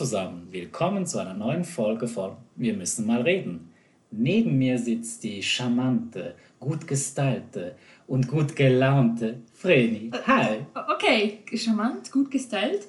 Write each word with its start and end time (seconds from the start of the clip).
Zusammen, 0.00 0.48
willkommen 0.50 1.06
zu 1.06 1.18
einer 1.18 1.34
neuen 1.34 1.62
Folge 1.62 2.08
von 2.08 2.34
Wir 2.56 2.72
müssen 2.72 3.06
mal 3.06 3.20
reden. 3.20 3.70
Neben 4.10 4.56
mir 4.56 4.78
sitzt 4.78 5.22
die 5.22 5.42
charmante, 5.42 6.36
gut 6.58 6.86
gestylte 6.86 7.76
und 8.06 8.26
gut 8.26 8.56
gelaunte 8.56 9.42
Vreni. 9.52 10.10
Hi. 10.26 10.60
Okay, 10.94 11.40
charmant, 11.54 12.10
gut 12.10 12.30
gestylt. 12.30 12.88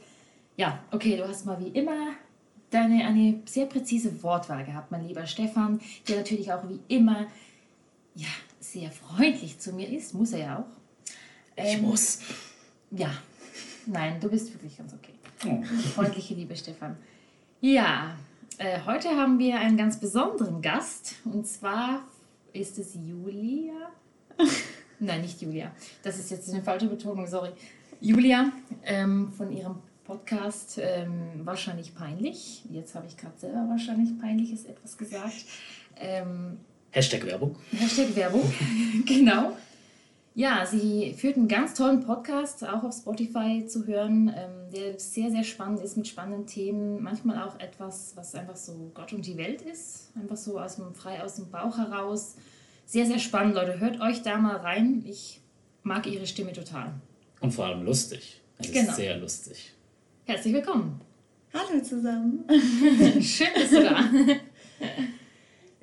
Ja, 0.55 0.79
okay, 0.91 1.17
du 1.17 1.27
hast 1.27 1.45
mal 1.45 1.59
wie 1.59 1.77
immer 1.77 2.13
deine 2.69 3.05
eine 3.05 3.41
sehr 3.43 3.65
präzise 3.65 4.23
Wortwahl 4.23 4.63
gehabt, 4.63 4.89
mein 4.89 5.05
lieber 5.05 5.27
Stefan, 5.27 5.81
der 6.07 6.15
natürlich 6.15 6.53
auch 6.53 6.63
wie 6.69 6.79
immer 6.87 7.27
ja, 8.15 8.29
sehr 8.61 8.89
freundlich 8.89 9.59
zu 9.59 9.73
mir 9.73 9.89
ist, 9.89 10.13
muss 10.13 10.31
er 10.31 10.39
ja 10.39 10.59
auch. 10.59 11.11
Ich 11.61 11.75
Ähm, 11.75 11.81
muss. 11.81 12.19
Ja, 12.91 13.11
nein, 13.85 14.17
du 14.21 14.29
bist 14.29 14.53
wirklich 14.53 14.77
ganz 14.77 14.93
okay. 14.93 15.11
Oh. 15.45 15.61
Freundliche 15.95 16.35
liebe 16.35 16.55
Stefan. 16.55 16.97
Ja, 17.63 18.17
äh, 18.57 18.79
heute 18.87 19.09
haben 19.09 19.37
wir 19.37 19.59
einen 19.59 19.77
ganz 19.77 19.99
besonderen 19.99 20.63
Gast 20.63 21.17
und 21.25 21.45
zwar 21.45 22.01
ist 22.53 22.79
es 22.79 22.95
Julia. 22.95 23.91
Nein, 24.99 25.21
nicht 25.21 25.43
Julia. 25.43 25.71
Das 26.01 26.17
ist 26.17 26.31
jetzt 26.31 26.51
eine 26.51 26.63
falsche 26.63 26.87
Betonung, 26.87 27.27
sorry. 27.27 27.51
Julia 27.99 28.51
ähm, 28.83 29.31
von 29.31 29.51
ihrem 29.51 29.75
Podcast 30.05 30.79
ähm, 30.81 31.41
Wahrscheinlich 31.43 31.93
peinlich. 31.93 32.63
Jetzt 32.71 32.95
habe 32.95 33.05
ich 33.05 33.15
gerade 33.15 33.37
selber 33.37 33.67
wahrscheinlich 33.69 34.19
peinliches 34.19 34.65
etwas 34.65 34.97
gesagt. 34.97 35.45
Ähm, 35.97 36.57
Hashtag 36.89 37.27
Werbung. 37.27 37.57
Hashtag 37.77 38.15
Werbung, 38.15 38.51
genau. 39.05 39.55
Ja, 40.33 40.65
sie 40.65 41.13
führt 41.13 41.35
einen 41.35 41.49
ganz 41.49 41.73
tollen 41.73 41.99
Podcast, 42.05 42.63
auch 42.65 42.83
auf 42.83 42.93
Spotify 42.95 43.65
zu 43.67 43.85
hören, 43.85 44.33
ähm, 44.33 44.71
der 44.73 44.97
sehr, 44.97 45.29
sehr 45.29 45.43
spannend 45.43 45.81
ist 45.81 45.97
mit 45.97 46.07
spannenden 46.07 46.47
Themen. 46.47 47.03
Manchmal 47.03 47.43
auch 47.43 47.59
etwas, 47.59 48.13
was 48.15 48.33
einfach 48.35 48.55
so 48.55 48.91
Gott 48.93 49.11
und 49.11 49.25
die 49.25 49.35
Welt 49.37 49.61
ist. 49.61 50.11
Einfach 50.15 50.37
so 50.37 50.57
aus 50.57 50.77
dem, 50.77 50.93
frei 50.95 51.21
aus 51.21 51.35
dem 51.35 51.49
Bauch 51.49 51.77
heraus. 51.77 52.35
Sehr, 52.85 53.05
sehr 53.05 53.19
spannend, 53.19 53.55
Leute. 53.55 53.79
Hört 53.81 53.99
euch 53.99 54.21
da 54.21 54.37
mal 54.37 54.55
rein. 54.55 55.03
Ich 55.05 55.41
mag 55.83 56.07
ihre 56.07 56.25
Stimme 56.25 56.53
total. 56.53 56.93
Und 57.41 57.51
vor 57.53 57.65
allem 57.65 57.83
lustig. 57.83 58.39
Es 58.57 58.67
ist 58.67 58.73
Genau. 58.73 58.93
sehr 58.93 59.17
lustig. 59.17 59.73
Herzlich 60.25 60.53
willkommen. 60.53 61.01
Hallo 61.53 61.81
zusammen. 61.83 62.45
Schön, 63.21 63.47
bist 63.53 63.73
du 63.73 63.83
da. 63.83 63.99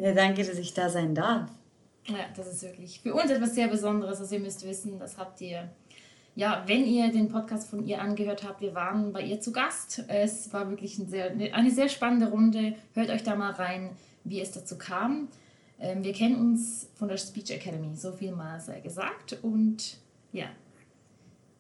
Ja, 0.01 0.15
danke, 0.15 0.45
dass 0.45 0.57
ich 0.59 0.73
da 0.75 0.89
sein 0.89 1.13
darf. 1.13 1.51
Ja, 2.09 2.27
das 2.35 2.47
ist 2.47 2.63
wirklich 2.63 3.01
für 3.01 3.15
uns 3.15 3.31
etwas 3.31 3.55
sehr 3.55 3.69
Besonderes. 3.69 4.21
Also 4.21 4.35
ihr 4.35 4.41
müsst 4.41 4.67
wissen, 4.67 4.99
das 4.99 5.19
habt 5.19 5.41
ihr, 5.41 5.69
ja, 6.35 6.65
wenn 6.67 6.87
ihr 6.87 7.13
den 7.13 7.29
Podcast 7.29 7.69
von 7.69 7.87
ihr 7.87 8.01
angehört 8.01 8.45
habt, 8.45 8.61
wir 8.61 8.75
waren 8.75 9.13
bei 9.13 9.23
ihr 9.23 9.41
zu 9.41 9.53
Gast. 9.53 10.05
Es 10.09 10.53
war 10.53 10.71
wirklich 10.71 10.99
ein 10.99 11.09
sehr, 11.09 11.31
eine 11.53 11.71
sehr 11.71 11.89
spannende 11.89 12.31
Runde. 12.31 12.75
Hört 12.95 13.11
euch 13.11 13.23
da 13.23 13.35
mal 13.35 13.53
rein, 13.53 13.91
wie 14.25 14.41
es 14.41 14.53
dazu 14.53 14.79
kam. 14.79 15.29
Ähm, 15.81 16.03
wir 16.03 16.13
kennen 16.13 16.37
uns 16.37 16.89
von 16.95 17.09
der 17.09 17.19
Speech 17.19 17.51
Academy, 17.51 17.95
so 17.95 18.13
viel 18.13 18.33
mal 18.33 18.59
sei 18.61 18.81
gesagt. 18.81 19.39
Und 19.43 19.99
ja, 20.33 20.47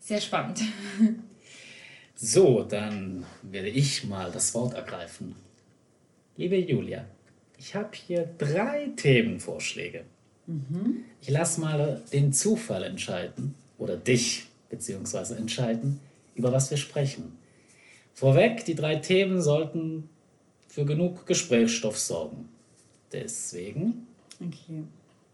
sehr 0.00 0.20
spannend. 0.20 0.62
So, 2.20 2.64
dann 2.64 3.24
werde 3.42 3.68
ich 3.68 4.02
mal 4.02 4.32
das 4.32 4.52
Wort 4.52 4.74
ergreifen. 4.74 5.36
Liebe 6.36 6.56
Julia, 6.56 7.04
ich 7.56 7.76
habe 7.76 7.90
hier 7.94 8.28
drei 8.36 8.90
Themenvorschläge. 8.96 10.04
Ich 11.20 11.28
lasse 11.28 11.60
mal 11.60 12.02
den 12.12 12.32
Zufall 12.32 12.82
entscheiden 12.84 13.54
oder 13.76 13.96
dich 13.96 14.46
beziehungsweise 14.70 15.36
entscheiden, 15.36 16.00
über 16.34 16.52
was 16.52 16.70
wir 16.70 16.78
sprechen. 16.78 17.36
Vorweg, 18.14 18.64
die 18.64 18.74
drei 18.74 18.96
Themen 18.96 19.40
sollten 19.42 20.08
für 20.68 20.84
genug 20.84 21.26
Gesprächsstoff 21.26 21.98
sorgen. 21.98 22.48
Deswegen 23.12 24.06
Okay. 24.40 24.84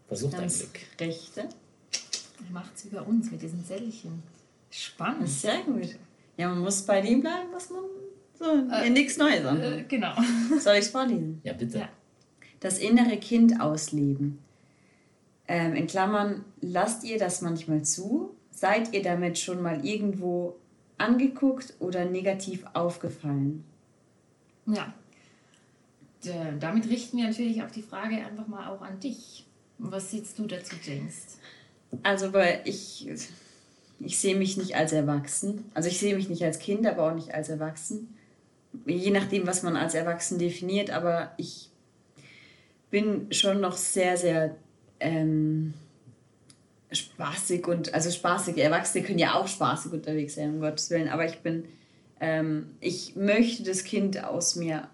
versuch 0.07 0.31
dein 0.31 0.41
Ganz 0.41 0.59
Glück. 0.59 0.79
rechte. 0.99 1.49
Macht's 2.51 2.85
wie 2.85 2.89
bei 2.89 3.01
uns 3.01 3.31
mit 3.31 3.41
diesen 3.41 3.63
Zettelchen. 3.65 4.21
Spannend. 4.69 5.29
Sehr 5.29 5.61
gut. 5.63 5.95
Ja, 6.37 6.49
man 6.49 6.59
muss 6.59 6.81
bei 6.81 7.01
dem 7.01 7.21
bleiben, 7.21 7.49
was 7.53 7.69
man 7.69 7.83
so. 8.37 8.45
ja, 8.69 8.89
nichts 8.89 9.17
Neues 9.17 9.45
an. 9.45 9.61
Äh, 9.61 9.85
genau. 9.87 10.13
Soll 10.59 10.73
ich 10.75 10.85
es 10.85 10.89
vorlesen? 10.89 11.39
Ja, 11.43 11.53
bitte. 11.53 11.79
Ja. 11.79 11.89
Das 12.59 12.79
innere 12.79 13.17
Kind 13.17 13.61
ausleben. 13.61 14.39
Ähm, 15.47 15.75
in 15.75 15.87
Klammern, 15.87 16.43
lasst 16.61 17.03
ihr 17.03 17.19
das 17.19 17.41
manchmal 17.41 17.83
zu? 17.83 18.35
Seid 18.51 18.93
ihr 18.93 19.03
damit 19.03 19.37
schon 19.37 19.61
mal 19.61 19.85
irgendwo 19.85 20.55
angeguckt 20.97 21.73
oder 21.79 22.05
negativ 22.05 22.65
aufgefallen? 22.73 23.63
Ja. 24.65 24.93
Damit 26.59 26.89
richten 26.89 27.17
wir 27.17 27.27
natürlich 27.27 27.61
auch 27.61 27.69
die 27.69 27.83
Frage 27.83 28.15
einfach 28.15 28.47
mal 28.47 28.67
auch 28.69 28.81
an 28.81 28.99
dich. 28.99 29.45
Was 29.77 30.09
siehst 30.09 30.39
du 30.39 30.47
dazu, 30.47 30.75
denkst? 30.87 31.37
Also, 32.01 32.33
weil 32.33 32.61
ich, 32.65 33.07
ich 33.99 34.17
sehe 34.17 34.35
mich 34.35 34.57
nicht 34.57 34.75
als 34.75 34.91
erwachsen. 34.91 35.65
Also, 35.75 35.89
ich 35.89 35.99
sehe 35.99 36.15
mich 36.15 36.27
nicht 36.27 36.43
als 36.43 36.57
Kind, 36.57 36.87
aber 36.87 37.11
auch 37.11 37.13
nicht 37.13 37.35
als 37.35 37.49
erwachsen. 37.49 38.15
Je 38.87 39.11
nachdem, 39.11 39.45
was 39.45 39.61
man 39.61 39.75
als 39.75 39.93
erwachsen 39.93 40.39
definiert, 40.39 40.89
aber 40.89 41.33
ich 41.37 41.69
bin 42.89 43.31
schon 43.31 43.61
noch 43.61 43.77
sehr, 43.77 44.17
sehr 44.17 44.55
ähm, 44.99 45.73
spaßig 46.91 47.67
und, 47.67 47.93
also 47.93 48.09
spaßig, 48.09 48.57
Erwachsene 48.57 49.03
können 49.03 49.19
ja 49.19 49.35
auch 49.35 49.47
spaßig 49.47 49.91
unterwegs 49.91 50.35
sein, 50.35 50.55
um 50.55 50.59
Gottes 50.61 50.89
Willen, 50.89 51.09
aber 51.09 51.25
ich 51.25 51.39
bin, 51.39 51.65
ähm, 52.19 52.71
ich 52.79 53.15
möchte 53.15 53.63
das 53.63 53.83
Kind 53.83 54.23
aus 54.23 54.55
mir 54.55 54.87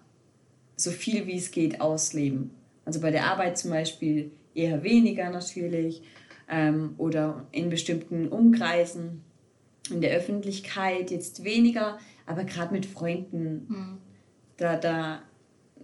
so 0.76 0.90
viel 0.90 1.26
wie 1.26 1.36
es 1.36 1.50
geht 1.50 1.80
ausleben. 1.80 2.50
Also 2.84 3.00
bei 3.00 3.10
der 3.10 3.26
Arbeit 3.26 3.58
zum 3.58 3.70
Beispiel 3.70 4.32
eher 4.54 4.82
weniger 4.82 5.30
natürlich 5.30 6.02
ähm, 6.48 6.94
oder 6.98 7.46
in 7.52 7.70
bestimmten 7.70 8.28
Umkreisen, 8.28 9.22
in 9.90 10.00
der 10.00 10.16
Öffentlichkeit 10.16 11.10
jetzt 11.10 11.44
weniger, 11.44 11.98
aber 12.26 12.44
gerade 12.44 12.72
mit 12.72 12.86
Freunden, 12.86 13.98
da, 14.56 14.76
da 14.76 15.22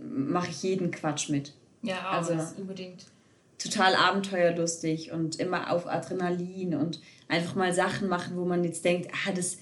mache 0.00 0.50
ich 0.50 0.62
jeden 0.62 0.90
Quatsch 0.90 1.28
mit. 1.28 1.54
Ja, 1.82 2.10
also 2.10 2.34
unbedingt. 2.56 3.06
Total 3.58 3.94
abenteuerlustig 3.96 5.10
und 5.12 5.36
immer 5.40 5.72
auf 5.72 5.86
Adrenalin 5.88 6.74
und 6.76 7.00
einfach 7.28 7.54
mal 7.56 7.72
Sachen 7.72 8.08
machen, 8.08 8.36
wo 8.36 8.44
man 8.44 8.62
jetzt 8.64 8.84
denkt, 8.84 9.10
ah, 9.12 9.32
das 9.34 9.58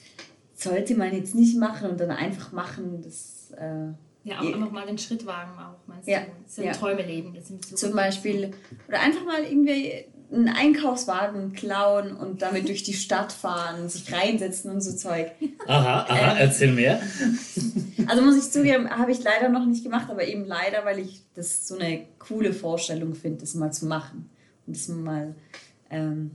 sollte 0.54 0.94
man 0.94 1.14
jetzt 1.14 1.34
nicht 1.34 1.56
machen 1.58 1.90
und 1.90 2.00
dann 2.00 2.10
einfach 2.10 2.52
machen, 2.52 3.00
das... 3.02 3.52
Äh, 3.58 3.92
Ja, 4.24 4.40
auch 4.40 4.44
Ja. 4.44 4.54
einfach 4.56 4.70
mal 4.72 4.86
den 4.86 4.98
Schritt 4.98 5.24
wagen, 5.26 5.52
auch 5.58 5.86
meinst 5.86 6.08
Ja, 6.08 6.20
du? 6.20 6.26
Das 6.44 6.56
sind 6.56 6.64
ja. 6.64 6.72
Träume 6.72 7.02
leben. 7.02 7.32
Das 7.34 7.46
sind 7.48 7.64
so 7.64 7.76
Zum 7.76 7.94
Beispiel, 7.94 8.52
oder 8.88 9.00
einfach 9.00 9.24
mal 9.24 9.42
irgendwie 9.44 10.04
einen 10.32 10.48
Einkaufswagen 10.48 11.52
klauen 11.52 12.16
und 12.16 12.42
damit 12.42 12.68
durch 12.68 12.82
die 12.82 12.94
Stadt 12.94 13.32
fahren, 13.32 13.88
sich 13.88 14.12
reinsetzen 14.12 14.72
und 14.72 14.80
so 14.80 14.92
Zeug. 14.96 15.30
Aha, 15.68 16.00
aha, 16.08 16.32
Ähm. 16.32 16.36
erzähl 16.38 16.72
mehr. 16.72 17.00
Also 18.06 18.22
muss 18.22 18.36
ich 18.36 18.50
zugeben, 18.50 18.90
habe 18.90 19.12
ich 19.12 19.22
leider 19.22 19.48
noch 19.48 19.64
nicht 19.66 19.82
gemacht, 19.82 20.10
aber 20.10 20.24
eben 20.26 20.44
leider, 20.44 20.84
weil 20.84 20.98
ich 20.98 21.22
das 21.34 21.66
so 21.66 21.76
eine 21.76 22.06
coole 22.18 22.52
Vorstellung 22.52 23.14
finde, 23.14 23.40
das 23.40 23.54
mal 23.54 23.72
zu 23.72 23.86
machen. 23.86 24.30
Und 24.66 24.76
das 24.76 24.88
mal 24.88 25.34
ähm, 25.90 26.30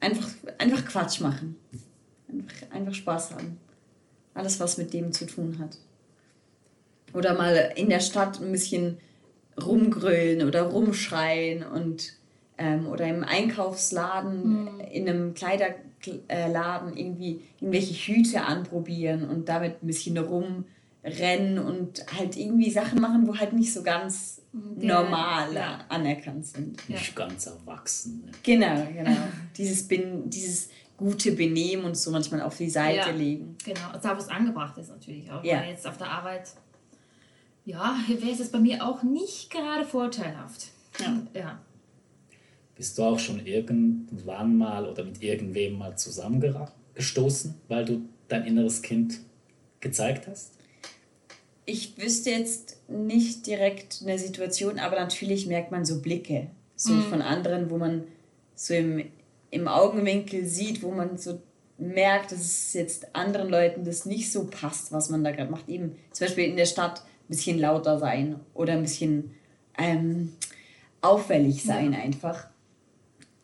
einfach, 0.00 0.28
einfach 0.58 0.84
Quatsch 0.84 1.20
machen. 1.20 1.56
Einfach, 2.28 2.70
einfach 2.70 2.94
Spaß 2.94 3.32
haben. 3.32 3.58
Alles, 4.34 4.60
was 4.60 4.78
mit 4.78 4.92
dem 4.92 5.12
zu 5.12 5.26
tun 5.26 5.58
hat. 5.58 5.78
Oder 7.14 7.34
mal 7.34 7.72
in 7.76 7.88
der 7.88 8.00
Stadt 8.00 8.40
ein 8.40 8.52
bisschen 8.52 8.98
rumgrölen 9.60 10.46
oder 10.46 10.62
rumschreien 10.62 11.62
und 11.62 12.15
ähm, 12.58 12.86
oder 12.86 13.06
im 13.06 13.22
Einkaufsladen, 13.24 14.80
in 14.80 15.08
einem 15.08 15.34
Kleiderladen 15.34 16.96
irgendwie 16.96 17.40
irgendwelche 17.60 17.94
Hüte 17.94 18.42
anprobieren 18.44 19.28
und 19.28 19.48
damit 19.48 19.82
ein 19.82 19.86
bisschen 19.86 20.16
rumrennen 20.18 21.58
und 21.58 22.04
halt 22.16 22.36
irgendwie 22.36 22.70
Sachen 22.70 23.00
machen, 23.00 23.26
wo 23.26 23.36
halt 23.36 23.52
nicht 23.52 23.72
so 23.72 23.82
ganz 23.82 24.40
Der- 24.52 24.94
normal 25.02 25.52
ja. 25.54 25.80
anerkannt 25.88 26.46
sind. 26.46 26.80
Ja. 26.88 26.96
Nicht 26.96 27.14
ganz 27.14 27.46
erwachsen. 27.46 28.22
ne? 28.26 28.32
Genau, 28.42 28.86
genau. 28.92 29.16
dieses, 29.56 29.86
Ben- 29.86 30.28
dieses 30.30 30.70
gute 30.96 31.32
Benehmen 31.32 31.84
und 31.84 31.94
so 31.96 32.10
manchmal 32.10 32.40
auf 32.40 32.56
die 32.56 32.70
Seite 32.70 33.10
Ja. 33.10 33.14
legen. 33.14 33.56
Genau, 33.64 33.92
und 33.92 34.02
da 34.02 34.14
wo 34.16 34.18
es 34.18 34.28
angebracht 34.28 34.78
ist 34.78 34.88
natürlich 34.88 35.30
auch. 35.30 35.44
Ja. 35.44 35.60
Weil 35.60 35.70
jetzt 35.70 35.86
auf 35.86 35.98
der 35.98 36.10
Arbeit, 36.10 36.48
ja, 37.66 37.96
wäre 38.08 38.30
es 38.32 38.38
jetzt 38.38 38.52
bei 38.52 38.60
mir 38.60 38.82
auch 38.86 39.02
nicht 39.02 39.50
gerade 39.50 39.84
vorteilhaft. 39.84 40.68
Ja. 40.98 41.18
ja. 41.34 41.58
Bist 42.76 42.98
du 42.98 43.02
auch 43.02 43.18
schon 43.18 43.44
irgendwann 43.46 44.58
mal 44.58 44.86
oder 44.86 45.04
mit 45.04 45.22
irgendwem 45.22 45.78
mal 45.78 45.96
zusammengestoßen, 45.96 47.54
weil 47.68 47.84
du 47.84 48.02
dein 48.28 48.44
inneres 48.44 48.82
Kind 48.82 49.20
gezeigt 49.80 50.26
hast? 50.26 50.52
Ich 51.64 51.98
wüsste 51.98 52.30
jetzt 52.30 52.76
nicht 52.88 53.46
direkt 53.46 54.02
eine 54.02 54.18
Situation, 54.18 54.78
aber 54.78 54.96
natürlich 54.96 55.46
merkt 55.46 55.72
man 55.72 55.84
so 55.84 56.00
Blicke 56.00 56.48
so 56.76 57.00
von 57.00 57.22
anderen, 57.22 57.70
wo 57.70 57.78
man 57.78 58.04
so 58.54 58.74
im, 58.74 59.06
im 59.50 59.66
Augenwinkel 59.66 60.44
sieht, 60.44 60.82
wo 60.82 60.90
man 60.90 61.16
so 61.16 61.40
merkt, 61.78 62.32
dass 62.32 62.40
es 62.40 62.72
jetzt 62.74 63.14
anderen 63.14 63.48
Leuten 63.48 63.84
das 63.84 64.06
nicht 64.06 64.30
so 64.30 64.46
passt, 64.46 64.92
was 64.92 65.10
man 65.10 65.24
da 65.24 65.30
gerade 65.30 65.50
macht. 65.50 65.68
Eben 65.68 65.96
zum 66.12 66.26
Beispiel 66.26 66.44
in 66.44 66.56
der 66.56 66.66
Stadt 66.66 67.00
ein 67.00 67.28
bisschen 67.28 67.58
lauter 67.58 67.98
sein 67.98 68.40
oder 68.54 68.74
ein 68.74 68.82
bisschen 68.82 69.34
ähm, 69.78 70.32
auffällig 71.00 71.62
sein 71.62 71.92
ja. 71.92 72.00
einfach. 72.00 72.48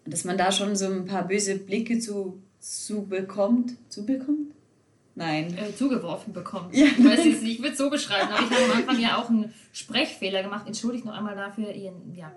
Dass 0.05 0.25
man 0.25 0.37
da 0.37 0.51
schon 0.51 0.75
so 0.77 0.87
ein 0.87 1.05
paar 1.05 1.27
böse 1.27 1.57
Blicke 1.57 1.99
zu, 1.99 2.43
zu 2.61 3.07
bekommt. 3.07 3.75
Zu 3.89 4.05
bekommt? 4.05 4.53
Nein. 5.15 5.57
Äh, 5.57 5.75
zugeworfen 5.75 6.33
bekommt. 6.33 6.75
Ja. 6.75 6.87
Ich 6.87 7.05
weiß 7.05 7.25
jetzt 7.25 7.43
nicht, 7.43 7.55
ich 7.55 7.59
würde 7.61 7.73
es 7.73 7.79
so 7.79 7.91
beschreiben, 7.91 8.29
aber 8.33 8.45
ich 8.45 8.51
habe 8.51 8.73
am 8.73 8.79
Anfang 8.79 9.01
ja 9.01 9.17
auch 9.19 9.29
einen 9.29 9.53
Sprechfehler 9.73 10.43
gemacht. 10.43 10.67
Entschuldigt 10.67 11.05
noch 11.05 11.15
einmal 11.15 11.37
dafür 11.37 11.73
Ihren, 11.73 12.15
ja. 12.15 12.33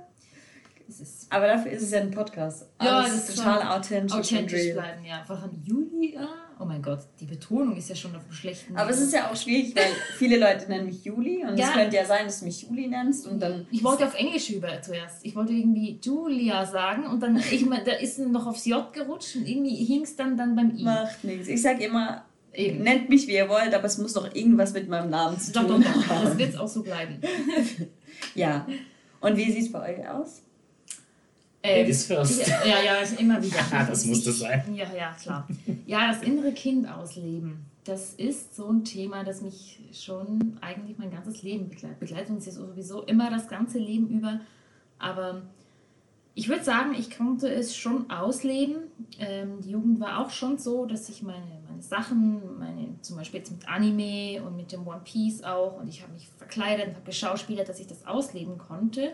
Aber 1.30 1.48
dafür 1.48 1.72
ist 1.72 1.84
es 1.84 1.92
ja 1.92 2.02
ein 2.02 2.12
Podcast. 2.12 2.68
Ja, 2.82 3.00
Alles 3.00 3.12
das 3.12 3.30
ist 3.30 3.38
total 3.38 3.78
authentisch. 3.78 4.14
Authentisch 4.14 4.74
bleiben, 4.74 5.06
ja. 5.06 5.24
Von 5.26 5.50
Julia. 5.64 6.28
Oh 6.60 6.66
mein 6.66 6.82
Gott, 6.82 7.00
die 7.20 7.26
Betonung 7.26 7.76
ist 7.76 7.90
ja 7.90 7.96
schon 7.96 8.16
auf 8.16 8.24
dem 8.24 8.32
schlechten. 8.32 8.78
Aber 8.78 8.90
es 8.90 9.02
ist 9.02 9.14
ja 9.14 9.30
auch 9.30 9.36
schwierig, 9.36 9.76
weil 9.76 9.92
viele 10.18 10.38
Leute 10.38 10.68
nennen 10.70 10.86
mich 10.86 11.04
Juli 11.04 11.44
und 11.44 11.58
ja. 11.58 11.68
es 11.68 11.74
könnte 11.74 11.96
ja 11.98 12.06
sein, 12.06 12.26
dass 12.26 12.40
du 12.40 12.46
mich 12.46 12.62
Juli 12.64 12.88
nennst 12.88 13.28
und 13.28 13.40
dann. 13.40 13.68
Ich 13.72 13.84
wollte 13.84 14.06
auf 14.06 14.16
Englisch 14.16 14.50
über 14.50 14.82
zuerst. 14.82 15.26
Ich 15.26 15.36
wollte 15.36 15.52
irgendwie 15.52 16.00
Julia 16.02 16.66
sagen 16.66 17.08
und 17.08 17.22
dann, 17.22 17.38
ich 17.38 17.66
meine, 17.66 17.84
da 17.84 17.92
ist 17.92 18.20
noch 18.20 18.48
aufs 18.48 18.66
J 18.66 18.92
gerutscht 18.94 19.36
und 19.36 19.48
irgendwie 19.48 19.76
hing 19.76 20.04
es 20.04 20.16
dann, 20.16 20.38
dann 20.38 20.56
beim 20.56 20.76
I. 20.78 20.84
Macht 20.84 21.24
nichts. 21.24 21.48
Ich 21.48 21.62
sage 21.62 21.84
immer, 21.84 22.26
Eben. 22.58 22.84
Nennt 22.84 23.10
mich, 23.10 23.28
wie 23.28 23.34
ihr 23.34 23.50
wollt, 23.50 23.74
aber 23.74 23.86
es 23.86 23.98
muss 23.98 24.14
doch 24.14 24.34
irgendwas 24.34 24.72
mit 24.74 24.88
meinem 24.88 25.10
Namen 25.10 25.38
zu 25.38 25.52
tun 25.52 25.64
haben. 25.64 25.84
Doch, 25.84 25.94
doch, 25.94 26.08
doch. 26.08 26.24
Das 26.24 26.38
wird 26.38 26.58
auch 26.58 26.68
so 26.68 26.84
bleiben. 26.84 27.20
ja. 28.36 28.66
Und 29.20 29.38
wie 29.38 29.52
sieht 29.52 29.64
es 29.64 29.72
bei 29.72 29.94
euch 29.94 30.08
aus? 30.08 30.45
Ähm, 31.66 31.82
Ladies 31.82 32.06
first. 32.06 32.48
Ja, 32.48 32.82
ja, 32.84 33.00
immer 33.18 33.42
wieder. 33.42 33.60
ah, 33.72 33.86
das 33.86 34.06
muss 34.06 34.24
das 34.24 34.40
sein. 34.40 34.64
Ja, 34.76 34.86
ja, 34.96 35.12
klar. 35.14 35.48
Ja, 35.86 36.12
das 36.12 36.22
innere 36.22 36.52
Kind 36.52 36.90
ausleben. 36.90 37.66
Das 37.84 38.14
ist 38.14 38.56
so 38.56 38.68
ein 38.70 38.84
Thema, 38.84 39.24
das 39.24 39.42
mich 39.42 39.80
schon 39.94 40.58
eigentlich 40.62 40.98
mein 40.98 41.12
ganzes 41.12 41.44
Leben 41.44 41.70
begleitet. 41.70 42.00
Begleitet 42.00 42.30
uns 42.30 42.46
jetzt 42.46 42.56
sowieso 42.56 43.04
immer 43.04 43.30
das 43.30 43.48
ganze 43.48 43.80
Leben 43.80 44.10
über. 44.10 44.40
Aber 44.98 45.42
ich 46.34 46.50
würde 46.50 46.64
sagen, 46.64 46.96
ich 46.98 47.16
konnte 47.16 47.52
es 47.52 47.76
schon 47.76 48.10
ausleben. 48.10 48.78
Ähm, 49.20 49.62
die 49.62 49.72
Jugend 49.72 50.00
war 50.00 50.20
auch 50.20 50.30
schon 50.30 50.58
so, 50.58 50.86
dass 50.86 51.10
ich 51.10 51.24
meine, 51.24 51.46
meine 51.70 51.82
Sachen, 51.82 52.58
meine, 52.60 52.96
zum 53.02 53.18
Beispiel 53.18 53.40
jetzt 53.40 53.52
mit 53.52 53.68
Anime 53.68 54.44
und 54.46 54.58
mit 54.58 54.72
dem 54.72 54.86
One 54.88 55.02
Piece 55.04 55.44
auch, 55.44 55.80
und 55.80 55.88
ich 55.88 56.02
habe 56.02 56.14
mich 56.14 56.28
verkleidet 56.38 56.88
und 56.88 56.96
habe 56.96 57.06
geschauspielert, 57.06 57.70
dass 57.70 57.80
ich 57.80 57.88
das 57.88 58.06
ausleben 58.06 58.58
konnte. 58.58 59.14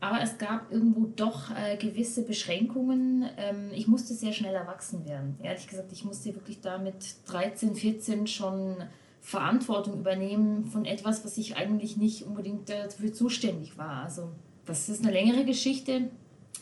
Aber 0.00 0.20
es 0.22 0.36
gab 0.38 0.70
irgendwo 0.70 1.06
doch 1.06 1.50
äh, 1.50 1.76
gewisse 1.76 2.22
Beschränkungen. 2.22 3.24
Ähm, 3.38 3.70
ich 3.74 3.88
musste 3.88 4.14
sehr 4.14 4.32
schnell 4.32 4.54
erwachsen 4.54 5.06
werden. 5.06 5.36
Ehrlich 5.42 5.66
gesagt, 5.66 5.90
ich 5.92 6.04
musste 6.04 6.34
wirklich 6.34 6.60
da 6.60 6.78
mit 6.78 7.16
13, 7.26 7.74
14 7.74 8.26
schon 8.26 8.76
Verantwortung 9.22 9.98
übernehmen 9.98 10.66
von 10.66 10.84
etwas, 10.84 11.24
was 11.24 11.36
ich 11.38 11.56
eigentlich 11.56 11.96
nicht 11.96 12.24
unbedingt 12.24 12.68
dafür 12.68 13.12
zuständig 13.12 13.78
war. 13.78 14.04
Also 14.04 14.30
das 14.66 14.88
ist 14.88 15.02
eine 15.02 15.12
längere 15.12 15.44
Geschichte, 15.44 16.10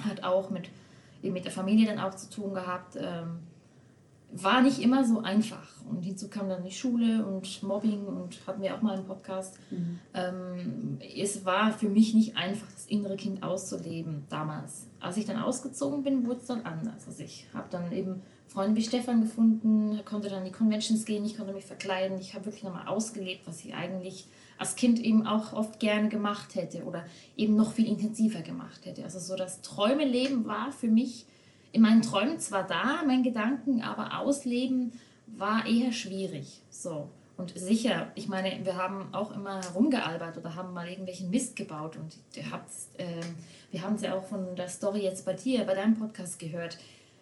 hat 0.00 0.22
auch 0.22 0.50
mit, 0.50 0.70
mit 1.22 1.44
der 1.44 1.52
Familie 1.52 1.86
dann 1.86 1.98
auch 1.98 2.14
zu 2.14 2.30
tun 2.30 2.54
gehabt. 2.54 2.96
Ähm, 2.96 3.40
war 4.42 4.62
nicht 4.62 4.80
immer 4.80 5.04
so 5.04 5.20
einfach. 5.20 5.68
Und 5.88 6.02
hinzu 6.02 6.28
kam 6.28 6.48
dann 6.48 6.64
die 6.64 6.72
Schule 6.72 7.24
und 7.24 7.62
Mobbing 7.62 8.04
und 8.06 8.46
hatten 8.46 8.62
wir 8.62 8.74
auch 8.74 8.82
mal 8.82 8.96
einen 8.96 9.06
Podcast. 9.06 9.58
Mhm. 9.70 9.98
Ähm, 10.12 10.98
es 11.16 11.44
war 11.44 11.72
für 11.72 11.88
mich 11.88 12.14
nicht 12.14 12.36
einfach, 12.36 12.66
das 12.72 12.86
innere 12.86 13.16
Kind 13.16 13.42
auszuleben 13.42 14.24
damals. 14.28 14.86
Als 14.98 15.16
ich 15.16 15.26
dann 15.26 15.38
ausgezogen 15.38 16.02
bin, 16.02 16.26
wurde 16.26 16.40
es 16.40 16.46
dann 16.46 16.62
anders. 16.62 17.06
Also 17.06 17.22
ich 17.22 17.46
habe 17.52 17.66
dann 17.70 17.92
eben 17.92 18.22
Freunde 18.48 18.76
wie 18.76 18.84
Stefan 18.84 19.20
gefunden, 19.20 20.00
konnte 20.04 20.28
dann 20.28 20.40
in 20.40 20.46
die 20.46 20.52
Conventions 20.52 21.04
gehen, 21.04 21.24
ich 21.24 21.36
konnte 21.36 21.52
mich 21.52 21.64
verkleiden. 21.64 22.18
Ich 22.18 22.34
habe 22.34 22.46
wirklich 22.46 22.64
nochmal 22.64 22.88
ausgelebt, 22.88 23.46
was 23.46 23.64
ich 23.64 23.74
eigentlich 23.74 24.26
als 24.58 24.76
Kind 24.76 24.98
eben 25.00 25.26
auch 25.26 25.52
oft 25.52 25.80
gerne 25.80 26.08
gemacht 26.08 26.54
hätte 26.54 26.84
oder 26.84 27.04
eben 27.36 27.56
noch 27.56 27.72
viel 27.72 27.86
intensiver 27.86 28.42
gemacht 28.42 28.86
hätte. 28.86 29.04
Also 29.04 29.18
so 29.18 29.36
das 29.36 29.60
Träumeleben 29.62 30.46
war 30.46 30.72
für 30.72 30.88
mich 30.88 31.26
in 31.74 31.82
meinen 31.82 32.02
Träumen 32.02 32.38
zwar 32.38 32.64
da, 32.64 33.02
mein 33.04 33.24
Gedanken, 33.24 33.82
aber 33.82 34.20
ausleben 34.20 34.92
war 35.26 35.66
eher 35.66 35.90
schwierig. 35.90 36.62
So. 36.70 37.10
Und 37.36 37.58
sicher, 37.58 38.12
ich 38.14 38.28
meine, 38.28 38.64
wir 38.64 38.76
haben 38.76 39.12
auch 39.12 39.32
immer 39.32 39.60
herumgealbert 39.60 40.38
oder 40.38 40.54
haben 40.54 40.72
mal 40.72 40.88
irgendwelchen 40.88 41.30
Mist 41.30 41.56
gebaut. 41.56 41.96
Und 41.96 42.16
äh, 42.36 43.04
wir 43.72 43.82
haben 43.82 43.96
es 43.96 44.02
ja 44.02 44.14
auch 44.14 44.22
von 44.22 44.54
der 44.54 44.68
Story 44.68 45.00
jetzt 45.00 45.24
bei 45.24 45.32
dir, 45.32 45.64
bei 45.64 45.74
deinem 45.74 45.96
Podcast 45.96 46.38
gehört, 46.38 46.78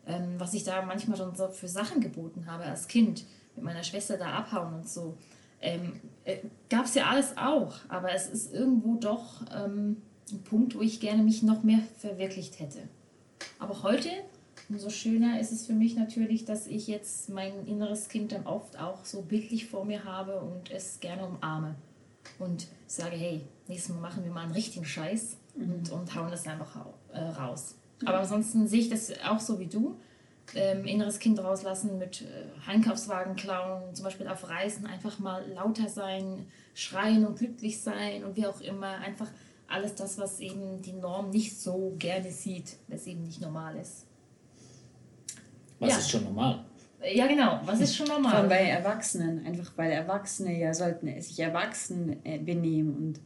ähm, 0.07 0.35
was 0.37 0.53
ich 0.53 0.65
da 0.65 0.83
manchmal 0.83 1.17
schon 1.17 1.35
so 1.35 1.49
für 1.49 1.69
Sachen 1.69 2.03
geboten 2.03 2.45
habe 2.47 2.65
als 2.65 2.89
Kind, 2.89 3.25
mit 3.57 3.65
meiner 3.65 3.83
Schwester 3.83 4.19
da 4.19 4.33
abhauen 4.35 4.75
und 4.75 4.87
so. 4.87 5.17
Ähm, 5.63 5.99
äh, 6.25 6.41
Gab 6.69 6.85
es 6.85 6.95
ja 6.95 7.07
alles 7.07 7.39
auch, 7.39 7.77
aber 7.89 8.13
es 8.13 8.29
ist 8.29 8.53
irgendwo 8.53 8.97
doch 8.97 9.41
ähm, 9.51 10.03
ein 10.31 10.43
Punkt, 10.45 10.75
wo 10.75 10.83
ich 10.83 11.01
gerne 11.01 11.23
mich 11.23 11.43
noch 11.43 11.63
mehr 11.63 11.81
verwirklicht 11.97 12.61
hätte. 12.61 12.81
Aber 13.59 13.83
heute 13.83 14.11
umso 14.73 14.89
schöner 14.89 15.39
ist 15.39 15.53
es 15.53 15.67
für 15.67 15.75
mich 15.75 15.97
natürlich, 15.97 16.47
dass 16.47 16.67
ich 16.67 16.87
jetzt 16.87 17.29
mein 17.29 17.67
inneres 17.67 18.09
Kind 18.09 18.33
dann 18.33 18.47
oft 18.47 18.79
auch 18.79 19.05
so 19.05 19.21
bildlich 19.21 19.67
vor 19.67 19.85
mir 19.85 20.05
habe 20.05 20.41
und 20.41 20.71
es 20.71 20.99
gerne 21.01 21.27
umarme 21.27 21.75
und 22.39 22.69
sage, 22.87 23.17
hey, 23.17 23.43
nächstes 23.69 23.95
Mal 23.95 24.01
machen 24.01 24.25
wir 24.25 24.33
mal 24.33 24.45
einen 24.45 24.53
richtigen 24.53 24.87
Scheiß 24.87 25.37
und, 25.57 25.91
mhm. 25.91 25.99
und 25.99 26.15
hauen 26.15 26.31
das 26.31 26.47
einfach 26.47 26.87
äh, 27.13 27.21
raus. 27.21 27.75
Aber 28.05 28.21
ansonsten 28.21 28.67
sehe 28.67 28.81
ich 28.81 28.89
das 28.89 29.13
auch 29.29 29.41
so 29.41 29.61
wie 29.61 29.67
du. 29.67 29.97
Ähm, 30.55 30.87
inneres 30.87 31.19
Kind 31.19 31.39
rauslassen 31.39 31.99
mit 31.99 32.23
äh, 32.23 32.71
Einkaufswagen 32.71 33.37
klauen, 33.37 33.95
zum 33.95 34.05
Beispiel 34.05 34.27
auf 34.27 34.49
Reisen 34.49 34.87
einfach 34.87 35.19
mal 35.19 35.49
lauter 35.53 35.89
sein, 35.89 36.47
schreien 36.75 37.27
und 37.27 37.39
glücklich 37.39 37.81
sein 37.81 38.25
und 38.25 38.37
wie 38.37 38.47
auch 38.47 38.61
immer. 38.63 38.99
Einfach 38.99 39.29
alles 39.69 39.95
das, 39.95 40.19
was 40.19 40.41
eben 40.41 40.81
die 40.83 40.95
Norm 40.95 41.31
nicht 41.31 41.61
so 41.61 41.95
gerne 41.99 42.31
sieht, 42.31 42.77
was 42.89 43.07
eben 43.07 43.23
nicht 43.23 43.41
normal 43.41 43.77
ist. 43.77 44.07
Was 45.83 45.91
ja. 45.91 45.99
ist 45.99 46.11
schon 46.11 46.25
normal? 46.25 46.65
Ja, 47.13 47.27
genau. 47.27 47.61
Was 47.65 47.81
ist 47.81 47.97
schon 47.97 48.07
normal? 48.07 48.31
Vor 48.31 48.41
allem 48.41 48.49
bei 48.49 48.69
Erwachsenen. 48.69 49.45
Einfach 49.45 49.73
weil 49.77 49.91
Erwachsene 49.91 50.57
ja 50.57 50.73
sollten 50.73 51.21
sich 51.21 51.41
erwachsen 51.41 52.25
äh, 52.25 52.39
benehmen. 52.39 52.97
Und 52.97 53.21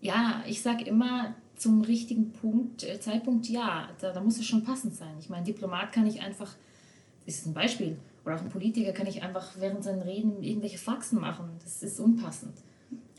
ja, 0.00 0.42
ich 0.46 0.60
sage 0.60 0.84
immer 0.84 1.34
zum 1.54 1.82
richtigen 1.82 2.32
Punkt, 2.32 2.82
äh, 2.82 2.98
Zeitpunkt 2.98 3.48
ja. 3.48 3.88
Da, 4.00 4.12
da 4.12 4.20
muss 4.20 4.38
es 4.38 4.46
schon 4.46 4.64
passend 4.64 4.96
sein. 4.96 5.14
Ich 5.20 5.28
meine, 5.28 5.44
Diplomat 5.44 5.92
kann 5.92 6.06
ich 6.06 6.20
einfach, 6.20 6.52
das 7.24 7.36
ist 7.36 7.46
ein 7.46 7.54
Beispiel, 7.54 7.96
oder 8.24 8.34
auch 8.34 8.40
ein 8.40 8.48
Politiker 8.48 8.90
kann 8.90 9.06
ich 9.06 9.22
einfach 9.22 9.46
während 9.58 9.84
seinen 9.84 10.02
Reden 10.02 10.42
irgendwelche 10.42 10.78
Faxen 10.78 11.20
machen. 11.20 11.48
Das 11.62 11.84
ist 11.84 12.00
unpassend. 12.00 12.54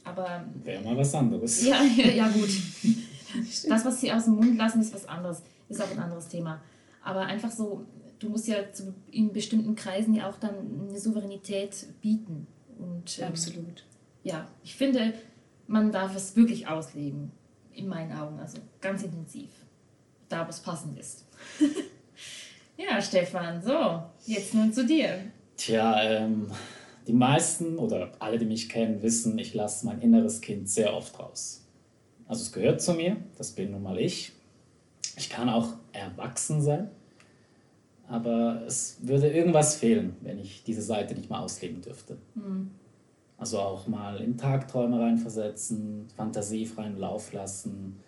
Aber. 0.03 0.43
Wäre 0.65 0.83
mal 0.83 0.97
was 0.97 1.15
anderes. 1.15 1.65
Ja, 1.65 1.81
ja, 1.95 2.07
ja 2.07 2.27
gut. 2.27 2.49
das, 3.69 3.85
was 3.85 4.01
sie 4.01 4.11
aus 4.11 4.25
dem 4.25 4.35
Mund 4.35 4.57
lassen, 4.57 4.81
ist 4.81 4.93
was 4.93 5.07
anderes. 5.07 5.43
Ist 5.69 5.81
auch 5.81 5.91
ein 5.91 5.99
anderes 5.99 6.27
Thema. 6.27 6.59
Aber 7.01 7.21
einfach 7.21 7.51
so, 7.51 7.85
du 8.19 8.29
musst 8.29 8.47
ja 8.47 8.71
zu, 8.71 8.93
in 9.11 9.31
bestimmten 9.31 9.75
Kreisen 9.75 10.13
ja 10.13 10.29
auch 10.29 10.37
dann 10.37 10.87
eine 10.89 10.99
Souveränität 10.99 11.87
bieten. 12.01 12.47
Und, 12.77 13.19
ähm, 13.19 13.27
Absolut. 13.27 13.85
Ja, 14.23 14.47
ich 14.63 14.75
finde, 14.75 15.13
man 15.67 15.91
darf 15.91 16.15
es 16.15 16.35
wirklich 16.35 16.67
ausleben, 16.67 17.31
in 17.73 17.87
meinen 17.87 18.11
Augen, 18.11 18.39
also 18.39 18.59
ganz 18.81 19.03
intensiv, 19.03 19.49
da 20.27 20.45
wo 20.45 20.49
es 20.49 20.59
passend 20.59 20.99
ist. 20.99 21.25
ja, 22.77 23.01
Stefan, 23.01 23.61
so, 23.61 24.03
jetzt 24.25 24.53
nun 24.53 24.73
zu 24.73 24.85
dir. 24.85 25.31
Tja, 25.55 26.01
ähm, 26.03 26.51
die 27.07 27.13
meisten 27.13 27.77
oder 27.77 28.11
alle, 28.19 28.37
die 28.37 28.45
mich 28.45 28.69
kennen, 28.69 29.01
wissen, 29.01 29.37
ich 29.39 29.53
lasse 29.53 29.85
mein 29.85 30.01
inneres 30.01 30.41
Kind 30.41 30.69
sehr 30.69 30.93
oft 30.93 31.17
raus. 31.19 31.65
Also 32.27 32.43
es 32.43 32.51
gehört 32.51 32.81
zu 32.81 32.93
mir, 32.93 33.17
das 33.37 33.51
bin 33.53 33.71
nun 33.71 33.81
mal 33.81 33.99
ich. 33.99 34.33
Ich 35.17 35.29
kann 35.29 35.49
auch 35.49 35.73
erwachsen 35.91 36.61
sein, 36.61 36.91
aber 38.09 38.63
es 38.65 38.97
würde 39.03 39.29
irgendwas 39.29 39.75
fehlen, 39.75 40.15
wenn 40.21 40.39
ich 40.39 40.63
diese 40.63 40.81
Seite 40.81 41.13
nicht 41.13 41.29
mal 41.29 41.41
ausleben 41.41 41.81
dürfte. 41.81 42.17
Mhm. 42.33 42.71
Also 43.37 43.59
auch 43.59 43.87
mal 43.87 44.19
in 44.19 44.35
Tagträume 44.35 44.99
reinversetzen, 44.99 46.07
fantasiefreien 46.17 46.97
Lauf 46.97 47.31
lassen. 47.31 47.99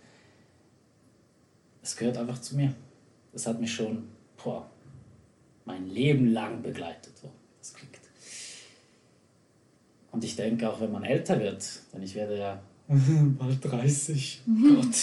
Es 1.84 1.96
gehört 1.96 2.18
einfach 2.18 2.42
zu 2.42 2.56
mir. 2.56 2.74
Das 3.32 3.48
hat 3.48 3.62
mich 3.62 3.72
schon 3.72 4.10
boah, 4.44 4.70
mein 5.66 5.88
Leben 5.88 6.34
lang 6.34 6.64
begleitet. 6.64 7.16
So, 7.18 7.30
das 7.60 7.74
klingt. 7.74 7.92
Und 10.12 10.24
ich 10.24 10.36
denke 10.36 10.70
auch, 10.70 10.82
wenn 10.82 10.92
man 10.92 11.04
älter 11.04 11.40
wird, 11.40 11.64
denn 11.94 12.02
ich 12.02 12.16
werde 12.16 12.38
ja 12.38 12.62
bald 12.88 13.64
30, 13.64 14.42
mhm. 14.48 14.76
Gott. 14.82 14.96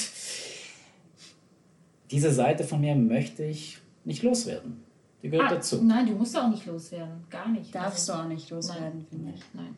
Diese 2.11 2.33
Seite 2.33 2.64
von 2.64 2.81
mir 2.81 2.97
möchte 2.97 3.45
ich 3.45 3.78
nicht 4.05 4.23
loswerden. 4.23 4.88
Die 5.23 5.31
gehört 5.31 5.51
ah, 5.51 5.55
dazu. 5.57 5.83
Nein, 5.83 6.07
du 6.07 6.13
musst 6.13 6.37
auch 6.37 6.49
nicht 6.49 6.67
loswerden. 6.67 7.25
Gar 7.29 7.49
nicht. 7.49 7.75
Darfst 7.75 8.09
also, 8.09 8.21
du 8.21 8.25
auch 8.25 8.29
nicht 8.29 8.51
loswerden, 8.51 9.07
finde 9.09 9.33
ich. 9.35 9.43
Nein. 9.53 9.77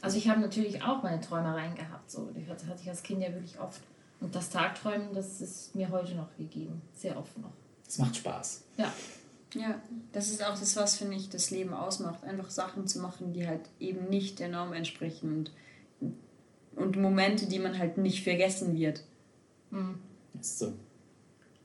Also 0.00 0.18
ich 0.18 0.28
habe 0.28 0.40
natürlich 0.40 0.82
auch 0.82 1.02
meine 1.02 1.20
Träumereien 1.20 1.74
gehabt. 1.74 2.10
So. 2.10 2.30
Das 2.48 2.66
hatte 2.66 2.82
ich 2.82 2.88
als 2.88 3.02
Kind 3.02 3.22
ja 3.22 3.32
wirklich 3.32 3.58
oft. 3.58 3.80
Und 4.20 4.34
das 4.34 4.50
Tagträumen, 4.50 5.14
das 5.14 5.40
ist 5.40 5.74
mir 5.74 5.90
heute 5.90 6.14
noch 6.14 6.36
gegeben. 6.36 6.80
Sehr 6.94 7.16
oft 7.16 7.36
noch. 7.38 7.52
Es 7.86 7.98
macht 7.98 8.16
Spaß. 8.16 8.64
Ja. 8.76 8.92
Ja, 9.54 9.80
das 10.12 10.30
ist 10.30 10.42
auch 10.42 10.58
das, 10.58 10.76
was, 10.76 10.96
finde 10.96 11.16
ich, 11.16 11.28
das 11.28 11.50
Leben 11.50 11.74
ausmacht. 11.74 12.24
Einfach 12.24 12.48
Sachen 12.48 12.86
zu 12.86 13.00
machen, 13.00 13.34
die 13.34 13.46
halt 13.46 13.68
eben 13.80 14.08
nicht 14.08 14.38
der 14.38 14.48
Norm 14.48 14.72
entsprechen 14.72 15.50
und, 16.00 16.14
und 16.76 16.96
Momente, 16.96 17.46
die 17.46 17.58
man 17.58 17.78
halt 17.78 17.98
nicht 17.98 18.24
vergessen 18.24 18.74
wird. 18.74 19.04
Mhm. 19.70 19.98
Ist 20.40 20.58
so. 20.58 20.72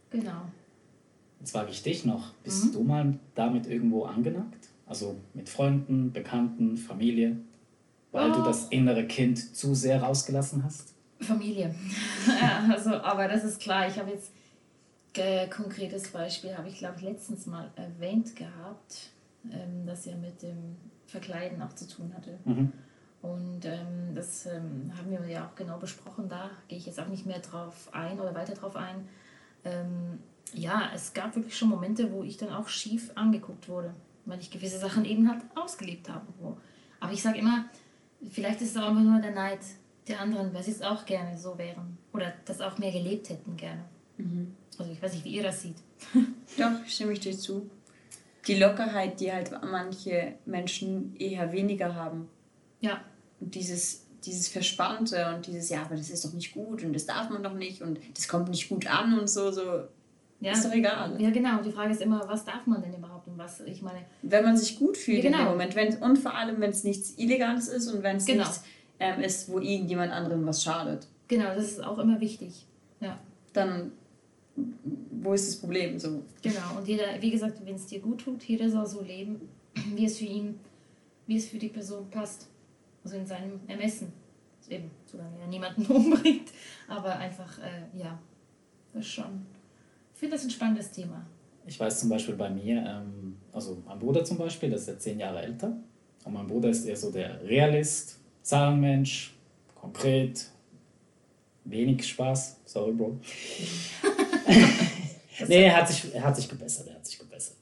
Genau. 0.09 0.41
Jetzt 1.39 1.51
frage 1.51 1.69
ich 1.71 1.83
dich 1.83 2.05
noch, 2.05 2.33
bist 2.43 2.65
Mhm. 2.65 2.71
du 2.73 2.83
mal 2.83 3.19
damit 3.35 3.67
irgendwo 3.67 4.05
angenackt? 4.05 4.67
Also 4.85 5.15
mit 5.33 5.49
Freunden, 5.49 6.11
Bekannten, 6.11 6.77
Familie? 6.77 7.37
Weil 8.11 8.31
du 8.31 8.39
Oh. 8.39 8.43
das 8.43 8.69
innere 8.69 9.05
Kind 9.05 9.55
zu 9.55 9.75
sehr 9.75 10.01
rausgelassen 10.01 10.63
hast? 10.63 10.93
Familie. 11.19 11.73
ja, 12.41 12.67
also, 12.73 12.91
aber 12.95 13.27
das 13.27 13.43
ist 13.43 13.59
klar. 13.59 13.87
Ich 13.87 13.97
habe 13.99 14.11
jetzt 14.11 14.31
äh, 15.15 15.47
konkretes 15.47 16.09
Beispiel, 16.09 16.55
habe 16.57 16.67
ich 16.69 16.77
glaube 16.77 16.95
ich 16.97 17.03
letztens 17.03 17.45
mal 17.47 17.69
erwähnt 17.75 18.35
gehabt, 18.35 19.09
ähm, 19.51 19.85
das 19.85 20.05
ja 20.05 20.15
mit 20.15 20.41
dem 20.41 20.75
Verkleiden 21.07 21.61
auch 21.61 21.73
zu 21.73 21.87
tun 21.87 22.13
hatte. 22.15 22.37
Mhm. 22.45 22.71
Und 23.23 23.65
ähm, 23.65 24.13
das 24.13 24.45
ähm, 24.45 24.91
haben 24.97 25.09
wir 25.09 25.25
ja 25.27 25.45
auch 25.47 25.55
genau 25.55 25.77
besprochen. 25.79 26.29
Da 26.29 26.49
gehe 26.67 26.77
ich 26.77 26.85
jetzt 26.85 26.99
auch 26.99 27.07
nicht 27.07 27.25
mehr 27.25 27.39
drauf 27.39 27.89
ein 27.91 28.19
oder 28.19 28.33
weiter 28.35 28.53
drauf 28.53 28.75
ein. 28.75 29.07
Ähm, 29.65 30.19
ja, 30.53 30.91
es 30.93 31.13
gab 31.13 31.35
wirklich 31.35 31.57
schon 31.57 31.69
Momente, 31.69 32.11
wo 32.11 32.23
ich 32.23 32.37
dann 32.37 32.49
auch 32.49 32.67
schief 32.67 33.11
angeguckt 33.15 33.67
wurde, 33.69 33.93
weil 34.25 34.39
ich 34.39 34.51
gewisse 34.51 34.79
Sachen 34.79 35.05
eben 35.05 35.29
halt 35.29 35.41
ausgelebt 35.55 36.09
habe. 36.09 36.25
Wo. 36.39 36.57
Aber 36.99 37.13
ich 37.13 37.21
sage 37.21 37.39
immer, 37.39 37.65
vielleicht 38.29 38.61
ist 38.61 38.75
es 38.75 38.77
auch 38.77 38.89
immer 38.89 39.01
nur 39.01 39.21
der 39.21 39.31
Neid 39.31 39.59
der 40.07 40.21
anderen, 40.21 40.53
weil 40.53 40.63
sie 40.63 40.71
es 40.71 40.81
auch 40.81 41.05
gerne 41.05 41.37
so 41.37 41.57
wären 41.57 41.97
oder 42.13 42.33
das 42.45 42.61
auch 42.61 42.77
mehr 42.77 42.91
gelebt 42.91 43.29
hätten 43.29 43.57
gerne. 43.57 43.83
Also 44.79 44.91
ich 44.91 45.01
weiß 45.01 45.13
nicht, 45.13 45.25
wie 45.25 45.35
ihr 45.35 45.43
das 45.43 45.61
seht. 45.61 45.75
Doch, 46.57 46.85
stimme 46.87 47.13
ich 47.13 47.19
dir 47.19 47.37
zu. 47.37 47.69
Die 48.47 48.55
Lockerheit, 48.55 49.19
die 49.19 49.31
halt 49.31 49.51
manche 49.63 50.35
Menschen 50.45 51.15
eher 51.17 51.51
weniger 51.51 51.95
haben. 51.95 52.29
Ja, 52.79 53.01
Und 53.39 53.55
dieses, 53.55 54.05
dieses 54.23 54.47
Verspannte 54.47 55.33
und 55.35 55.45
dieses, 55.47 55.69
ja, 55.69 55.81
aber 55.83 55.95
das 55.95 56.09
ist 56.09 56.23
doch 56.23 56.33
nicht 56.33 56.53
gut 56.53 56.83
und 56.83 56.93
das 56.93 57.05
darf 57.05 57.29
man 57.29 57.43
doch 57.43 57.53
nicht 57.53 57.81
und 57.81 57.99
das 58.15 58.27
kommt 58.27 58.49
nicht 58.49 58.69
gut 58.69 58.87
an 58.87 59.17
und 59.19 59.29
so, 59.29 59.51
so. 59.51 59.87
Ja. 60.39 60.51
Ist 60.51 60.65
doch 60.65 60.73
egal. 60.73 61.19
Ja, 61.21 61.29
genau. 61.31 61.61
Die 61.61 61.71
Frage 61.71 61.91
ist 61.91 62.01
immer, 62.01 62.27
was 62.27 62.45
darf 62.45 62.65
man 62.67 62.81
denn 62.81 62.93
überhaupt 62.93 63.27
und 63.27 63.37
was, 63.37 63.61
ich 63.61 63.81
meine, 63.81 63.99
Wenn 64.21 64.43
man 64.43 64.55
sich 64.57 64.77
gut 64.77 64.95
fühlt 64.97 65.23
Ja, 65.23 65.25
in 65.25 65.31
dem 65.33 65.37
genau. 65.39 65.51
Moment. 65.51 65.75
Wenn, 65.75 65.95
und 65.97 66.17
vor 66.17 66.35
allem, 66.35 66.59
wenn 66.61 66.69
es 66.69 66.83
nichts 66.83 67.17
Illegales 67.17 67.67
ist 67.67 67.87
und 67.91 68.03
wenn 68.03 68.17
es 68.17 68.25
Genau. 68.25 68.43
nichts 68.43 68.63
ähm, 68.99 69.21
ist, 69.21 69.49
wo 69.49 69.59
irgendjemand 69.59 70.11
anderem 70.11 70.45
was 70.45 70.63
schadet. 70.63 71.07
genau, 71.27 71.53
das 71.55 71.65
ist 71.71 71.83
auch 71.83 71.97
immer 71.99 72.19
wichtig. 72.19 72.65
Ja. 72.99 73.19
Dann, 73.53 73.91
wo 75.11 75.33
ist 75.33 75.47
das 75.47 75.55
Problem? 75.57 75.97
So. 75.99 76.23
Genau, 76.41 76.77
und 76.77 76.87
jeder, 76.87 77.05
wie 77.19 77.31
gesagt, 77.31 77.59
wenn 77.65 77.75
es 77.75 77.85
dir 77.87 77.99
gut 77.99 78.21
tut, 78.21 78.43
jeder 78.43 78.69
soll 78.69 78.85
so 78.87 79.01
leben, 79.01 79.41
wie 79.95 80.05
es 80.05 80.17
für 80.17 80.25
ihn, 80.25 80.59
wie 81.27 81.37
es 81.37 81.47
für 81.47 81.57
die 81.57 81.69
Person 81.69 82.09
passt. 82.09 82.47
Also 83.03 83.17
in 83.17 83.25
seinem 83.25 83.59
Ermessen. 83.67 84.11
Eben, 84.69 84.91
solange 85.05 85.39
er 85.39 85.47
niemanden 85.47 85.85
umbringt. 85.87 86.49
Aber 86.87 87.15
einfach, 87.17 87.57
äh, 87.59 87.97
ja, 87.97 88.19
das 88.93 89.05
ist 89.05 89.11
schon. 89.11 89.45
Ich 90.17 90.19
finde 90.19 90.35
das 90.35 90.45
ein 90.45 90.49
spannendes 90.49 90.89
Thema. 90.89 91.23
Ich 91.67 91.79
weiß 91.79 91.99
zum 91.99 92.09
Beispiel 92.09 92.33
bei 92.33 92.49
mir, 92.49 92.83
ähm, 92.83 93.37
also 93.53 93.77
mein 93.85 93.99
Bruder 93.99 94.25
zum 94.25 94.39
Beispiel, 94.39 94.67
der 94.67 94.79
ist 94.79 94.87
ja 94.87 94.97
zehn 94.97 95.19
Jahre 95.19 95.43
älter. 95.43 95.77
Und 96.25 96.33
mein 96.33 96.47
Bruder 96.47 96.69
ist 96.69 96.87
eher 96.87 96.97
so 96.97 97.11
der 97.11 97.39
Realist, 97.43 98.17
Zahlenmensch, 98.41 99.35
konkret, 99.75 100.49
wenig 101.65 102.03
Spaß. 102.07 102.61
Sorry, 102.65 102.93
Bro. 102.93 103.19
nee, 105.47 105.65
er 105.65 105.77
hat, 105.77 105.87
sich, 105.87 106.11
er 106.11 106.23
hat 106.23 106.35
sich 106.35 106.49
gebessert, 106.49 106.87
er 106.87 106.95
hat 106.95 107.05
sich 107.05 107.19
gebessert. 107.19 107.57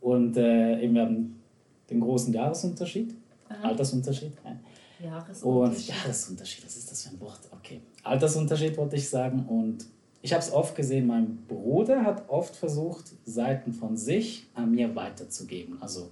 Und 0.00 0.38
äh, 0.38 0.80
eben 0.80 0.94
wir 0.94 1.02
haben 1.02 1.42
den 1.90 2.00
großen 2.00 2.32
Jahresunterschied, 2.32 3.14
Altersunterschied. 3.62 4.32
Ja. 4.42 4.50
Und 4.50 5.10
Jahresunterschied. 5.12 5.88
Jahresunterschied, 5.88 6.64
was 6.64 6.76
ist 6.78 6.90
das 6.90 7.02
für 7.02 7.10
ein 7.10 7.20
Wort? 7.20 7.40
Okay. 7.50 7.82
Altersunterschied 8.02 8.78
wollte 8.78 8.96
ich 8.96 9.06
sagen. 9.06 9.44
Und 9.46 9.84
ich 10.22 10.32
habe 10.32 10.42
es 10.42 10.52
oft 10.52 10.74
gesehen, 10.76 11.06
mein 11.06 11.38
Bruder 11.48 12.04
hat 12.04 12.28
oft 12.28 12.54
versucht, 12.56 13.04
Seiten 13.24 13.72
von 13.72 13.96
sich 13.96 14.46
an 14.54 14.70
mir 14.70 14.94
weiterzugeben. 14.94 15.78
Also 15.80 16.10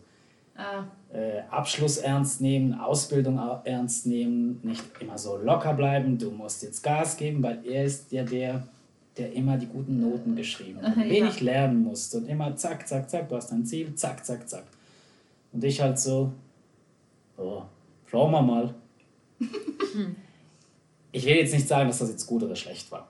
Ah, 0.61 0.87
äh, 1.17 1.43
Abschluss 1.51 1.99
ernst 1.99 2.41
nehmen, 2.41 2.75
Ausbildung 2.75 3.39
au- 3.39 3.61
ernst 3.63 4.07
nehmen, 4.07 4.59
nicht 4.65 4.83
immer 4.99 5.17
so 5.17 5.37
locker 5.37 5.73
bleiben, 5.73 6.19
du 6.19 6.33
musst 6.33 6.65
jetzt 6.65 6.83
Gas 6.83 7.17
geben, 7.17 7.41
weil 7.45 7.65
er 7.65 7.85
ist 7.85 8.11
ja 8.11 8.25
der, 8.25 8.67
der 9.17 9.33
immer 9.35 9.57
die 9.57 9.67
guten 9.67 10.01
Noten 10.01 10.35
geschrieben 10.35 10.83
hat, 10.83 10.97
Ja. 10.97 11.05
wenig 11.09 11.41
lernen 11.43 11.85
musste 11.85 12.17
und 12.19 12.27
immer 12.29 12.57
zack, 12.57 12.89
zack, 12.89 13.09
zack, 13.09 13.29
du 13.29 13.37
hast 13.37 13.53
ein 13.53 13.65
Ziel, 13.67 13.95
zack, 13.95 14.27
zack, 14.27 14.49
zack. 14.49 14.65
Und 15.53 15.63
ich 15.63 15.81
halt 15.81 15.97
so, 16.01 16.33
oh, 17.37 17.63
schauen 18.07 18.33
wir 18.33 18.43
mal. 18.43 18.75
ich 21.13 21.25
will 21.25 21.37
jetzt 21.37 21.55
nicht 21.55 21.69
sagen, 21.69 21.89
dass 21.89 21.99
das 21.99 22.11
jetzt 22.11 22.27
gut 22.27 22.43
oder 22.43 22.57
schlecht 22.57 22.91
war. 22.91 23.09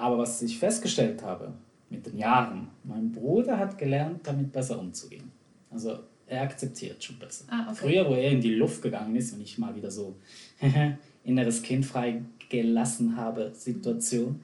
Aber 0.00 0.16
was 0.16 0.40
ich 0.40 0.58
festgestellt 0.58 1.22
habe 1.22 1.52
mit 1.90 2.06
den 2.06 2.16
Jahren, 2.16 2.68
mein 2.84 3.12
Bruder 3.12 3.58
hat 3.58 3.76
gelernt, 3.76 4.26
damit 4.26 4.50
besser 4.50 4.78
umzugehen. 4.78 5.30
Also 5.70 5.98
er 6.26 6.42
akzeptiert 6.42 7.04
schon 7.04 7.18
besser. 7.18 7.44
Ah, 7.50 7.66
okay. 7.66 7.74
Früher, 7.74 8.08
wo 8.08 8.14
er 8.14 8.30
in 8.30 8.40
die 8.40 8.54
Luft 8.54 8.80
gegangen 8.80 9.14
ist 9.14 9.34
und 9.34 9.42
ich 9.42 9.58
mal 9.58 9.76
wieder 9.76 9.90
so 9.90 10.16
inneres 11.24 11.60
Kind 11.62 11.84
freigelassen 11.84 13.14
habe, 13.16 13.52
Situation, 13.54 14.40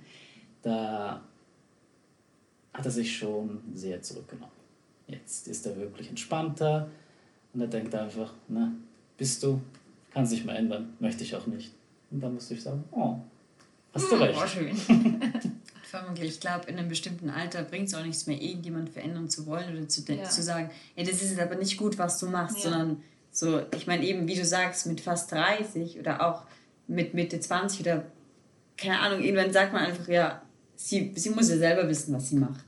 da 0.61 1.23
hat 2.75 2.85
er 2.85 2.91
sich 2.91 3.17
schon 3.17 3.61
sehr 3.73 4.03
zurückgenommen. 4.03 4.53
Jetzt 5.09 5.49
ist 5.49 5.65
er 5.65 5.77
wirklich 5.77 6.11
entspannter 6.11 6.91
und 7.55 7.63
er 7.63 7.69
denkt 7.69 7.95
einfach, 7.95 8.35
na, 8.49 8.73
bist 9.17 9.43
du, 9.43 9.63
kann 10.13 10.27
sich 10.27 10.45
mal 10.45 10.57
ändern, 10.57 10.93
möchte 11.01 11.25
ich 11.25 11.35
auch 11.35 11.47
nicht. 11.47 11.73
Und 12.11 12.21
dann 12.21 12.35
musste 12.35 12.53
ich 12.53 12.63
sagen, 12.63 12.85
oh, 12.91 13.17
hast 13.97 14.11
du 14.13 14.17
recht. 14.17 14.39
oh, 14.43 14.47
schön. 14.47 14.77
Vermutlich, 15.89 16.31
ich 16.33 16.41
glaube, 16.41 16.69
in 16.69 16.79
einem 16.79 16.89
bestimmten 16.89 17.31
Alter 17.31 17.63
bringt 17.63 17.89
es 17.89 17.95
auch 17.95 18.05
nichts 18.05 18.27
mehr, 18.27 18.41
irgendjemand 18.41 18.91
verändern 18.91 19.29
zu 19.31 19.47
wollen 19.47 19.77
oder 19.77 19.89
zu, 19.89 20.03
Ja. 20.13 20.25
zu 20.25 20.43
sagen, 20.43 20.71
ja, 20.97 21.05
das 21.05 21.23
ist 21.23 21.31
jetzt 21.31 21.41
aber 21.41 21.55
nicht 21.55 21.77
gut, 21.77 21.97
was 21.99 22.19
du 22.19 22.27
machst, 22.27 22.57
Ja. 22.59 22.71
sondern 22.71 23.03
so, 23.31 23.63
ich 23.75 23.87
meine 23.87 24.05
eben, 24.05 24.27
wie 24.27 24.35
du 24.35 24.45
sagst, 24.45 24.87
mit 24.87 25.01
fast 25.01 25.31
30 25.33 25.99
oder 25.99 26.27
auch 26.27 26.43
mit 26.89 27.15
Mitte 27.15 27.39
20 27.41 27.81
oder 27.81 28.05
keine 28.77 28.99
Ahnung, 29.01 29.23
irgendwann 29.23 29.53
sagt 29.53 29.73
man 29.73 29.83
einfach, 29.87 30.09
ja, 30.09 30.43
sie, 30.75 31.13
sie 31.17 31.31
muss 31.31 31.49
ja 31.51 31.57
selber 31.57 31.89
wissen, 31.89 32.15
was 32.15 32.29
sie 32.31 32.37
macht. 32.37 32.65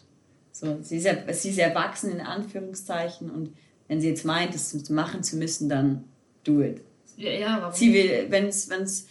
So, 0.53 0.79
sie, 0.83 0.97
ist 0.97 1.05
ja, 1.05 1.15
sie 1.33 1.51
ist 1.51 1.59
erwachsen 1.59 2.11
in 2.13 2.21
Anführungszeichen 2.21 3.31
und 3.31 3.53
wenn 3.89 4.01
sie 4.01 4.09
jetzt 4.09 4.25
meint, 4.25 4.55
das 4.55 4.89
machen 4.91 5.23
zu 5.23 5.37
müssen, 5.37 5.69
dann 5.69 6.05
do 6.45 6.63
it. 6.63 6.83
Ja, 7.17 7.31
ja 7.31 7.59
warum 7.61 7.75
Sie 7.75 7.89
nicht? 7.91 8.11
will, 8.11 8.27
wenn 8.31 8.47
es 8.47 9.07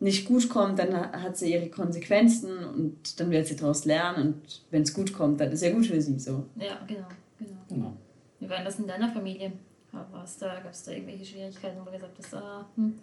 nicht 0.00 0.26
gut 0.26 0.48
kommt, 0.48 0.78
dann 0.78 0.94
ha- 0.96 1.12
hat 1.22 1.36
sie 1.36 1.52
ihre 1.52 1.68
Konsequenzen 1.68 2.64
und 2.64 3.20
dann 3.20 3.30
wird 3.30 3.46
sie 3.46 3.56
daraus 3.56 3.84
lernen 3.84 4.28
und 4.34 4.62
wenn 4.70 4.82
es 4.82 4.94
gut 4.94 5.12
kommt, 5.12 5.40
dann 5.40 5.52
ist 5.52 5.62
ja 5.62 5.70
gut 5.72 5.86
für 5.86 6.00
sie 6.00 6.18
so. 6.18 6.46
Ja, 6.56 6.78
genau, 6.86 7.06
genau. 7.38 7.58
Genau. 7.68 7.96
Wie 8.38 8.48
war 8.48 8.56
denn 8.56 8.64
das 8.64 8.78
in 8.78 8.86
deiner 8.86 9.10
Familie? 9.10 9.52
War's 9.92 10.38
da, 10.38 10.60
Gab 10.60 10.72
es 10.72 10.84
da 10.84 10.92
irgendwelche 10.92 11.24
Schwierigkeiten, 11.24 11.78
wo 11.80 11.84
du 11.84 11.92
gesagt 11.92 12.16
hast, 12.18 12.34
ah, 12.34 12.66
hm, 12.76 12.94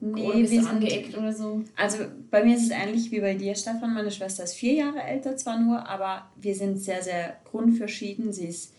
oder 0.00 0.32
bist 0.38 0.52
du 0.52 0.68
angeeckt 0.68 1.16
oder 1.16 1.32
so? 1.32 1.62
also 1.76 1.98
bei 2.30 2.42
mir 2.44 2.56
ist 2.56 2.64
es 2.64 2.70
ähnlich 2.70 3.10
wie 3.12 3.20
bei 3.20 3.34
dir, 3.34 3.54
Stefan. 3.54 3.94
Meine 3.94 4.10
Schwester 4.10 4.42
ist 4.42 4.54
vier 4.54 4.74
Jahre 4.74 5.00
älter 5.02 5.36
zwar 5.36 5.60
nur, 5.60 5.88
aber 5.88 6.28
wir 6.40 6.56
sind 6.56 6.78
sehr, 6.78 7.02
sehr 7.02 7.36
grundverschieden. 7.44 8.32
Sie 8.32 8.46
ist 8.46 8.74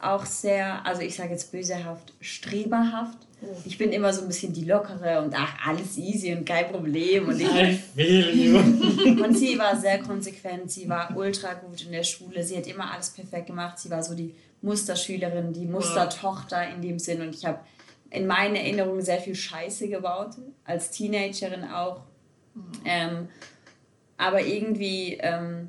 auch 0.00 0.26
sehr, 0.26 0.84
also 0.84 1.02
ich 1.02 1.14
sage 1.14 1.30
jetzt 1.30 1.52
bösehaft, 1.52 2.12
streberhaft. 2.20 3.18
Oh. 3.42 3.46
Ich 3.64 3.78
bin 3.78 3.92
immer 3.92 4.12
so 4.12 4.22
ein 4.22 4.28
bisschen 4.28 4.52
die 4.52 4.64
Lockere 4.64 5.22
und 5.22 5.34
ach, 5.36 5.66
alles 5.66 5.96
easy 5.96 6.32
und 6.34 6.44
kein 6.44 6.68
Problem. 6.68 7.28
Und 7.28 7.40
ich. 7.40 7.48
Und 9.22 9.36
sie 9.36 9.58
war 9.58 9.76
sehr 9.76 10.00
konsequent, 10.02 10.70
sie 10.70 10.88
war 10.88 11.16
ultra 11.16 11.54
gut 11.54 11.84
in 11.84 11.92
der 11.92 12.02
Schule, 12.02 12.42
sie 12.42 12.56
hat 12.56 12.66
immer 12.66 12.92
alles 12.92 13.10
perfekt 13.10 13.46
gemacht, 13.46 13.78
sie 13.78 13.90
war 13.90 14.02
so 14.02 14.14
die 14.14 14.34
Musterschülerin, 14.62 15.52
die 15.52 15.66
Mustertochter 15.66 16.68
in 16.68 16.82
dem 16.82 16.98
Sinn 16.98 17.22
und 17.22 17.34
ich 17.34 17.44
habe 17.44 17.60
in 18.10 18.26
meinen 18.26 18.56
Erinnerungen 18.56 19.02
sehr 19.02 19.20
viel 19.20 19.34
Scheiße 19.34 19.88
gebaut, 19.88 20.32
als 20.64 20.90
Teenagerin 20.90 21.64
auch. 21.64 22.02
Ähm, 22.84 23.28
aber 24.16 24.42
irgendwie, 24.42 25.16
ähm, 25.20 25.68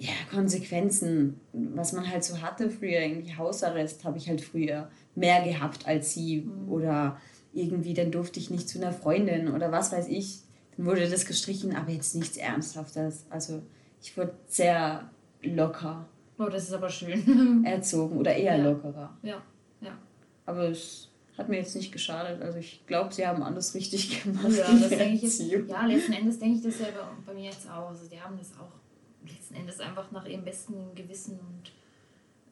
ja, 0.00 0.12
Konsequenzen, 0.30 1.38
was 1.52 1.92
man 1.92 2.10
halt 2.10 2.24
so 2.24 2.40
hatte 2.40 2.70
früher, 2.70 3.00
irgendwie 3.00 3.36
Hausarrest 3.36 4.02
habe 4.04 4.16
ich 4.16 4.28
halt 4.28 4.40
früher 4.40 4.90
mehr 5.14 5.44
gehabt 5.44 5.86
als 5.86 6.14
sie 6.14 6.48
oder 6.68 7.20
irgendwie, 7.52 7.92
dann 7.94 8.10
durfte 8.10 8.40
ich 8.40 8.48
nicht 8.50 8.68
zu 8.68 8.78
einer 8.80 8.92
Freundin 8.92 9.52
oder 9.52 9.70
was 9.70 9.92
weiß 9.92 10.08
ich. 10.08 10.40
Dann 10.76 10.86
wurde 10.86 11.08
das 11.08 11.26
gestrichen, 11.26 11.76
aber 11.76 11.90
jetzt 11.90 12.14
nichts 12.14 12.36
Ernsthaftes. 12.38 13.26
Also 13.28 13.62
ich 14.00 14.16
wurde 14.16 14.32
sehr 14.46 15.10
locker 15.42 16.08
Oh, 16.38 16.48
das 16.48 16.64
ist 16.64 16.72
aber 16.72 16.88
schön. 16.88 17.62
erzogen 17.66 18.16
oder 18.16 18.34
eher 18.34 18.56
Ja. 18.56 18.64
lockerer. 18.70 19.18
ja, 19.22 19.42
ja. 19.82 19.98
Aber 20.46 20.70
es 20.70 21.10
hat 21.36 21.50
mir 21.50 21.58
jetzt 21.58 21.76
nicht 21.76 21.92
geschadet. 21.92 22.40
Also 22.40 22.58
ich 22.58 22.86
glaube, 22.86 23.12
sie 23.12 23.26
haben 23.26 23.42
alles 23.42 23.74
richtig 23.74 24.22
gemacht. 24.22 24.48
Ja, 24.50 24.72
das 24.72 24.88
denke 24.88 25.14
ich 25.16 25.22
jetzt, 25.22 25.40
ja, 25.68 25.84
letzten 25.84 26.14
Endes 26.14 26.38
denke 26.38 26.56
ich 26.56 26.62
das 26.62 26.80
ja 26.80 26.86
bei, 26.86 27.32
bei 27.32 27.38
mir 27.38 27.50
jetzt 27.50 27.68
auch. 27.70 27.88
Also 27.90 28.06
die 28.08 28.18
haben 28.18 28.38
das 28.38 28.52
auch 28.58 28.79
letzten 29.26 29.54
Endes 29.54 29.80
einfach 29.80 30.10
nach 30.10 30.26
ihrem 30.26 30.44
besten 30.44 30.94
Gewissen 30.94 31.38
und 31.38 31.72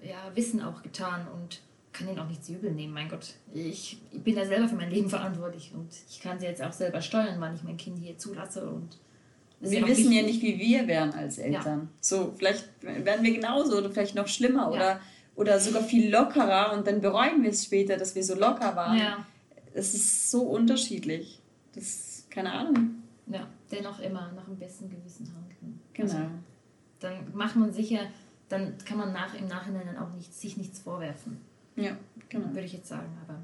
ja, 0.07 0.35
Wissen 0.35 0.63
auch 0.63 0.83
getan 0.83 1.27
und 1.29 1.61
kann 1.93 2.09
ihnen 2.09 2.19
auch 2.19 2.29
nichts 2.29 2.49
übel 2.49 2.71
nehmen. 2.71 2.93
Mein 2.93 3.09
Gott, 3.09 3.35
ich, 3.53 4.01
ich 4.13 4.23
bin 4.23 4.37
da 4.37 4.45
selber 4.45 4.69
für 4.69 4.77
mein 4.77 4.91
Leben 4.91 5.09
verantwortlich 5.09 5.73
und 5.75 5.89
ich 6.09 6.21
kann 6.21 6.39
sie 6.39 6.47
jetzt 6.47 6.63
auch 6.63 6.73
selber 6.73 7.01
steuern, 7.01 7.41
wann 7.41 7.55
ich 7.55 7.63
mein 7.63 7.77
Kind 7.77 7.99
hier 7.99 8.17
zulasse 8.19 8.69
und 8.69 8.99
wir 9.61 9.85
wissen 9.89 10.13
ja 10.13 10.23
nicht, 10.23 10.41
wie 10.41 10.57
wir 10.57 10.87
wären 10.87 11.13
als 11.15 11.39
Eltern. 11.39 11.81
Ja. 11.81 11.89
So, 12.01 12.33
vielleicht 12.37 12.69
werden 12.81 13.25
wir 13.25 13.35
genauso 13.35 13.77
oder 13.77 13.91
vielleicht 13.91 14.15
noch 14.15 14.29
schlimmer 14.29 14.63
ja. 14.63 14.69
oder, 14.71 15.01
oder 15.35 15.59
sogar 15.59 15.83
viel 15.83 16.13
lockerer 16.13 16.73
und 16.77 16.87
dann 16.87 17.01
bereuen 17.01 17.43
wir 17.43 17.51
es 17.51 17.65
später, 17.65 17.97
dass 17.97 18.15
wir 18.15 18.23
so 18.23 18.37
locker 18.37 18.77
waren. 18.77 18.99
Ja. 18.99 19.27
Es 19.75 19.95
ist 19.95 20.31
so 20.31 20.43
unterschiedlich. 20.43 21.41
Das 21.75 22.19
keine 22.31 22.53
Ahnung. 22.53 23.03
Ja, 23.27 23.49
dennoch 23.71 23.99
immer 23.99 24.33
nach 24.33 24.45
dem 24.45 24.57
besten 24.57 24.89
Gewissen 24.89 25.27
handeln. 25.35 25.81
Genau. 25.93 26.13
Also, 26.13 26.31
dann 27.01 27.27
macht 27.35 27.57
man 27.57 27.73
sicher, 27.73 28.01
dann 28.49 28.75
kann 28.85 28.99
man 28.99 29.13
nach, 29.13 29.35
im 29.39 29.47
Nachhinein 29.47 29.87
dann 29.87 29.99
auch 29.99 30.13
nicht, 30.15 30.35
sich 30.35 30.57
nichts 30.57 30.81
vorwerfen. 30.81 31.39
Ja, 31.77 31.97
genau. 32.29 32.49
Würde 32.49 32.65
ich 32.65 32.73
jetzt 32.73 32.89
sagen, 32.89 33.17
aber 33.27 33.39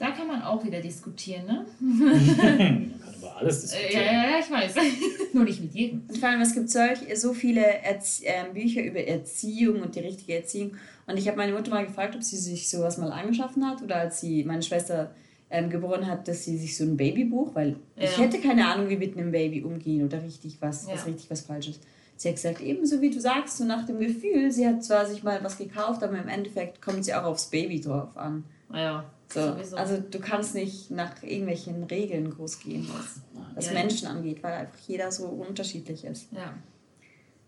da 0.00 0.12
kann 0.12 0.26
man 0.26 0.40
auch 0.40 0.64
wieder 0.64 0.80
diskutieren, 0.80 1.44
ne? 1.46 1.66
man 1.78 2.36
kann 2.38 2.94
über 3.18 3.36
alles 3.36 3.60
diskutieren. 3.60 4.02
Ja, 4.02 4.30
ja, 4.30 4.38
ich 4.40 4.50
weiß. 4.50 4.74
Nur 5.34 5.44
nicht 5.44 5.60
mit 5.60 5.74
jedem. 5.74 6.02
Und 6.08 6.16
vor 6.16 6.30
allem, 6.30 6.40
es 6.40 6.54
gibt 6.54 6.70
solch, 6.70 7.00
so 7.16 7.34
viele 7.34 7.60
Erzie 7.60 8.24
äh, 8.24 8.44
Bücher 8.52 8.82
über 8.82 9.00
Erziehung 9.00 9.82
und 9.82 9.94
die 9.94 10.00
richtige 10.00 10.36
Erziehung. 10.36 10.72
Und 11.06 11.18
ich 11.18 11.28
habe 11.28 11.36
meine 11.36 11.52
Mutter 11.52 11.70
mal 11.70 11.84
gefragt, 11.84 12.16
ob 12.16 12.22
sie 12.22 12.38
sich 12.38 12.70
sowas 12.70 12.96
mal 12.96 13.12
angeschaffen 13.12 13.68
hat 13.68 13.82
oder 13.82 13.96
als 13.96 14.22
sie 14.22 14.42
meine 14.44 14.62
Schwester 14.62 15.14
ähm, 15.50 15.68
geboren 15.68 16.06
hat, 16.06 16.28
dass 16.28 16.44
sie 16.44 16.56
sich 16.56 16.78
so 16.78 16.84
ein 16.84 16.96
Babybuch, 16.96 17.54
weil 17.54 17.76
ja. 17.96 18.04
ich 18.04 18.18
hätte 18.18 18.38
keine 18.38 18.68
Ahnung, 18.68 18.88
wie 18.88 18.96
mit 18.96 19.18
einem 19.18 19.32
Baby 19.32 19.62
umgehen 19.62 20.04
oder 20.04 20.22
richtig 20.22 20.56
was, 20.60 20.86
ja. 20.86 20.94
was 20.94 21.06
richtig 21.06 21.30
was 21.30 21.42
Falsches. 21.42 21.78
Sie 22.20 22.28
hat 22.28 22.36
gesagt, 22.36 22.60
ebenso 22.60 23.00
wie 23.00 23.08
du 23.08 23.18
sagst, 23.18 23.56
so 23.56 23.64
nach 23.64 23.86
dem 23.86 23.98
Gefühl, 23.98 24.52
sie 24.52 24.68
hat 24.68 24.84
zwar 24.84 25.06
sich 25.06 25.22
mal 25.22 25.42
was 25.42 25.56
gekauft, 25.56 26.02
aber 26.02 26.18
im 26.18 26.28
Endeffekt 26.28 26.82
kommt 26.82 27.02
sie 27.02 27.14
auch 27.14 27.22
aufs 27.22 27.46
Baby 27.46 27.80
drauf 27.80 28.14
an. 28.14 28.44
Ja. 28.74 29.06
So, 29.32 29.40
also 29.74 29.96
du 29.98 30.20
kannst 30.20 30.54
nicht 30.54 30.90
nach 30.90 31.22
irgendwelchen 31.22 31.82
Regeln 31.84 32.28
groß 32.28 32.60
gehen, 32.60 32.86
was, 32.92 33.22
was 33.54 33.66
ja, 33.68 33.72
Menschen 33.72 34.04
ja. 34.04 34.10
angeht, 34.10 34.42
weil 34.42 34.52
einfach 34.52 34.78
jeder 34.86 35.10
so 35.10 35.28
unterschiedlich 35.28 36.04
ist. 36.04 36.26
Ja, 36.32 36.52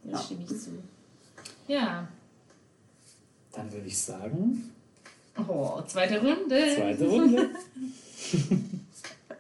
das 0.05 0.13
ja. 0.13 0.25
stimme 0.25 0.45
ich 0.45 0.59
zu. 0.59 0.71
Ja. 1.69 2.09
Dann 3.53 3.71
würde 3.71 3.87
ich 3.87 3.99
sagen. 3.99 4.73
Oh, 5.37 5.83
zweite 5.87 6.19
Runde. 6.19 6.75
Zweite 6.77 7.07
Runde. 7.09 7.51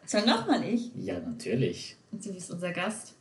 Soll 0.04 0.26
nochmal 0.26 0.62
ich? 0.68 0.90
Ja, 0.94 1.18
natürlich. 1.20 1.96
Und 2.10 2.22
du 2.22 2.34
bist 2.34 2.50
unser 2.50 2.72
Gast. 2.72 3.14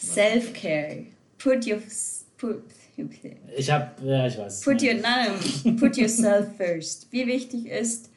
Self-care. 0.00 1.06
Put 1.42 1.66
your 1.66 1.80
put, 2.36 2.62
ich 3.56 3.70
habe, 3.70 3.90
ja, 4.04 4.26
ich 4.26 4.38
weiß. 4.38 4.60
Put, 4.60 4.82
your, 4.82 4.94
nein, 4.94 5.76
put 5.78 5.96
yourself 5.96 6.56
first. 6.56 7.10
Wie 7.10 7.26
wichtig 7.26 7.66
ist, 7.66 8.10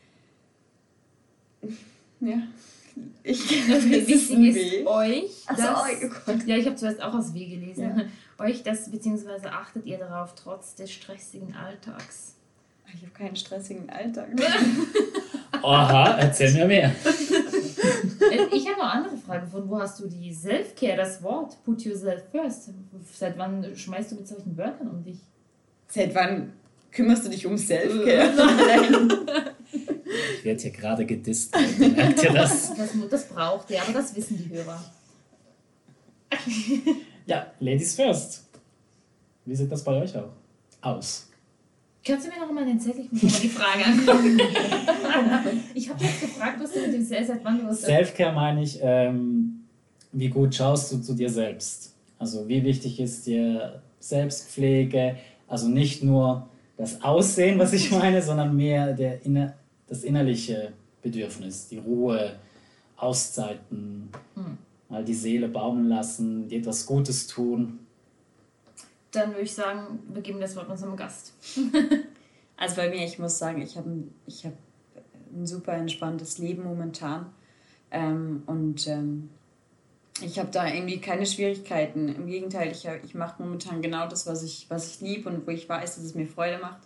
ja, 2.19 2.41
ich 3.23 3.49
wie 3.49 4.07
wichtig 4.07 4.55
ist 4.55 4.87
euch, 4.87 5.45
das, 5.47 5.59
also, 5.59 6.13
oh 6.27 6.31
ja, 6.45 6.57
ich 6.57 6.65
habe 6.65 6.75
zuerst 6.75 7.01
auch 7.01 7.13
aus 7.13 7.33
W 7.33 7.45
gelesen, 7.45 8.09
ja. 8.37 8.45
euch 8.45 8.63
das, 8.63 8.91
beziehungsweise 8.91 9.51
achtet 9.51 9.85
ihr 9.85 9.97
darauf, 9.97 10.35
trotz 10.35 10.75
des 10.75 10.91
stressigen 10.91 11.55
Alltags? 11.55 12.35
Ich 12.95 13.01
habe 13.01 13.11
keinen 13.13 13.35
stressigen 13.35 13.89
Alltag. 13.89 14.29
Aha, 15.63 16.17
erzähl 16.19 16.53
mir 16.53 16.65
mehr. 16.65 16.95
Äh, 18.33 18.55
ich 18.55 18.67
habe 18.67 18.79
noch 18.79 18.93
andere 18.93 19.17
Fragen. 19.17 19.47
Von 19.47 19.69
wo 19.69 19.79
hast 19.79 19.99
du 19.99 20.07
die 20.07 20.33
Self-Care, 20.33 20.97
das 20.97 21.21
Wort 21.23 21.57
Put 21.63 21.81
yourself 21.83 22.23
first? 22.31 22.69
Seit 23.13 23.37
wann 23.37 23.75
schmeißt 23.75 24.11
du 24.11 24.15
mit 24.15 24.27
solchen 24.27 24.57
Wörtern 24.57 24.89
um 24.89 25.03
dich? 25.03 25.19
Seit 25.87 26.13
wann 26.15 26.53
kümmerst 26.91 27.25
du 27.25 27.29
dich 27.29 27.45
um 27.45 27.57
Self-Care? 27.57 28.31
ich 30.37 30.45
werde 30.45 30.61
hier 30.61 30.71
gerade 30.71 31.05
gedisst. 31.05 31.55
Merkt 31.77 32.23
ihr 32.23 32.33
das? 32.33 32.73
das? 32.77 32.89
Das 33.09 33.27
braucht 33.27 33.69
ihr, 33.69 33.81
aber 33.81 33.93
das 33.93 34.15
wissen 34.15 34.37
die 34.37 34.49
Hörer. 34.55 34.83
ja, 37.25 37.47
Ladies 37.59 37.95
first. 37.95 38.43
Wie 39.45 39.55
sieht 39.55 39.71
das 39.71 39.83
bei 39.83 40.01
euch 40.01 40.15
auch 40.17 40.31
aus? 40.81 41.29
Kannst 42.05 42.27
du 42.27 42.31
mir 42.31 42.39
noch 42.45 42.51
mal 42.51 42.65
den 42.65 42.79
Zettel? 42.79 43.05
Ich 43.05 43.23
muss 43.23 43.33
mal 43.33 43.39
die 43.39 43.49
Frage 43.49 43.85
angucken. 43.85 44.41
ich 45.73 45.89
habe 45.89 46.03
jetzt 46.03 46.19
gefragt, 46.19 46.57
was 46.61 46.73
du 46.73 46.81
mit 46.81 46.93
dem 46.93 47.05
Self, 47.05 47.27
seit 47.27 47.45
wann 47.45 47.59
du 47.59 47.67
was 47.67 47.81
Selfcare 47.81 48.33
meine 48.33 48.61
ich, 48.61 48.79
ähm, 48.81 49.63
wie 50.11 50.27
gut 50.27 50.53
schaust 50.53 50.91
du 50.91 50.97
zu 50.97 51.13
dir 51.13 51.29
selbst? 51.29 51.93
Also 52.19 52.47
wie 52.47 52.63
wichtig 52.63 52.99
ist 52.99 53.25
dir 53.25 53.81
Selbstpflege? 53.99 55.15
Also 55.47 55.69
nicht 55.69 56.03
nur 56.03 56.47
das 56.75 57.01
Aussehen, 57.01 57.57
was 57.57 57.71
ich 57.71 57.89
meine, 57.91 58.21
sondern 58.21 58.55
mehr 58.55 58.93
der 58.93 59.25
inner, 59.25 59.53
das 59.87 60.03
innerliche 60.03 60.73
Bedürfnis, 61.01 61.69
die 61.69 61.77
Ruhe, 61.77 62.35
Auszeiten, 62.97 64.09
hm. 64.35 64.57
mal 64.89 65.05
die 65.05 65.13
Seele 65.13 65.47
baumeln 65.47 65.87
lassen, 65.87 66.49
dir 66.49 66.59
etwas 66.59 66.85
Gutes 66.85 67.27
tun 67.27 67.79
dann 69.13 69.31
würde 69.31 69.43
ich 69.43 69.53
sagen, 69.53 69.99
wir 70.09 70.21
geben 70.21 70.41
das 70.41 70.55
Wort 70.55 70.69
unserem 70.69 70.95
Gast. 70.95 71.33
also 72.57 72.75
bei 72.75 72.89
mir, 72.89 73.05
ich 73.05 73.19
muss 73.19 73.37
sagen, 73.37 73.61
ich 73.61 73.77
habe 73.77 74.03
ich 74.25 74.45
hab 74.45 74.53
ein 75.33 75.47
super 75.47 75.73
entspanntes 75.73 76.37
Leben 76.39 76.63
momentan. 76.63 77.27
Ähm, 77.91 78.43
und 78.47 78.87
ähm, 78.87 79.29
ich 80.21 80.39
habe 80.39 80.49
da 80.51 80.67
irgendwie 80.67 80.99
keine 80.99 81.25
Schwierigkeiten. 81.25 82.09
Im 82.09 82.27
Gegenteil, 82.27 82.71
ich, 82.71 82.87
ich 83.03 83.15
mache 83.15 83.41
momentan 83.41 83.81
genau 83.81 84.07
das, 84.07 84.25
was 84.27 84.43
ich, 84.43 84.65
was 84.69 84.95
ich 84.95 85.01
liebe 85.01 85.29
und 85.29 85.45
wo 85.45 85.51
ich 85.51 85.69
weiß, 85.69 85.95
dass 85.95 86.03
es 86.03 86.15
mir 86.15 86.27
Freude 86.27 86.59
macht 86.59 86.81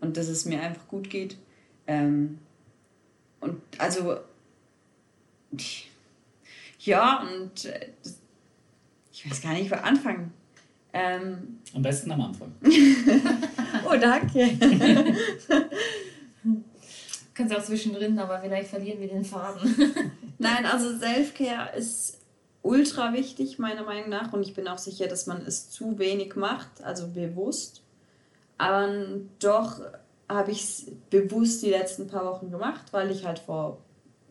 und 0.00 0.16
dass 0.16 0.28
es 0.28 0.44
mir 0.44 0.60
einfach 0.62 0.86
gut 0.88 1.10
geht. 1.10 1.36
Ähm, 1.86 2.38
und 3.40 3.60
also, 3.78 4.18
ja, 6.78 7.22
und 7.22 7.64
äh, 7.64 7.90
ich 9.12 9.28
weiß 9.28 9.42
gar 9.42 9.52
nicht, 9.52 9.70
wo 9.70 9.76
anfangen. 9.76 10.32
Ähm, 10.96 11.58
Am 11.74 11.82
besten 11.82 12.12
am 12.12 12.20
Anfang. 12.20 12.54
oh, 13.84 13.96
danke. 14.00 14.48
Kannst 17.34 17.56
auch 17.56 17.64
zwischendrin, 17.64 18.16
aber 18.16 18.38
vielleicht 18.38 18.70
verlieren 18.70 19.00
wir 19.00 19.08
den 19.08 19.24
Faden. 19.24 19.74
Nein, 20.38 20.64
also 20.66 20.96
Selfcare 20.96 21.76
ist 21.76 22.18
ultra 22.62 23.12
wichtig, 23.12 23.58
meiner 23.58 23.82
Meinung 23.82 24.08
nach. 24.08 24.32
Und 24.32 24.42
ich 24.42 24.54
bin 24.54 24.68
auch 24.68 24.78
sicher, 24.78 25.08
dass 25.08 25.26
man 25.26 25.44
es 25.44 25.68
zu 25.68 25.98
wenig 25.98 26.36
macht, 26.36 26.84
also 26.84 27.08
bewusst. 27.08 27.82
Aber 28.56 28.88
doch 29.40 29.80
habe 30.28 30.52
ich 30.52 30.62
es 30.62 30.86
bewusst 31.10 31.64
die 31.64 31.70
letzten 31.70 32.06
paar 32.06 32.24
Wochen 32.24 32.52
gemacht, 32.52 32.92
weil 32.92 33.10
ich 33.10 33.26
halt 33.26 33.40
vor 33.40 33.78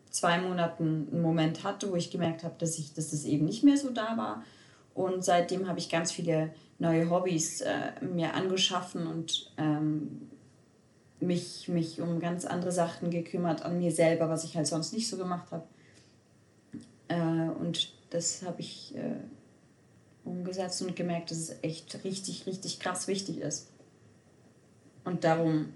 zwei 0.08 0.38
Monaten 0.40 1.08
einen 1.12 1.20
Moment 1.20 1.62
hatte, 1.62 1.90
wo 1.90 1.96
ich 1.96 2.10
gemerkt 2.10 2.42
habe, 2.42 2.54
dass, 2.58 2.78
ich, 2.78 2.94
dass 2.94 3.10
das 3.10 3.24
eben 3.24 3.44
nicht 3.44 3.64
mehr 3.64 3.76
so 3.76 3.90
da 3.90 4.16
war. 4.16 4.42
Und 4.94 5.24
seitdem 5.24 5.68
habe 5.68 5.78
ich 5.78 5.90
ganz 5.90 6.12
viele 6.12 6.54
neue 6.78 7.10
Hobbys 7.10 7.60
äh, 7.60 7.92
mir 8.00 8.34
angeschaffen 8.34 9.06
und 9.06 9.52
ähm, 9.58 10.30
mich, 11.20 11.68
mich 11.68 12.00
um 12.00 12.20
ganz 12.20 12.44
andere 12.44 12.72
Sachen 12.72 13.10
gekümmert 13.10 13.62
an 13.62 13.78
mir 13.78 13.90
selber, 13.90 14.28
was 14.28 14.44
ich 14.44 14.56
halt 14.56 14.66
sonst 14.66 14.92
nicht 14.92 15.08
so 15.08 15.16
gemacht 15.16 15.50
habe. 15.50 15.64
Äh, 17.08 17.48
und 17.60 17.92
das 18.10 18.42
habe 18.42 18.60
ich 18.60 18.94
äh, 18.96 19.16
umgesetzt 20.24 20.80
und 20.82 20.94
gemerkt, 20.94 21.30
dass 21.30 21.38
es 21.38 21.56
echt 21.62 22.04
richtig, 22.04 22.46
richtig 22.46 22.78
krass 22.78 23.08
wichtig 23.08 23.38
ist. 23.38 23.68
Und 25.04 25.24
darum, 25.24 25.74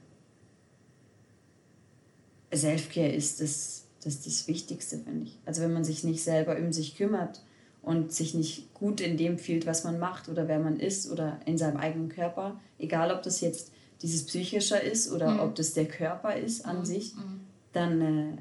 Selfcare 2.52 3.12
ist 3.12 3.40
das, 3.40 3.84
das, 4.02 4.22
das 4.22 4.48
Wichtigste, 4.48 4.98
finde 4.98 5.26
ich. 5.26 5.38
Also 5.44 5.62
wenn 5.62 5.72
man 5.72 5.84
sich 5.84 6.04
nicht 6.04 6.22
selber 6.22 6.56
um 6.56 6.72
sich 6.72 6.96
kümmert, 6.96 7.42
und 7.88 8.12
sich 8.12 8.34
nicht 8.34 8.74
gut 8.74 9.00
in 9.00 9.16
dem 9.16 9.38
fühlt, 9.38 9.66
was 9.66 9.82
man 9.82 9.98
macht 9.98 10.28
oder 10.28 10.46
wer 10.46 10.58
man 10.58 10.78
ist 10.78 11.10
oder 11.10 11.40
in 11.46 11.56
seinem 11.56 11.78
eigenen 11.78 12.10
Körper, 12.10 12.60
egal 12.78 13.10
ob 13.10 13.22
das 13.22 13.40
jetzt 13.40 13.72
dieses 14.02 14.26
Psychische 14.26 14.76
ist 14.76 15.10
oder 15.10 15.30
mhm. 15.30 15.40
ob 15.40 15.54
das 15.54 15.72
der 15.72 15.86
Körper 15.86 16.36
ist 16.36 16.66
an 16.66 16.80
mhm. 16.80 16.84
sich, 16.84 17.14
mhm. 17.14 17.40
dann, 17.72 18.00
äh, 18.02 18.38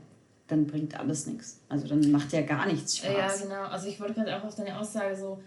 dann 0.47 0.67
bringt 0.67 0.99
alles 0.99 1.27
nichts. 1.27 1.61
Also 1.69 1.87
dann 1.87 2.11
macht 2.11 2.33
ja 2.33 2.41
gar 2.41 2.67
nichts 2.67 2.97
Spaß. 2.97 3.39
Ja, 3.39 3.45
genau. 3.45 3.63
Also 3.69 3.87
ich 3.87 4.01
wollte 4.01 4.15
gerade 4.15 4.37
auch 4.37 4.43
auf 4.43 4.55
deine 4.55 4.77
Aussage 4.77 5.15
so, 5.15 5.41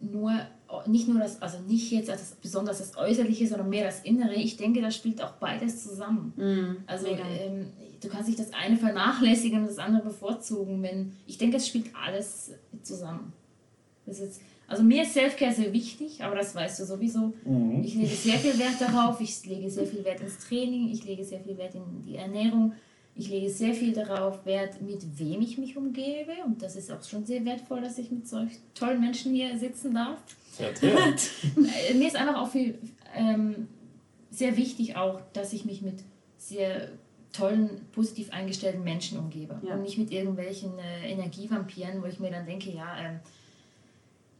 nur, 0.00 0.32
nicht 0.86 1.06
nur 1.06 1.20
das, 1.20 1.40
also 1.40 1.60
nicht 1.60 1.92
jetzt 1.92 2.08
das, 2.08 2.34
besonders 2.42 2.78
das 2.78 2.96
Äußerliche, 2.96 3.46
sondern 3.46 3.68
mehr 3.68 3.84
das 3.84 4.00
Innere. 4.00 4.34
Ich 4.34 4.56
denke, 4.56 4.82
das 4.82 4.96
spielt 4.96 5.22
auch 5.22 5.34
beides 5.34 5.84
zusammen. 5.84 6.32
Mhm. 6.36 6.76
Also 6.88 7.06
ähm, 7.06 7.70
du 8.02 8.08
kannst 8.08 8.26
nicht 8.26 8.40
das 8.40 8.52
eine 8.52 8.76
vernachlässigen 8.76 9.60
und 9.60 9.68
das 9.68 9.78
andere 9.78 10.02
bevorzugen. 10.02 10.82
Wenn, 10.82 11.12
ich 11.28 11.38
denke, 11.38 11.58
es 11.58 11.68
spielt 11.68 11.94
alles 11.94 12.50
zusammen. 12.82 13.32
Das 14.06 14.20
ist, 14.20 14.40
also 14.66 14.82
mir 14.82 15.02
ist 15.02 15.14
Selfcare 15.14 15.52
sehr 15.52 15.72
wichtig, 15.72 16.22
aber 16.22 16.36
das 16.36 16.54
weißt 16.54 16.80
du 16.80 16.84
sowieso. 16.84 17.32
Mhm. 17.44 17.82
Ich 17.82 17.94
lege 17.94 18.14
sehr 18.14 18.38
viel 18.38 18.58
Wert 18.58 18.80
darauf, 18.80 19.20
ich 19.20 19.44
lege 19.46 19.70
sehr 19.70 19.86
viel 19.86 20.04
Wert 20.04 20.20
ins 20.20 20.38
Training, 20.46 20.90
ich 20.90 21.04
lege 21.04 21.24
sehr 21.24 21.40
viel 21.40 21.56
Wert 21.56 21.74
in 21.74 22.04
die 22.06 22.16
Ernährung, 22.16 22.72
ich 23.16 23.28
lege 23.28 23.48
sehr 23.48 23.72
viel 23.74 23.92
darauf 23.92 24.44
Wert, 24.44 24.82
mit 24.82 25.18
wem 25.18 25.40
ich 25.40 25.56
mich 25.58 25.76
umgebe. 25.76 26.32
Und 26.44 26.62
das 26.62 26.76
ist 26.76 26.90
auch 26.90 27.02
schon 27.02 27.24
sehr 27.24 27.44
wertvoll, 27.44 27.80
dass 27.80 27.98
ich 27.98 28.10
mit 28.10 28.26
solch 28.28 28.52
tollen 28.74 29.00
Menschen 29.00 29.32
hier 29.34 29.56
sitzen 29.58 29.94
darf. 29.94 30.18
Sehr 30.52 30.70
äh, 30.82 31.94
Mir 31.94 32.08
ist 32.08 32.16
einfach 32.16 32.40
auch 32.42 32.50
viel, 32.50 32.78
ähm, 33.16 33.68
sehr 34.30 34.56
wichtig 34.56 34.96
auch, 34.96 35.20
dass 35.32 35.52
ich 35.52 35.64
mich 35.64 35.80
mit 35.82 36.02
sehr 36.36 36.88
tollen, 37.32 37.86
positiv 37.92 38.32
eingestellten 38.32 38.84
Menschen 38.84 39.18
umgebe 39.18 39.60
Ja. 39.66 39.74
und 39.74 39.82
nicht 39.82 39.98
mit 39.98 40.10
irgendwelchen 40.12 40.72
äh, 40.78 41.10
Energievampiren, 41.10 42.02
wo 42.02 42.06
ich 42.06 42.20
mir 42.20 42.30
dann 42.30 42.46
denke, 42.46 42.70
ja, 42.70 42.96
ähm, 42.98 43.20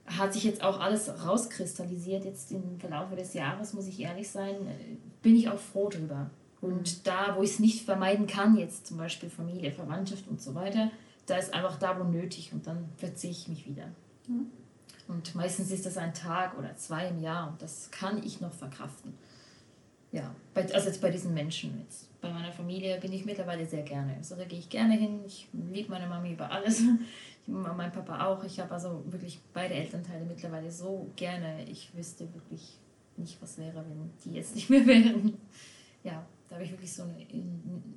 hat 0.06 0.32
sich 0.34 0.44
jetzt 0.44 0.62
auch 0.62 0.80
alles 0.80 1.10
rauskristallisiert 1.24 2.24
jetzt 2.24 2.52
im 2.52 2.78
Verlauf 2.78 3.14
des 3.14 3.34
Jahres, 3.34 3.72
muss 3.72 3.86
ich 3.86 4.00
ehrlich 4.00 4.30
sein, 4.30 4.56
bin 5.22 5.36
ich 5.36 5.48
auch 5.48 5.58
froh 5.58 5.88
drüber. 5.88 6.30
Und 6.60 7.06
da, 7.06 7.36
wo 7.36 7.42
ich 7.42 7.50
es 7.50 7.58
nicht 7.58 7.84
vermeiden 7.84 8.26
kann, 8.26 8.56
jetzt 8.56 8.86
zum 8.86 8.96
Beispiel 8.96 9.30
Familie, 9.30 9.72
Verwandtschaft 9.72 10.28
und 10.28 10.40
so 10.40 10.54
weiter, 10.54 10.90
da 11.26 11.36
ist 11.36 11.54
einfach 11.54 11.78
da, 11.78 11.98
wo 11.98 12.04
nötig 12.04 12.52
und 12.52 12.66
dann 12.66 12.88
verziehe 12.96 13.30
ich 13.30 13.48
mich 13.48 13.66
wieder. 13.66 13.88
Und 15.08 15.34
meistens 15.34 15.70
ist 15.70 15.86
das 15.86 15.96
ein 15.96 16.14
Tag 16.14 16.58
oder 16.58 16.76
zwei 16.76 17.08
im 17.08 17.20
Jahr 17.20 17.48
und 17.50 17.60
das 17.60 17.90
kann 17.90 18.22
ich 18.22 18.40
noch 18.40 18.52
verkraften. 18.52 19.14
Ja, 20.14 20.32
bei, 20.54 20.62
also 20.72 20.86
jetzt 20.86 21.00
bei 21.00 21.10
diesen 21.10 21.34
Menschen. 21.34 21.76
Jetzt 21.80 22.08
bei 22.20 22.30
meiner 22.30 22.52
Familie 22.52 23.00
bin 23.00 23.12
ich 23.12 23.24
mittlerweile 23.24 23.66
sehr 23.66 23.82
gerne. 23.82 24.14
Also 24.16 24.36
da 24.36 24.44
gehe 24.44 24.60
ich 24.60 24.68
gerne 24.68 24.94
hin. 24.94 25.18
Ich 25.26 25.48
liebe 25.52 25.90
meine 25.90 26.06
Mami 26.06 26.32
über 26.32 26.50
alles. 26.50 26.80
Ich, 27.46 27.52
mein 27.52 27.90
Papa 27.90 28.24
auch. 28.26 28.44
Ich 28.44 28.60
habe 28.60 28.72
also 28.72 29.02
wirklich 29.08 29.40
beide 29.52 29.74
Elternteile 29.74 30.24
mittlerweile 30.24 30.70
so 30.70 31.10
gerne. 31.16 31.64
Ich 31.68 31.94
wüsste 31.96 32.32
wirklich 32.32 32.78
nicht, 33.16 33.42
was 33.42 33.58
wäre, 33.58 33.84
wenn 33.88 34.10
die 34.24 34.38
jetzt 34.38 34.54
nicht 34.54 34.70
mehr 34.70 34.86
wären. 34.86 35.36
Ja, 36.04 36.24
da 36.48 36.54
habe 36.54 36.64
ich 36.64 36.70
wirklich 36.70 36.92
so 36.92 37.02
eine, 37.02 37.14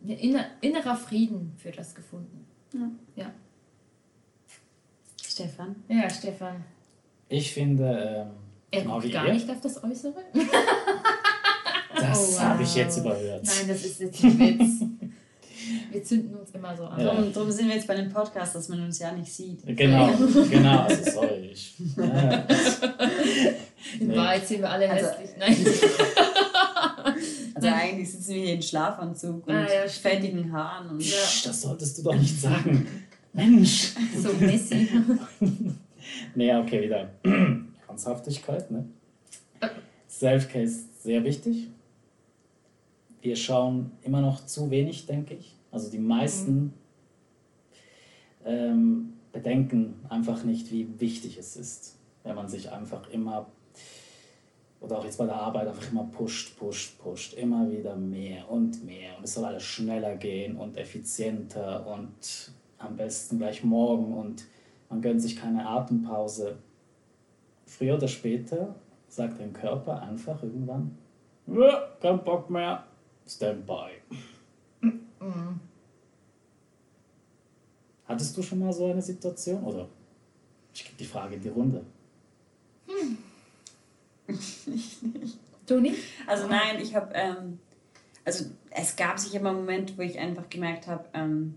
eine 0.04 0.20
inner, 0.20 0.48
innerer 0.62 0.96
Frieden 0.96 1.54
für 1.56 1.72
das 1.72 1.94
gefunden. 1.94 2.48
Ja, 3.16 3.32
Stefan? 5.24 5.76
ja 5.88 6.10
Stefan. 6.10 6.64
Ich 7.30 7.54
finde, 7.54 8.28
ähm, 8.28 8.32
Er 8.72 8.82
genau 8.82 8.96
guckt 8.96 9.06
wie 9.06 9.12
gar 9.12 9.28
ihr, 9.28 9.34
nicht 9.34 9.50
auf 9.50 9.62
das 9.62 9.84
Äußere. 9.84 10.16
das 12.10 12.20
Oh, 12.30 12.34
wow. 12.34 12.40
habe 12.40 12.64
ich 12.64 12.76
jetzt 12.76 12.98
überhört. 12.98 13.44
Nein, 13.46 13.68
das 13.68 13.86
ist 13.86 14.00
jetzt 14.00 14.24
ein 14.24 14.40
Witz. 14.40 14.82
Wir 15.92 16.02
zünden 16.04 16.36
uns 16.36 16.52
immer 16.52 16.76
so 16.78 16.86
an. 16.86 17.00
Ja. 17.00 17.14
Drum, 17.14 17.34
drum 17.34 17.52
sind 17.52 17.68
wir 17.68 17.76
jetzt 17.76 17.88
bei 17.88 17.96
dem 17.96 18.10
Podcast, 18.10 18.56
dass 18.56 18.70
man 18.70 18.84
uns 18.86 19.00
ja 19.00 19.12
nicht 19.12 19.32
sieht. 19.34 19.60
Genau, 19.66 20.12
genau, 20.50 20.80
also 20.84 21.12
sorry. 21.12 21.50
Ich, 21.52 21.74
ja, 21.98 22.46
In 24.00 24.08
Nee. 24.08 24.16
Wahrheit 24.16 24.48
sind 24.48 24.60
wir 24.62 24.70
alle 24.70 24.90
Also- 24.90 25.08
hässlich. 25.08 25.30
Nein. 25.38 25.58
Also 27.56 27.68
eigentlich 27.70 28.12
sitzen 28.12 28.36
wir 28.36 28.44
hier 28.44 28.54
in 28.54 28.62
Schlafanzug 28.62 29.48
und 29.48 29.54
Ah, 29.56 29.62
ja, 29.74 29.88
fettigen 29.88 30.52
Haaren. 30.54 30.90
Und 30.92 31.00
Ja. 31.04 31.16
Psch, 31.18 31.46
das 31.48 31.62
solltest 31.62 31.98
du 31.98 32.04
doch 32.04 32.14
nicht 32.16 32.40
sagen. 32.40 32.88
Mensch. 33.34 33.94
So 34.22 34.30
Messi. 34.40 34.88
Nee, 36.36 36.56
okay, 36.56 36.84
wieder. 36.84 37.10
Ernsthaftigkeit, 37.88 38.70
ne? 38.70 38.86
Self-Care 40.08 40.64
ist 40.66 41.02
sehr 41.04 41.24
wichtig. 41.24 41.70
Wir 43.22 43.36
schauen 43.36 43.92
immer 44.04 44.22
noch 44.22 44.46
zu 44.46 44.70
wenig, 44.70 45.06
denke 45.06 45.36
ich. 45.36 45.56
Also 45.72 45.90
die 45.92 46.00
meisten 46.00 46.74
ähm, 48.46 49.14
bedenken 49.32 49.96
einfach 50.10 50.44
nicht, 50.44 50.72
wie 50.72 51.00
wichtig 51.00 51.38
es 51.38 51.56
ist, 51.56 52.00
wenn 52.24 52.36
man 52.36 52.48
sich 52.48 52.72
einfach 52.72 53.10
immer, 53.10 53.48
oder 54.80 55.00
auch 55.00 55.06
jetzt 55.06 55.18
bei 55.18 55.26
der 55.26 55.36
Arbeit, 55.36 55.68
einfach 55.68 55.92
immer 55.92 56.06
pusht, 56.06 56.58
pusht, 56.58 56.98
pusht, 57.00 57.34
immer 57.34 57.70
wieder 57.70 57.96
mehr 57.96 58.50
und 58.50 58.86
mehr. 58.86 59.18
Und 59.18 59.24
es 59.24 59.34
soll 59.34 59.46
alles 59.46 59.64
schneller 59.64 60.16
gehen 60.16 60.56
und 60.56 60.78
effizienter 60.78 61.86
und 61.88 62.52
am 62.78 62.96
besten 62.96 63.38
gleich 63.40 63.64
morgen 63.64 64.14
und 64.14 64.46
man 64.90 65.02
gönnt 65.02 65.22
sich 65.22 65.36
keine 65.36 65.68
Atempause. 65.68 66.58
Früher 67.66 67.96
oder 67.96 68.08
später 68.08 68.76
sagt 69.10 69.40
dein 69.40 69.52
Körper 69.52 70.02
einfach 70.02 70.42
irgendwann, 70.44 70.98
"Ja, 71.48 71.90
kein 72.00 72.24
Bock 72.24 72.50
mehr, 72.50 72.84
Standby. 73.28 73.90
Hattest 78.08 78.38
du 78.38 78.42
schon 78.42 78.60
mal 78.60 78.72
so 78.74 78.90
eine 78.90 79.02
Situation? 79.02 79.64
Oder 79.64 79.88
ich 80.74 80.84
gebe 80.86 80.98
die 80.98 81.06
Frage 81.06 81.36
in 81.36 81.42
die 81.42 81.50
Runde. 81.50 81.84
Du 85.66 85.80
nicht? 85.80 85.98
Also 86.26 86.48
nein, 86.48 86.80
ich 86.82 86.96
habe, 86.96 87.14
ähm, 87.14 87.60
also 88.24 88.46
es 88.72 88.96
gab 88.96 89.20
sicher 89.20 89.42
mal 89.42 89.50
einen 89.50 89.60
Moment, 89.60 89.98
wo 89.98 90.02
ich 90.02 90.18
einfach 90.18 90.50
gemerkt 90.50 90.88
habe, 90.88 91.06
ähm, 91.14 91.56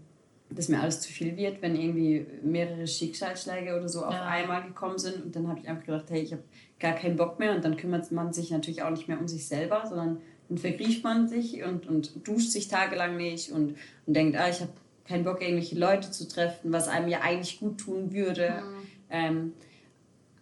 dass 0.53 0.69
mir 0.69 0.81
alles 0.81 1.01
zu 1.01 1.13
viel 1.13 1.37
wird, 1.37 1.63
wenn 1.63 1.77
irgendwie 1.77 2.27
mehrere 2.43 2.87
Schicksalsschläge 2.89 3.77
oder 3.77 3.89
so 3.89 4.05
auf 4.05 4.13
Ja. 4.15 4.27
einmal 4.27 4.65
gekommen 4.65 4.99
sind. 4.99 5.23
Und 5.25 5.37
dann 5.37 5.47
habe 5.47 5.61
ich 5.61 5.69
einfach 5.69 5.85
gedacht, 5.87 6.07
hey, 6.11 6.23
ich 6.23 6.33
habe 6.33 6.43
gar 6.81 6.95
keinen 6.95 7.17
Bock 7.17 7.39
mehr. 7.39 7.55
Und 7.55 7.65
dann 7.65 7.77
kümmert 7.77 8.11
man 8.11 8.33
sich 8.33 8.51
natürlich 8.51 8.83
auch 8.83 8.91
nicht 8.91 9.07
mehr 9.07 9.21
um 9.21 9.29
sich 9.29 9.47
selber, 9.47 9.85
sondern 9.87 10.21
dann 10.51 10.59
vergrieft 10.59 11.05
man 11.05 11.29
sich 11.29 11.63
und, 11.63 11.87
und 11.87 12.27
duscht 12.27 12.51
sich 12.51 12.67
tagelang 12.67 13.17
nicht 13.17 13.53
und, 13.53 13.77
und 14.07 14.15
denkt, 14.15 14.37
ah, 14.37 14.49
ich 14.49 14.61
habe 14.61 14.73
keinen 15.07 15.25
Bock, 15.25 15.41
irgendwelche 15.41 15.79
Leute 15.79 16.11
zu 16.11 16.27
treffen, 16.27 16.73
was 16.73 16.89
einem 16.89 17.09
ja 17.09 17.21
eigentlich 17.21 17.61
gut 17.61 17.79
tun 17.79 18.13
würde. 18.13 18.63
Ähm, 19.11 19.53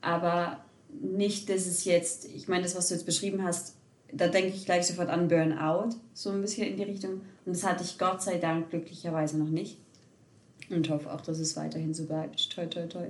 aber 0.01 0.65
nicht, 1.01 1.51
dass 1.51 1.67
es 1.67 1.85
jetzt, 1.85 2.25
ich 2.25 2.49
meine, 2.49 2.63
das, 2.63 2.75
was 2.75 2.89
du 2.89 2.95
jetzt 2.95 3.05
beschrieben 3.05 3.45
hast, 3.45 3.77
da 4.11 4.29
denke 4.29 4.49
ich 4.49 4.65
gleich 4.65 4.87
sofort 4.87 5.11
an 5.11 5.29
Burnout, 5.29 5.91
so 6.15 6.31
ein 6.31 6.41
bisschen 6.41 6.67
in 6.67 6.79
die 6.79 6.85
Richtung. 6.85 7.21
Und 7.45 7.55
das 7.55 7.65
hatte 7.65 7.85
ich 7.85 7.99
Gott 7.99 8.23
sei 8.23 8.39
Dank 8.39 8.71
glücklicherweise 8.71 9.39
noch 9.39 9.51
nicht. 9.51 9.77
Und 10.71 10.89
hoffe 10.89 11.13
auch, 11.13 11.21
dass 11.21 11.39
es 11.39 11.55
weiterhin 11.57 11.93
so 11.93 12.07
bleibt. 12.07 12.51
Toi, 12.51 12.65
toi, 12.67 12.87
toi. 12.87 13.09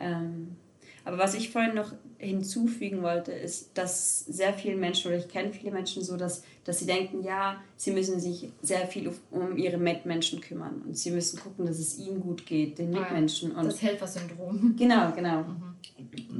Ähm, 0.00 0.56
aber 1.04 1.18
was 1.18 1.34
ich 1.34 1.50
vorhin 1.50 1.74
noch 1.74 1.92
hinzufügen 2.22 3.02
wollte, 3.02 3.32
ist, 3.32 3.70
dass 3.74 4.20
sehr 4.20 4.54
viele 4.54 4.76
Menschen, 4.76 5.08
oder 5.08 5.18
ich 5.18 5.28
kenne 5.28 5.52
viele 5.52 5.72
Menschen 5.72 6.02
so, 6.02 6.16
dass, 6.16 6.42
dass 6.64 6.78
sie 6.78 6.86
denken, 6.86 7.22
ja, 7.24 7.60
sie 7.76 7.90
müssen 7.90 8.20
sich 8.20 8.48
sehr 8.62 8.86
viel 8.86 9.12
um 9.30 9.56
ihre 9.56 9.76
Mitmenschen 9.78 10.40
kümmern. 10.40 10.82
Und 10.86 10.96
sie 10.96 11.10
müssen 11.10 11.38
gucken, 11.40 11.66
dass 11.66 11.78
es 11.78 11.98
ihnen 11.98 12.20
gut 12.20 12.46
geht, 12.46 12.78
den 12.78 12.94
Ah, 12.96 13.00
Mitmenschen. 13.00 13.52
Und 13.52 13.66
Das 13.66 13.82
Helfersyndrom. 13.82 14.76
Genau, 14.78 15.12
genau. 15.12 15.44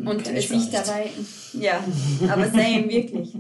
Und 0.05 0.25
Kenn 0.25 0.37
ich 0.37 0.49
sich 0.49 0.57
nicht. 0.59 0.75
dabei, 0.75 1.11
ja, 1.55 1.83
aber 2.29 2.49
same, 2.49 2.89
wirklich. 2.89 3.35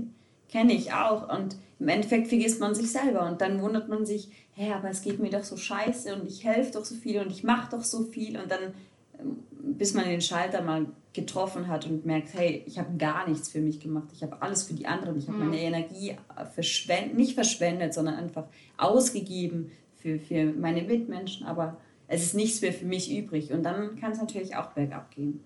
Kenne 0.50 0.72
ich 0.74 0.92
auch. 0.92 1.28
Und 1.36 1.56
im 1.78 1.88
Endeffekt 1.88 2.28
vergisst 2.28 2.60
man 2.60 2.74
sich 2.74 2.90
selber 2.92 3.26
und 3.26 3.40
dann 3.40 3.60
wundert 3.62 3.88
man 3.88 4.04
sich, 4.04 4.28
hä, 4.54 4.72
aber 4.72 4.90
es 4.90 5.02
geht 5.02 5.18
mir 5.18 5.30
doch 5.30 5.42
so 5.44 5.56
scheiße 5.56 6.14
und 6.14 6.26
ich 6.28 6.44
helfe 6.44 6.72
doch 6.72 6.84
so 6.84 6.94
viel 6.94 7.20
und 7.20 7.30
ich 7.30 7.42
mache 7.42 7.70
doch 7.76 7.82
so 7.84 8.04
viel 8.04 8.38
und 8.38 8.50
dann, 8.50 8.74
ähm, 9.18 9.38
bis 9.62 9.94
man 9.94 10.04
den 10.04 10.20
Schalter 10.20 10.62
mal 10.62 10.86
getroffen 11.12 11.68
hat 11.68 11.86
und 11.86 12.04
merkt, 12.04 12.34
hey, 12.34 12.62
ich 12.66 12.78
habe 12.78 12.96
gar 12.96 13.28
nichts 13.28 13.48
für 13.48 13.60
mich 13.60 13.80
gemacht, 13.80 14.08
ich 14.12 14.22
habe 14.22 14.40
alles 14.42 14.64
für 14.64 14.74
die 14.74 14.86
anderen, 14.86 15.18
ich 15.18 15.28
habe 15.28 15.38
meine 15.38 15.60
Energie 15.60 16.16
verschwendet, 16.54 17.16
nicht 17.16 17.34
verschwendet, 17.34 17.94
sondern 17.94 18.16
einfach 18.16 18.44
ausgegeben 18.76 19.70
für, 19.96 20.18
für 20.18 20.52
meine 20.52 20.82
Mitmenschen, 20.82 21.46
aber 21.46 21.76
es 22.08 22.22
ist 22.22 22.34
nichts 22.34 22.60
mehr 22.60 22.72
für 22.72 22.86
mich 22.86 23.16
übrig 23.16 23.52
und 23.52 23.62
dann 23.62 23.96
kann 24.00 24.12
es 24.12 24.18
natürlich 24.18 24.56
auch 24.56 24.70
bergab 24.70 25.10
gehen. 25.10 25.40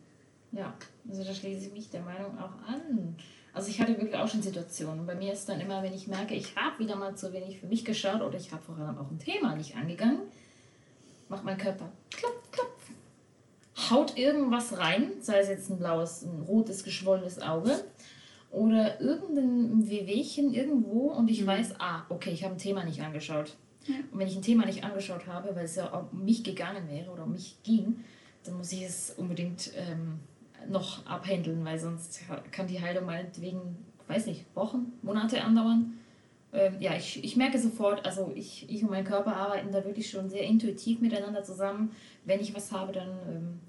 Ja, 0.53 0.75
also 1.09 1.23
da 1.23 1.35
schließe 1.35 1.67
ich 1.67 1.73
mich 1.73 1.91
der 1.91 2.03
Meinung 2.03 2.39
auch 2.39 2.67
an. 2.67 3.17
Also 3.53 3.69
ich 3.71 3.81
hatte 3.81 3.93
wirklich 3.93 4.17
auch 4.17 4.29
schon 4.29 4.43
Situationen. 4.43 5.07
Bei 5.07 5.15
mir 5.15 5.33
ist 5.33 5.49
dann 5.49 5.61
immer, 5.61 5.83
wenn 5.83 5.95
ich 5.95 6.07
merke, 6.07 6.35
ich 6.35 6.57
habe 6.57 6.79
wieder 6.79 6.97
mal 6.97 7.15
zu 7.17 7.33
wenig 7.33 7.59
für 7.59 7.67
mich 7.67 7.85
geschaut 7.85 8.21
oder 8.21 8.37
ich 8.37 8.53
habe 8.53 8.63
vor 8.63 8.77
allem 8.79 8.99
auch 8.99 9.11
ein 9.11 9.19
Thema 9.19 9.55
nicht 9.57 9.77
angegangen, 9.77 10.21
macht 11.29 11.45
mein 11.45 11.59
Körper 11.59 11.91
klopf, 12.11 12.51
klopf, 12.51 12.76
haut 13.91 14.17
irgendwas 14.17 14.79
rein, 14.79 15.13
sei 15.21 15.39
es 15.39 15.49
jetzt 15.49 15.71
ein 15.71 15.79
blaues, 15.79 16.23
ein 16.23 16.43
rotes, 16.43 16.83
geschwollenes 16.83 17.41
Auge 17.43 17.85
oder 18.51 19.01
irgendein 19.01 19.89
Wehwehchen 19.89 20.53
irgendwo 20.55 21.11
und 21.11 21.29
ich 21.29 21.47
weiß, 21.47 21.75
ah, 21.79 22.05
okay, 22.09 22.31
ich 22.31 22.43
habe 22.45 22.55
ein 22.55 22.59
Thema 22.59 22.85
nicht 22.85 23.03
angeschaut. 23.03 23.55
Und 23.87 24.19
wenn 24.19 24.27
ich 24.27 24.37
ein 24.37 24.43
Thema 24.43 24.67
nicht 24.67 24.83
angeschaut 24.83 25.27
habe, 25.27 25.55
weil 25.55 25.67
es 25.67 25.77
ja 25.77 25.87
um 25.87 26.25
mich 26.25 26.43
gegangen 26.43 26.89
wäre 26.89 27.11
oder 27.11 27.25
um 27.25 27.33
mich 27.33 27.57
ging, 27.63 28.05
dann 28.45 28.57
muss 28.57 28.73
ich 28.73 28.83
es 28.83 29.11
unbedingt 29.17 29.73
ähm, 29.77 30.21
noch 30.69 31.05
abhändeln, 31.07 31.65
weil 31.65 31.79
sonst 31.79 32.21
kann 32.51 32.67
die 32.67 32.81
Heilung 32.81 33.07
meinetwegen, 33.07 33.77
weiß 34.09 34.27
nicht, 34.27 34.45
Wochen, 34.55 34.93
Monate 35.03 35.43
andauern. 35.43 35.99
Ähm, 36.53 36.75
ja, 36.81 36.95
ich, 36.95 37.23
ich 37.23 37.37
merke 37.37 37.59
sofort, 37.59 38.05
also 38.07 38.33
ich, 38.35 38.67
ich 38.71 38.83
und 38.83 38.91
mein 38.91 39.05
Körper 39.05 39.35
arbeiten 39.37 39.73
da 39.73 39.85
wirklich 39.85 40.09
schon 40.11 40.31
sehr 40.31 40.43
intuitiv 40.45 41.01
miteinander 41.01 41.43
zusammen. 41.45 41.91
Wenn 42.25 42.41
ich 42.41 42.55
was 42.55 42.73
habe, 42.73 42.93
dann 42.93 43.09
ähm, 43.29 43.61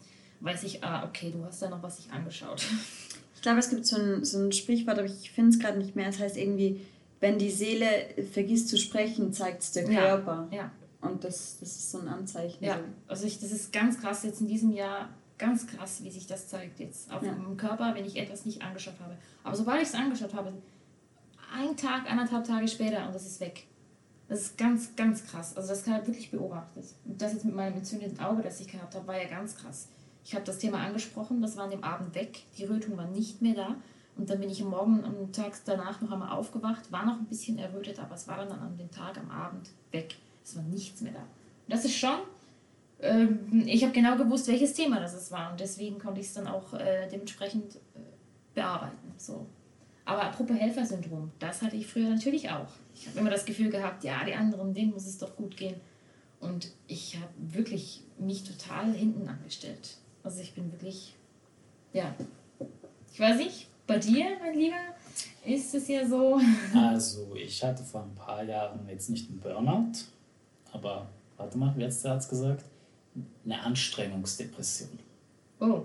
weiß 0.42 0.64
ich, 0.64 0.84
ah, 0.84 1.06
okay, 1.06 1.32
du 1.32 1.44
hast 1.44 1.62
da 1.62 1.70
noch 1.70 1.82
was 1.84 1.98
sich 1.98 2.12
angeschaut. 2.12 2.64
Ich 3.36 3.44
glaube, 3.44 3.60
es 3.60 3.70
gibt 3.70 3.86
so 3.86 3.98
ein, 3.98 4.26
so 4.26 4.40
ein 4.40 4.52
Sprichwort, 4.52 4.98
aber 4.98 5.06
ich 5.08 5.30
finde 5.30 5.52
es 5.52 5.60
gerade 5.60 5.78
nicht 5.78 5.96
mehr. 5.96 6.10
Es 6.10 6.20
heißt 6.20 6.38
irgendwie, 6.38 6.82
wenn 7.20 7.38
die 7.38 7.52
Seele 7.52 7.86
vergisst 8.34 8.68
zu 8.68 8.78
sprechen, 8.78 9.32
zeigt 9.32 9.62
es 9.62 9.72
der 9.74 9.90
Ja, 9.90 10.02
Körper. 10.18 10.48
Ja, 10.52 10.72
Und 11.02 11.24
das, 11.24 11.58
das 11.60 11.70
ist 11.70 11.92
so 11.92 12.00
ein 12.00 12.08
Anzeichen. 12.08 12.62
ja. 12.64 12.78
So. 12.78 12.82
Also 13.08 13.28
ich, 13.28 13.40
das 13.40 13.52
ist 13.52 13.72
ganz 13.72 14.02
krass 14.02 14.24
jetzt 14.24 14.42
in 14.42 14.48
diesem 14.48 14.72
Jahr, 14.72 15.10
ganz 15.38 15.68
krass, 15.68 16.04
wie 16.04 16.10
sich 16.10 16.26
das 16.26 16.48
zeigt 16.48 16.80
jetzt 16.80 17.14
auf 17.14 17.22
Ja. 17.22 17.32
dem 17.32 17.56
Körper, 17.58 17.94
wenn 17.94 18.06
ich 18.06 18.18
etwas 18.18 18.44
nicht 18.44 18.64
angeschaut 18.64 18.96
habe. 19.00 19.16
Aber 19.44 19.56
sobald 19.56 19.84
ich 19.84 19.88
es 19.90 19.94
angeschaut 19.94 20.34
habe, 20.34 20.52
ein 21.54 21.76
Tag, 21.78 22.10
anderthalb 22.10 22.46
Tage 22.46 22.68
später 22.68 23.06
und 23.08 23.16
das 23.16 23.26
ist 23.26 23.40
weg. 23.40 23.68
Das 24.28 24.42
ist 24.42 24.58
ganz, 24.58 24.96
ganz 24.96 25.26
krass. 25.26 25.56
Also 25.56 25.70
das 25.70 25.86
kann 25.86 26.02
ich 26.02 26.08
wirklich 26.08 26.32
beobachtet. 26.32 26.86
Und 27.06 27.22
das 27.22 27.34
jetzt 27.34 27.46
mit 27.46 27.56
meinem 27.56 27.78
entzündeten 27.78 28.20
Auge, 28.20 28.42
das 28.42 28.60
ich 28.60 28.68
gehabt 28.68 28.94
habe, 28.96 29.08
war 29.08 29.22
ja 29.22 29.30
ganz 29.30 29.56
krass. 29.56 29.88
Ich 30.26 30.36
habe 30.36 30.44
das 30.44 30.58
Thema 30.58 30.80
angesprochen, 30.80 31.42
das 31.42 31.56
war 31.56 31.64
an 31.64 31.72
dem 31.72 31.84
Abend 31.84 32.14
weg. 32.14 32.40
Die 32.58 32.66
Rötung 32.66 32.98
war 32.98 33.08
nicht 33.08 33.42
mehr 33.42 33.56
da. 33.56 33.76
Und 34.18 34.30
dann 34.30 34.40
bin 34.40 34.50
ich 34.50 34.62
am 34.62 34.72
Morgen, 34.72 35.06
am 35.06 35.32
Tag 35.32 35.54
danach 35.66 36.02
noch 36.02 36.12
einmal 36.12 36.32
aufgewacht, 36.32 36.92
war 36.92 37.06
noch 37.06 37.20
ein 37.20 37.26
bisschen 37.26 37.60
errötet, 37.60 38.00
aber 38.00 38.16
es 38.16 38.28
war 38.28 38.38
dann 38.38 38.52
an 38.52 38.78
dem 38.78 38.92
Tag, 38.92 39.18
am 39.18 39.30
Abend 39.30 39.70
weg. 39.92 40.16
Es 40.44 40.56
war 40.56 40.64
nichts 40.64 41.02
mehr 41.02 41.14
da. 41.14 41.20
Und 41.20 41.74
das 41.74 41.86
ist 41.86 41.96
schon, 41.96 42.18
ähm, 43.00 43.64
ich 43.68 43.84
habe 43.84 43.94
genau 43.94 44.18
gewusst, 44.18 44.48
welches 44.48 44.74
Thema 44.74 45.00
das 45.00 45.32
war 45.32 45.52
und 45.52 45.60
deswegen 45.60 46.00
konnte 46.00 46.20
ich 46.20 46.28
es 46.28 46.34
dann 46.34 46.48
auch 46.48 46.74
äh, 46.74 47.08
dementsprechend 47.12 47.76
äh, 47.76 48.00
bearbeiten. 48.56 49.14
So. 49.18 49.46
Aber 50.08 50.24
apropos 50.24 50.56
Helfersyndrom, 50.56 51.34
das 51.38 51.62
hatte 51.62 51.76
ich 51.76 51.86
früher 51.86 52.10
natürlich 52.10 52.50
auch. 52.50 52.70
Ich 52.96 53.08
habe 53.08 53.20
immer 53.20 53.30
das 53.30 53.44
Gefühl 53.44 53.70
gehabt, 53.70 54.06
ja, 54.06 54.24
die 54.24 54.34
anderen, 54.34 54.74
denen 54.74 54.92
muss 54.92 55.06
es 55.06 55.18
doch 55.18 55.36
gut 55.36 55.58
gehen. 55.58 55.76
Und 56.40 56.72
ich 56.88 57.18
habe 57.18 57.34
wirklich 57.38 58.04
mich 58.18 58.46
total 58.46 58.94
hinten 58.94 59.28
angestellt. 59.28 59.98
Also 60.24 60.40
ich 60.40 60.56
bin 60.56 60.72
wirklich, 60.72 61.14
ja, 61.92 62.16
ich 63.12 63.20
weiß 63.20 63.36
nicht, 63.36 63.68
bei 63.86 64.00
dir, 64.00 64.38
mein 64.40 64.54
Lieber, 64.54 64.78
ist 65.46 65.76
es 65.76 65.90
ja 65.90 66.08
so. 66.08 66.40
Also 66.74 67.36
ich 67.36 67.62
hatte 67.62 67.84
vor 67.84 68.04
ein 68.04 68.16
paar 68.16 68.44
Jahren 68.44 68.88
jetzt 68.88 69.10
nicht 69.10 69.30
einen 69.30 69.42
Burnout, 69.42 69.92
aber 70.72 71.10
warte 71.36 71.58
mal, 71.58 71.76
wie 71.76 71.84
hat 71.84 72.06
Arzt 72.06 72.30
gesagt? 72.30 72.64
Eine 73.44 73.60
Anstrengungsdepression. 73.60 75.00
Oh. 75.60 75.82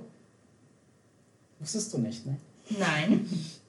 Wusstest 1.58 1.92
du 1.92 1.98
nicht, 1.98 2.24
ne? 2.24 2.36
Nein. 2.78 3.28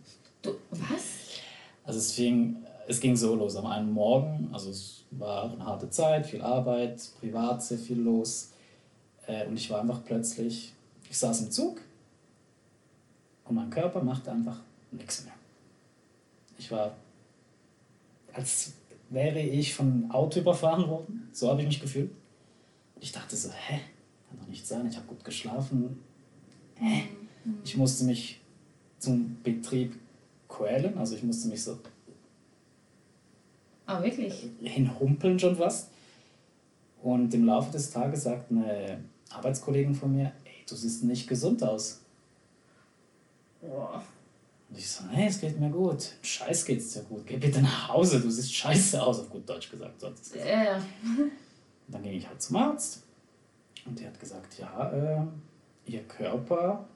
Du, 0.43 0.55
was? 0.71 1.39
Also 1.85 1.99
es 1.99 2.11
fing, 2.11 2.57
es 2.87 2.99
ging 2.99 3.15
so 3.15 3.33
los 3.35 3.55
am 3.55 3.65
einen 3.65 3.91
Morgen, 3.91 4.49
also 4.51 4.69
es 4.69 5.05
war 5.11 5.51
eine 5.51 5.65
harte 5.65 5.89
Zeit, 5.89 6.27
viel 6.27 6.41
Arbeit, 6.41 7.01
privat 7.19 7.63
sehr 7.63 7.79
viel 7.79 7.99
los. 7.99 8.51
Äh, 9.25 9.47
und 9.47 9.55
ich 9.55 9.69
war 9.69 9.81
einfach 9.81 10.03
plötzlich, 10.03 10.73
ich 11.09 11.17
saß 11.17 11.41
im 11.41 11.51
Zug 11.51 11.81
und 13.45 13.55
mein 13.55 13.69
Körper 13.69 14.03
machte 14.03 14.31
einfach 14.31 14.59
nichts 14.91 15.23
mehr. 15.23 15.33
Ich 16.57 16.69
war, 16.71 16.95
als 18.33 18.73
wäre 19.09 19.39
ich 19.39 19.73
von 19.73 19.91
einem 19.91 20.11
Auto 20.11 20.41
überfahren 20.41 20.87
worden, 20.89 21.29
so 21.31 21.49
habe 21.49 21.61
ich 21.61 21.67
mich 21.67 21.81
gefühlt. 21.81 22.11
Und 22.95 23.03
ich 23.03 23.11
dachte 23.11 23.35
so, 23.35 23.49
hä, 23.49 23.79
kann 24.27 24.39
doch 24.39 24.47
nicht 24.47 24.67
sein, 24.67 24.87
ich 24.87 24.97
habe 24.97 25.07
gut 25.07 25.23
geschlafen. 25.23 25.99
Hä? 26.75 27.03
Ich 27.63 27.77
musste 27.77 28.05
mich 28.05 28.41
zum 28.99 29.41
Betrieb 29.43 29.99
quälen, 30.55 30.97
also 30.97 31.15
ich 31.15 31.23
musste 31.23 31.47
mich 31.47 31.63
so 31.63 31.77
Ah, 33.85 34.01
wirklich? 34.01 34.49
hinhumpeln 34.61 35.37
schon 35.39 35.55
fast. 35.55 35.89
Und 37.01 37.33
im 37.33 37.45
Laufe 37.45 37.71
des 37.71 37.91
Tages 37.91 38.23
sagt 38.23 38.49
eine 38.49 39.03
Arbeitskollegin 39.29 39.93
von 39.93 40.15
mir, 40.15 40.31
ey, 40.45 40.63
du 40.67 40.75
siehst 40.75 41.03
nicht 41.03 41.27
gesund 41.27 41.61
aus. 41.63 41.99
Boah. 43.61 44.01
Und 44.69 44.77
ich 44.77 44.89
so, 44.89 45.03
hey, 45.09 45.27
es 45.27 45.39
geht 45.41 45.59
mir 45.59 45.69
gut. 45.69 46.13
Scheiß 46.21 46.63
geht's 46.65 46.93
dir 46.93 47.01
gut. 47.03 47.25
Geh 47.27 47.37
bitte 47.37 47.61
nach 47.61 47.89
Hause, 47.89 48.21
du 48.21 48.29
siehst 48.29 48.53
scheiße 48.53 49.01
aus, 49.03 49.19
auf 49.19 49.29
gut 49.29 49.47
Deutsch 49.47 49.69
gesagt. 49.69 49.99
So 49.99 50.07
hat 50.07 50.17
sie's 50.17 50.31
gesagt. 50.31 50.49
Ja, 50.49 50.63
ja. 50.63 50.75
Und 50.77 51.31
dann 51.89 52.03
ging 52.03 52.13
ich 52.13 52.27
halt 52.27 52.41
zum 52.41 52.55
Arzt. 52.55 53.03
Und 53.85 53.99
der 53.99 54.07
hat 54.07 54.19
gesagt, 54.19 54.57
ja, 54.57 54.91
äh, 54.91 55.25
ihr 55.85 56.03
Körper 56.07 56.87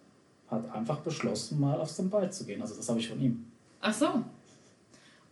hat 0.50 0.72
einfach 0.72 1.00
beschlossen, 1.02 1.60
mal 1.60 1.80
aufs 1.82 1.96
Standby 1.96 2.30
zu 2.30 2.46
gehen. 2.46 2.62
Also 2.62 2.76
das 2.76 2.88
habe 2.88 3.00
ich 3.00 3.10
von 3.10 3.20
ihm. 3.22 3.47
Ach 3.82 3.94
so. 3.94 4.24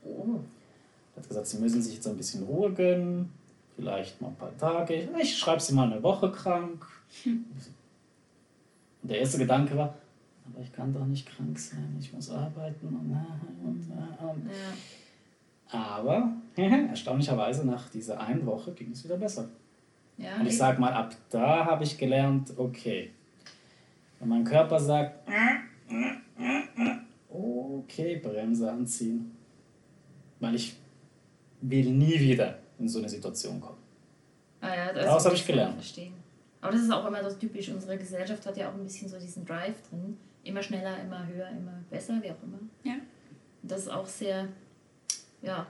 Oh. 0.04 0.40
Er 1.16 1.22
hat 1.22 1.28
gesagt, 1.28 1.48
sie 1.48 1.58
müssen 1.58 1.82
sich 1.82 1.96
jetzt 1.96 2.08
ein 2.08 2.18
bisschen 2.18 2.44
Ruhe 2.44 2.72
gönnen. 2.72 3.32
Vielleicht 3.76 4.22
mal 4.22 4.30
ein 4.30 4.36
paar 4.36 4.58
Tage. 4.58 5.10
Ich 5.22 5.38
schreibe 5.38 5.62
sie 5.62 5.74
mal 5.74 5.92
eine 5.92 6.02
Woche 6.02 6.32
krank. 6.32 6.86
Und 7.26 9.10
der 9.10 9.20
erste 9.20 9.38
Gedanke 9.38 9.76
war, 9.78 9.96
aber 10.46 10.64
ich 10.64 10.72
kann 10.72 10.94
doch 10.94 11.06
nicht 11.06 11.28
krank 11.28 11.58
sein, 11.60 11.96
ich 12.00 12.12
muss 12.14 12.30
arbeiten 12.30 12.88
und, 12.88 13.12
äh, 13.12 13.68
und, 13.68 13.82
äh, 13.92 14.24
und. 14.24 14.50
Ja. 14.50 14.74
Aber 16.00 16.32
erstaunlicherweise 16.56 17.66
nach 17.66 17.90
dieser 17.90 18.20
einen 18.20 18.46
Woche 18.46 18.72
ging 18.72 18.92
es 18.92 19.04
wieder 19.04 19.18
besser. 19.18 19.50
Ja, 20.18 20.38
Und 20.40 20.48
ich 20.48 20.58
sag 20.58 20.80
mal, 20.80 20.94
ab 20.94 21.14
da 21.30 21.66
habe 21.66 21.84
ich 21.84 21.98
gelernt, 21.98 22.54
okay, 22.58 23.12
wenn 24.20 24.30
mein 24.30 24.44
Körper 24.44 24.80
sagt, 24.80 25.28
okay, 27.36 28.17
Bremse 28.17 28.71
anziehen, 28.71 29.32
weil 30.39 30.56
ich 30.56 30.76
will 31.62 31.91
nie 31.91 32.19
wieder 32.19 32.60
in 32.80 32.88
so 32.88 33.00
eine 33.00 33.10
Situation 33.10 33.60
kommen. 33.60 33.80
Ah 34.62 34.76
ja, 34.76 34.93
das 34.93 35.06
Daraus 35.06 35.26
habe 35.26 35.36
ich 35.36 35.45
gelernt. 35.45 35.76
Verstehen. 35.76 36.13
Aber 36.62 36.71
das 36.71 36.82
ist 36.82 36.91
auch 36.91 37.06
immer 37.06 37.30
so 37.30 37.36
typisch. 37.38 37.69
Unsere 37.69 37.98
Gesellschaft 37.98 38.45
hat 38.45 38.58
ja 38.58 38.69
auch 38.69 38.74
ein 38.74 38.84
bisschen 38.84 39.08
so 39.08 39.19
diesen 39.19 39.45
Drive 39.45 39.76
drin. 39.89 40.17
Immer 40.43 40.63
schneller, 40.63 41.00
immer 41.02 41.26
höher, 41.28 41.50
immer 41.50 41.84
besser, 41.89 42.19
wie 42.21 42.32
auch 42.32 42.43
immer. 42.43 42.60
Ja. 42.84 42.93
Und 43.62 43.71
das 43.71 43.82
ist 43.82 43.89
auch 43.89 44.06
sehr, 44.06 44.48
ja, 45.41 45.67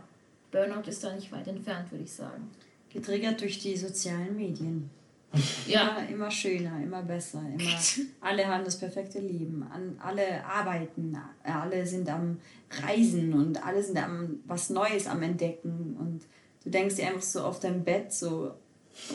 Burnout 0.51 0.87
ist 0.87 1.03
da 1.03 1.13
nicht 1.13 1.31
weit 1.31 1.47
entfernt, 1.47 1.91
würde 1.91 2.03
ich 2.03 2.11
sagen. 2.11 2.49
Getriggert 2.89 3.41
durch 3.41 3.59
die 3.59 3.75
sozialen 3.75 4.37
Medien. 4.37 4.89
Ja, 5.67 5.97
Immer, 5.97 6.09
immer 6.09 6.31
schöner, 6.31 6.81
immer 6.81 7.01
besser. 7.03 7.41
Immer, 7.57 7.71
alle 8.21 8.47
haben 8.47 8.63
das 8.65 8.77
perfekte 8.79 9.19
Leben. 9.19 9.63
An, 9.71 9.97
alle 9.99 10.45
arbeiten, 10.45 11.17
alle 11.43 11.85
sind 11.85 12.09
am 12.09 12.37
Reisen 12.83 13.33
und 13.33 13.65
alle 13.65 13.83
sind 13.83 13.97
am 13.97 14.39
was 14.45 14.69
Neues 14.69 15.07
am 15.07 15.21
Entdecken. 15.23 15.95
Und 15.99 16.21
du 16.63 16.69
denkst 16.69 16.95
dir 16.95 17.07
einfach 17.07 17.21
so 17.21 17.41
auf 17.41 17.59
deinem 17.59 17.83
Bett 17.83 18.11
so, 18.13 18.53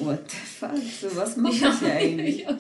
what 0.01 0.31
the 0.31 0.37
fuck, 0.37 0.77
so 1.01 1.17
was 1.17 1.37
mache 1.37 1.55
ich 1.55 1.79
hier 1.79 1.93
eigentlich? 1.95 2.47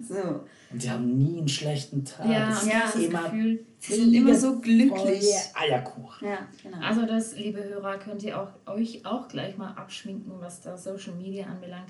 So. 0.00 0.40
Und 0.72 0.82
die 0.82 0.90
haben 0.90 1.16
nie 1.16 1.38
einen 1.38 1.48
schlechten 1.48 2.04
Tag. 2.04 2.26
ja, 2.28 2.50
Es 2.50 2.66
ja, 2.66 2.78
ist 2.80 2.94
das 2.96 3.02
immer 3.02 3.22
Gefühl. 3.30 3.64
Sie 3.78 3.94
sind 3.94 4.12
immer 4.12 4.34
so 4.34 4.58
glücklich. 4.58 5.24
Eierkuchen. 5.54 6.26
Ja, 6.28 6.48
genau. 6.62 6.78
Also 6.84 7.06
das, 7.06 7.36
liebe 7.36 7.62
Hörer, 7.62 7.98
könnt 7.98 8.22
ihr 8.24 8.40
auch, 8.40 8.48
euch 8.66 9.06
auch 9.06 9.28
gleich 9.28 9.56
mal 9.56 9.72
abschminken, 9.74 10.32
was 10.40 10.62
da 10.62 10.76
Social 10.76 11.14
Media 11.14 11.46
anbelangt. 11.46 11.86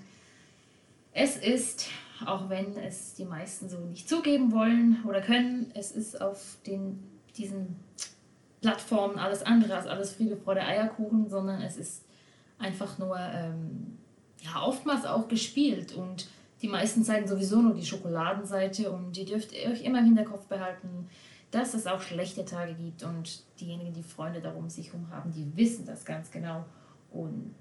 Es 1.17 1.37
ist, 1.37 1.87
auch 2.27 2.49
wenn 2.49 2.77
es 2.77 3.15
die 3.15 3.25
meisten 3.25 3.69
so 3.69 3.79
nicht 3.79 4.09
zugeben 4.09 4.53
wollen 4.53 5.03
oder 5.09 5.21
können, 5.21 5.71
es 5.75 5.93
ist 5.93 6.21
auf 6.21 6.59
den, 6.67 7.03
diesen 7.37 7.77
Plattformen 8.61 9.19
alles 9.19 9.43
andere 9.45 9.77
als 9.77 9.87
alles 9.87 10.13
Friede, 10.13 10.37
Freude, 10.37 10.63
Eierkuchen, 10.63 11.31
sondern 11.31 11.63
es 11.63 11.77
ist 11.77 12.05
einfach 12.59 12.99
nur 12.99 13.17
ähm, 13.17 13.99
ja, 14.41 14.63
oftmals 14.63 15.05
auch 15.07 15.29
gespielt. 15.29 15.95
Und 15.95 16.29
die 16.63 16.69
meisten 16.69 17.05
zeigen 17.05 17.29
sowieso 17.29 17.63
nur 17.63 17.75
die 17.75 17.87
Schokoladenseite 17.87 18.91
und 18.91 19.17
ihr 19.17 19.27
dürft 19.27 19.53
euch 19.53 19.83
immer 19.83 20.01
im 20.01 20.07
Hinterkopf 20.07 20.47
behalten, 20.47 21.09
dass 21.53 21.75
es 21.75 21.87
auch 21.87 22.01
schlechte 22.01 22.45
Tage 22.45 22.75
gibt 22.75 23.05
und 23.05 23.45
diejenigen, 23.61 23.93
die 23.93 24.03
Freunde 24.03 24.41
darum 24.41 24.69
sich 24.69 24.89
herum 24.89 25.09
haben, 25.11 25.31
die 25.31 25.57
wissen 25.57 25.87
das 25.87 26.05
ganz 26.05 26.33
genau. 26.33 26.65
Und 27.13 27.55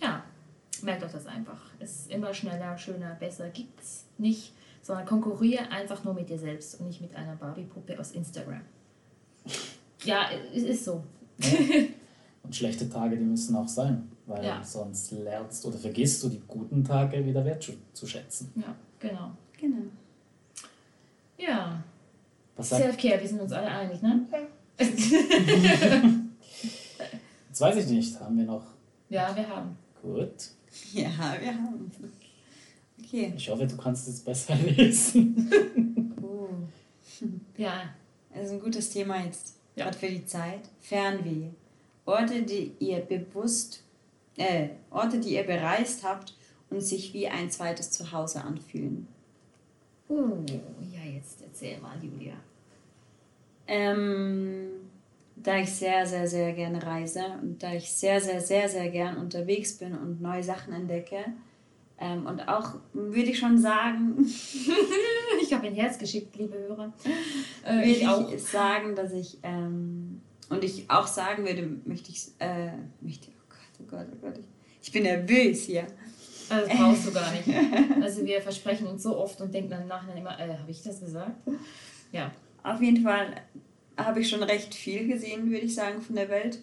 ja, 0.00 0.24
merkt 0.84 1.02
euch 1.02 1.12
das 1.12 1.26
einfach. 1.26 1.60
Es 1.80 1.90
ist 2.00 2.10
immer 2.10 2.32
schneller, 2.34 2.76
schöner, 2.78 3.14
besser 3.14 3.48
gibt's 3.50 4.04
nicht, 4.18 4.52
sondern 4.82 5.06
konkurriere 5.06 5.70
einfach 5.70 6.04
nur 6.04 6.14
mit 6.14 6.28
dir 6.28 6.38
selbst 6.38 6.78
und 6.80 6.86
nicht 6.86 7.00
mit 7.00 7.14
einer 7.16 7.36
Barbie-Puppe 7.36 7.98
aus 7.98 8.12
Instagram. 8.12 8.60
Ja, 10.04 10.28
es 10.54 10.62
ist 10.64 10.84
so. 10.84 11.02
Und 12.42 12.54
schlechte 12.54 12.90
Tage, 12.90 13.16
die 13.16 13.24
müssen 13.24 13.56
auch 13.56 13.66
sein, 13.66 14.06
weil 14.26 14.44
Ja. 14.44 14.62
sonst 14.62 15.12
lernst 15.12 15.64
oder 15.64 15.78
vergisst 15.78 16.22
du 16.22 16.28
die 16.28 16.42
guten 16.46 16.84
Tage 16.84 17.24
wieder 17.24 17.42
wertzuschätzen. 17.42 18.52
Ja, 18.54 18.74
genau. 18.98 19.30
genau. 19.58 19.78
Ja, 21.38 21.82
Self-Care, 22.60 23.18
wir 23.22 23.28
sind 23.28 23.40
uns 23.40 23.52
alle 23.52 23.68
einig, 23.68 24.02
ne? 24.02 24.26
jetzt 27.48 27.60
weiß 27.60 27.76
ich 27.76 27.86
nicht, 27.86 28.20
haben 28.20 28.36
wir 28.36 28.44
noch 28.44 28.64
Ja, 29.08 29.34
wir 29.34 29.48
haben. 29.48 29.76
gut. 30.02 30.50
Ja, 30.92 31.36
wir 31.40 31.54
haben. 31.54 31.90
Okay. 32.98 33.32
Ich 33.36 33.48
hoffe, 33.48 33.66
du 33.66 33.76
kannst 33.76 34.08
es 34.08 34.20
besser 34.20 34.54
lesen. 34.66 36.12
Oh. 36.22 36.48
Ja, 37.56 37.94
Das 38.34 38.46
ist 38.46 38.52
ein 38.52 38.60
gutes 38.60 38.90
Thema 38.90 39.24
jetzt. 39.24 39.56
Ja. 39.76 39.84
Gerade 39.84 39.98
für 39.98 40.08
die 40.08 40.26
Zeit. 40.26 40.60
Fernweh. 40.80 41.48
Orte, 42.06 42.42
die 42.42 42.72
ihr 42.78 43.00
bewusst, 43.00 43.82
äh, 44.36 44.68
Orte, 44.90 45.18
die 45.20 45.34
ihr 45.34 45.44
bereist 45.44 46.04
habt 46.04 46.34
und 46.70 46.80
sich 46.80 47.12
wie 47.14 47.28
ein 47.28 47.50
zweites 47.50 47.90
Zuhause 47.90 48.42
anfühlen. 48.42 49.06
Uh, 50.08 50.44
ja, 50.92 51.10
jetzt 51.14 51.40
erzähl 51.42 51.78
mal, 51.80 51.96
Julia. 52.02 52.34
Ähm, 53.66 54.66
da 55.44 55.58
ich 55.58 55.72
sehr, 55.72 56.06
sehr, 56.06 56.26
sehr 56.26 56.52
gerne 56.52 56.82
reise 56.82 57.24
und 57.40 57.62
da 57.62 57.72
ich 57.72 57.92
sehr, 57.92 58.20
sehr, 58.20 58.40
sehr, 58.40 58.68
sehr 58.68 58.88
gern 58.88 59.16
unterwegs 59.16 59.78
bin 59.78 59.96
und 59.96 60.20
neue 60.20 60.42
Sachen 60.42 60.72
entdecke. 60.72 61.24
Ähm, 62.00 62.26
und 62.26 62.48
auch, 62.48 62.74
würde 62.92 63.30
ich 63.30 63.38
schon 63.38 63.56
sagen, 63.56 64.16
Ich 65.42 65.52
habe 65.52 65.66
ein 65.66 65.74
Herz 65.74 65.98
geschickt, 65.98 66.36
liebe 66.36 66.56
Hörer. 66.56 66.92
Äh, 67.64 67.76
würde 67.76 67.90
ich 67.90 68.08
auch. 68.08 68.38
sagen, 68.38 68.94
dass 68.94 69.12
ich, 69.12 69.38
ähm, 69.42 70.20
und 70.48 70.64
ich 70.64 70.88
auch 70.90 71.06
sagen 71.06 71.44
würde, 71.44 71.68
möchte 71.84 72.10
ich, 72.10 72.28
äh, 72.38 72.70
möchte, 73.00 73.28
oh 73.30 73.48
Gott, 73.48 73.80
oh 73.80 73.84
Gott, 73.86 74.06
oh 74.12 74.26
Gott, 74.26 74.38
ich, 74.38 74.46
ich 74.82 74.92
bin 74.92 75.02
nervös 75.02 75.64
hier. 75.64 75.86
Also, 76.48 76.68
das 76.68 76.78
brauchst 76.78 77.06
du 77.06 77.12
gar 77.12 77.30
nicht. 77.32 77.48
Also 78.02 78.24
wir 78.24 78.40
versprechen 78.42 78.86
uns 78.86 79.02
so 79.02 79.16
oft 79.16 79.40
und 79.40 79.52
denken 79.52 79.70
dann 79.70 79.86
nachher 79.86 80.14
immer, 80.14 80.38
äh, 80.38 80.56
habe 80.56 80.70
ich 80.70 80.82
das 80.82 81.00
gesagt? 81.00 81.36
Ja. 82.12 82.30
Auf 82.62 82.80
jeden 82.80 83.02
Fall 83.02 83.34
habe 83.96 84.20
ich 84.20 84.28
schon 84.28 84.42
recht 84.42 84.74
viel 84.74 85.06
gesehen, 85.06 85.50
würde 85.50 85.66
ich 85.66 85.74
sagen, 85.74 86.00
von 86.02 86.16
der 86.16 86.28
Welt. 86.28 86.60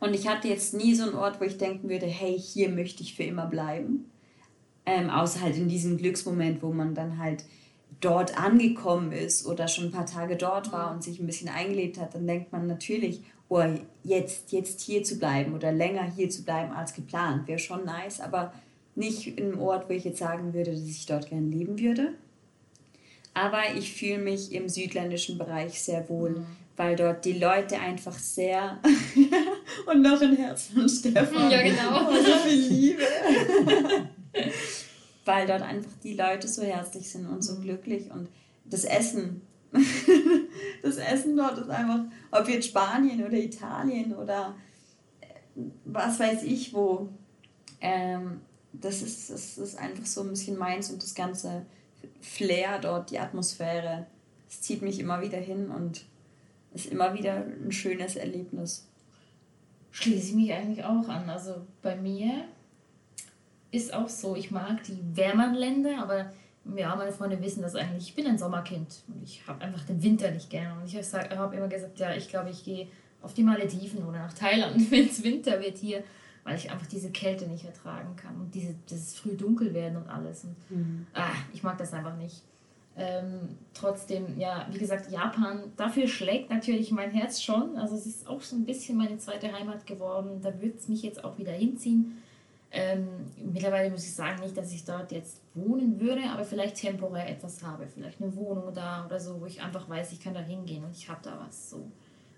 Und 0.00 0.14
ich 0.14 0.28
hatte 0.28 0.48
jetzt 0.48 0.74
nie 0.74 0.94
so 0.94 1.04
einen 1.04 1.14
Ort, 1.14 1.40
wo 1.40 1.44
ich 1.44 1.58
denken 1.58 1.88
würde, 1.88 2.06
hey, 2.06 2.38
hier 2.38 2.68
möchte 2.68 3.02
ich 3.02 3.14
für 3.14 3.22
immer 3.22 3.46
bleiben. 3.46 4.10
Ähm, 4.86 5.08
außer 5.08 5.40
halt 5.40 5.56
in 5.56 5.68
diesem 5.68 5.96
Glücksmoment, 5.96 6.62
wo 6.62 6.70
man 6.72 6.94
dann 6.94 7.18
halt 7.18 7.44
dort 8.00 8.38
angekommen 8.38 9.12
ist 9.12 9.46
oder 9.46 9.66
schon 9.66 9.86
ein 9.86 9.92
paar 9.92 10.06
Tage 10.06 10.36
dort 10.36 10.72
war 10.72 10.92
und 10.92 11.02
sich 11.02 11.20
ein 11.20 11.26
bisschen 11.26 11.48
eingelebt 11.48 11.98
hat, 11.98 12.14
dann 12.14 12.26
denkt 12.26 12.52
man 12.52 12.66
natürlich, 12.66 13.22
oh, 13.48 13.62
jetzt, 14.02 14.52
jetzt 14.52 14.80
hier 14.82 15.02
zu 15.04 15.18
bleiben 15.18 15.54
oder 15.54 15.72
länger 15.72 16.04
hier 16.04 16.28
zu 16.28 16.44
bleiben 16.44 16.72
als 16.72 16.92
geplant, 16.92 17.48
wäre 17.48 17.58
schon 17.58 17.84
nice, 17.84 18.20
aber 18.20 18.52
nicht 18.94 19.38
in 19.38 19.52
einem 19.52 19.60
Ort, 19.60 19.88
wo 19.88 19.94
ich 19.94 20.04
jetzt 20.04 20.18
sagen 20.18 20.52
würde, 20.54 20.72
dass 20.72 20.82
ich 20.82 21.06
dort 21.06 21.28
gerne 21.28 21.46
leben 21.46 21.78
würde. 21.78 22.12
Aber 23.34 23.74
ich 23.76 23.92
fühle 23.92 24.18
mich 24.18 24.52
im 24.52 24.68
südländischen 24.68 25.38
Bereich 25.38 25.82
sehr 25.82 26.08
wohl, 26.08 26.30
mhm. 26.30 26.46
weil 26.76 26.94
dort 26.94 27.24
die 27.24 27.32
Leute 27.32 27.78
einfach 27.78 28.16
sehr. 28.16 28.80
und 29.86 30.02
noch 30.02 30.20
ein 30.20 30.36
Herz 30.36 30.68
von 30.72 30.88
Stefan. 30.88 31.50
Ja, 31.50 31.62
genau. 31.62 32.08
Oh, 32.08 32.14
so 32.24 32.48
viel 32.48 32.68
Liebe. 32.68 33.02
weil 35.24 35.46
dort 35.46 35.62
einfach 35.62 35.90
die 36.02 36.14
Leute 36.14 36.46
so 36.46 36.62
herzlich 36.62 37.10
sind 37.10 37.26
und 37.26 37.42
so 37.42 37.56
mhm. 37.56 37.62
glücklich 37.62 38.10
und 38.10 38.28
das 38.64 38.84
Essen. 38.84 39.42
das 40.82 40.96
Essen 40.96 41.36
dort 41.36 41.58
ist 41.58 41.70
einfach, 41.70 42.04
ob 42.30 42.48
jetzt 42.48 42.68
Spanien 42.68 43.24
oder 43.24 43.36
Italien 43.36 44.14
oder 44.14 44.54
äh, 45.20 45.26
was 45.84 46.20
weiß 46.20 46.44
ich 46.44 46.72
wo. 46.72 47.08
Ähm, 47.80 48.40
das, 48.72 49.02
ist, 49.02 49.30
das 49.30 49.58
ist 49.58 49.78
einfach 49.78 50.06
so 50.06 50.22
ein 50.22 50.30
bisschen 50.30 50.56
meins 50.56 50.90
und 50.90 51.02
das 51.02 51.14
ganze 51.14 51.66
Flair 52.20 52.78
dort, 52.80 53.10
die 53.10 53.18
Atmosphäre, 53.18 54.06
es 54.48 54.60
zieht 54.60 54.82
mich 54.82 55.00
immer 55.00 55.20
wieder 55.20 55.38
hin 55.38 55.70
und 55.70 56.04
ist 56.74 56.86
immer 56.86 57.14
wieder 57.14 57.44
ein 57.44 57.72
schönes 57.72 58.16
Erlebnis. 58.16 58.88
Schließe 59.90 60.30
ich 60.30 60.34
mich 60.34 60.52
eigentlich 60.52 60.84
auch 60.84 61.08
an. 61.08 61.30
Also 61.30 61.66
bei 61.82 61.96
mir 61.96 62.44
ist 63.70 63.94
auch 63.94 64.08
so, 64.08 64.36
ich 64.36 64.50
mag 64.50 64.82
die 64.84 64.98
wärmeren 65.14 65.54
Länder, 65.54 65.98
aber 66.00 66.32
ja, 66.76 66.96
meine 66.96 67.12
Freunde 67.12 67.40
wissen 67.42 67.62
das 67.62 67.76
eigentlich. 67.76 68.08
Ich 68.08 68.14
bin 68.14 68.26
ein 68.26 68.38
Sommerkind 68.38 69.02
und 69.08 69.22
ich 69.22 69.46
habe 69.46 69.62
einfach 69.62 69.84
den 69.84 70.02
Winter 70.02 70.30
nicht 70.30 70.50
gerne. 70.50 70.80
Und 70.80 70.86
ich 70.86 70.96
habe 71.14 71.56
immer 71.56 71.68
gesagt, 71.68 71.98
ja, 71.98 72.14
ich 72.14 72.28
glaube, 72.28 72.50
ich 72.50 72.64
gehe 72.64 72.88
auf 73.22 73.34
die 73.34 73.42
Malediven 73.42 74.04
oder 74.04 74.18
nach 74.18 74.32
Thailand, 74.32 74.76
wenn 74.90 75.06
es 75.06 75.22
Winter 75.22 75.60
wird 75.60 75.78
hier, 75.78 76.02
weil 76.44 76.56
ich 76.56 76.70
einfach 76.70 76.86
diese 76.86 77.10
Kälte 77.10 77.46
nicht 77.46 77.64
ertragen 77.64 78.14
kann 78.16 78.38
und 78.40 78.54
diese, 78.54 78.74
dieses 78.88 79.16
früh 79.16 79.34
dunkel 79.34 79.72
werden 79.74 79.96
und 79.96 80.08
alles. 80.08 80.44
Und, 80.44 80.56
mhm. 80.70 81.06
ah, 81.14 81.32
ich 81.52 81.62
mag 81.62 81.78
das 81.78 81.92
einfach 81.92 82.16
nicht. 82.16 82.42
Ähm, 82.96 83.56
trotzdem, 83.72 84.38
ja, 84.38 84.68
wie 84.70 84.78
gesagt, 84.78 85.10
Japan, 85.10 85.72
dafür 85.76 86.06
schlägt 86.06 86.50
natürlich 86.50 86.92
mein 86.92 87.10
Herz 87.10 87.42
schon. 87.42 87.76
Also 87.76 87.96
es 87.96 88.06
ist 88.06 88.28
auch 88.28 88.40
so 88.40 88.54
ein 88.54 88.64
bisschen 88.64 88.96
meine 88.96 89.18
zweite 89.18 89.52
Heimat 89.52 89.86
geworden. 89.86 90.40
Da 90.42 90.60
wird 90.60 90.78
es 90.78 90.88
mich 90.88 91.02
jetzt 91.02 91.24
auch 91.24 91.36
wieder 91.38 91.52
hinziehen. 91.52 92.18
Ähm, 92.70 93.08
mittlerweile 93.52 93.90
muss 93.90 94.04
ich 94.04 94.14
sagen, 94.14 94.42
nicht, 94.42 94.56
dass 94.56 94.72
ich 94.72 94.84
dort 94.84 95.12
jetzt 95.12 95.40
wohnen 95.54 95.98
würde, 96.00 96.22
aber 96.30 96.44
vielleicht 96.44 96.76
temporär 96.76 97.28
etwas 97.28 97.62
habe. 97.62 97.86
Vielleicht 97.86 98.20
eine 98.20 98.34
Wohnung 98.36 98.72
da 98.74 99.06
oder 99.06 99.18
so, 99.18 99.40
wo 99.40 99.46
ich 99.46 99.62
einfach 99.62 99.88
weiß, 99.88 100.12
ich 100.12 100.20
kann 100.20 100.34
da 100.34 100.40
hingehen 100.40 100.84
und 100.84 100.90
ich 100.90 101.08
habe 101.08 101.20
da 101.22 101.38
was. 101.44 101.70
So. 101.70 101.90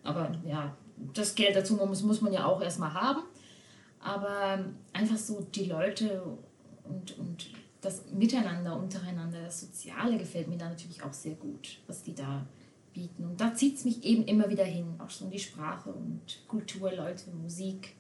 Aber 0.05 0.31
ja, 0.47 0.75
das 1.15 1.35
Geld 1.35 1.57
dazu 1.57 1.75
muss, 1.75 2.03
muss 2.03 2.21
man 2.21 2.33
ja 2.33 2.47
auch 2.47 2.63
erstmal 2.63 2.95
haben. 2.95 3.23
Aber 4.01 4.65
einfach 4.93 5.17
so 5.17 5.41
die 5.55 5.65
Leute 5.65 6.23
und, 6.85 7.19
und 7.19 7.51
das 7.81 8.03
Miteinander 8.13 8.77
untereinander, 8.77 9.43
das 9.43 9.61
Soziale 9.61 10.19
gefällt 10.19 10.49
mir 10.49 10.59
da 10.59 10.69
natürlich 10.69 11.03
auch 11.03 11.13
sehr 11.13 11.35
gut, 11.35 11.79
was 11.87 12.03
die 12.03 12.15
da 12.15 12.47
bieten. 12.93 13.25
Und 13.25 13.41
da 13.41 13.55
zieht 13.55 13.77
es 13.77 13.85
mich 13.85 14.05
eben 14.05 14.25
immer 14.25 14.49
wieder 14.49 14.65
hin, 14.65 14.95
auch 14.99 15.11
schon 15.11 15.31
die 15.31 15.39
Sprache 15.39 15.91
und 15.91 16.21
Kultur, 16.49 16.93
Leute, 16.93 17.31
Musik. 17.31 17.95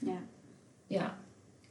Ja. 0.00 0.22
Ja, 0.88 1.16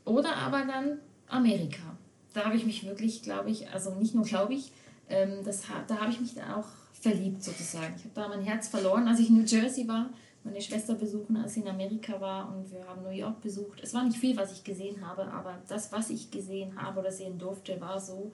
oder 0.05 0.35
aber 0.37 0.65
dann 0.65 0.99
Amerika. 1.27 1.97
Da 2.33 2.45
habe 2.45 2.55
ich 2.55 2.65
mich 2.65 2.85
wirklich, 2.85 3.21
glaube 3.21 3.49
ich, 3.49 3.69
also 3.69 3.95
nicht 3.95 4.15
nur 4.15 4.23
glaube 4.23 4.53
ich, 4.53 4.71
ähm, 5.09 5.43
das, 5.43 5.63
da 5.87 5.99
habe 5.99 6.11
ich 6.11 6.21
mich 6.21 6.35
dann 6.35 6.51
auch 6.53 6.67
verliebt 6.93 7.43
sozusagen. 7.43 7.95
Ich 7.97 8.03
habe 8.03 8.13
da 8.13 8.27
mein 8.27 8.43
Herz 8.43 8.67
verloren, 8.67 9.07
als 9.07 9.19
ich 9.19 9.29
in 9.29 9.37
New 9.37 9.45
Jersey 9.45 9.87
war, 9.87 10.09
meine 10.43 10.61
Schwester 10.61 10.95
besuchen, 10.95 11.37
als 11.37 11.53
sie 11.53 11.61
in 11.61 11.67
Amerika 11.67 12.19
war 12.19 12.53
und 12.53 12.71
wir 12.71 12.87
haben 12.87 13.03
New 13.03 13.09
York 13.09 13.41
besucht. 13.41 13.79
Es 13.81 13.93
war 13.93 14.03
nicht 14.05 14.17
viel, 14.17 14.37
was 14.37 14.51
ich 14.53 14.63
gesehen 14.63 15.05
habe, 15.05 15.25
aber 15.25 15.59
das, 15.67 15.91
was 15.91 16.09
ich 16.09 16.31
gesehen 16.31 16.81
habe 16.81 16.99
oder 16.99 17.11
sehen 17.11 17.37
durfte, 17.37 17.79
war 17.81 17.99
so 17.99 18.31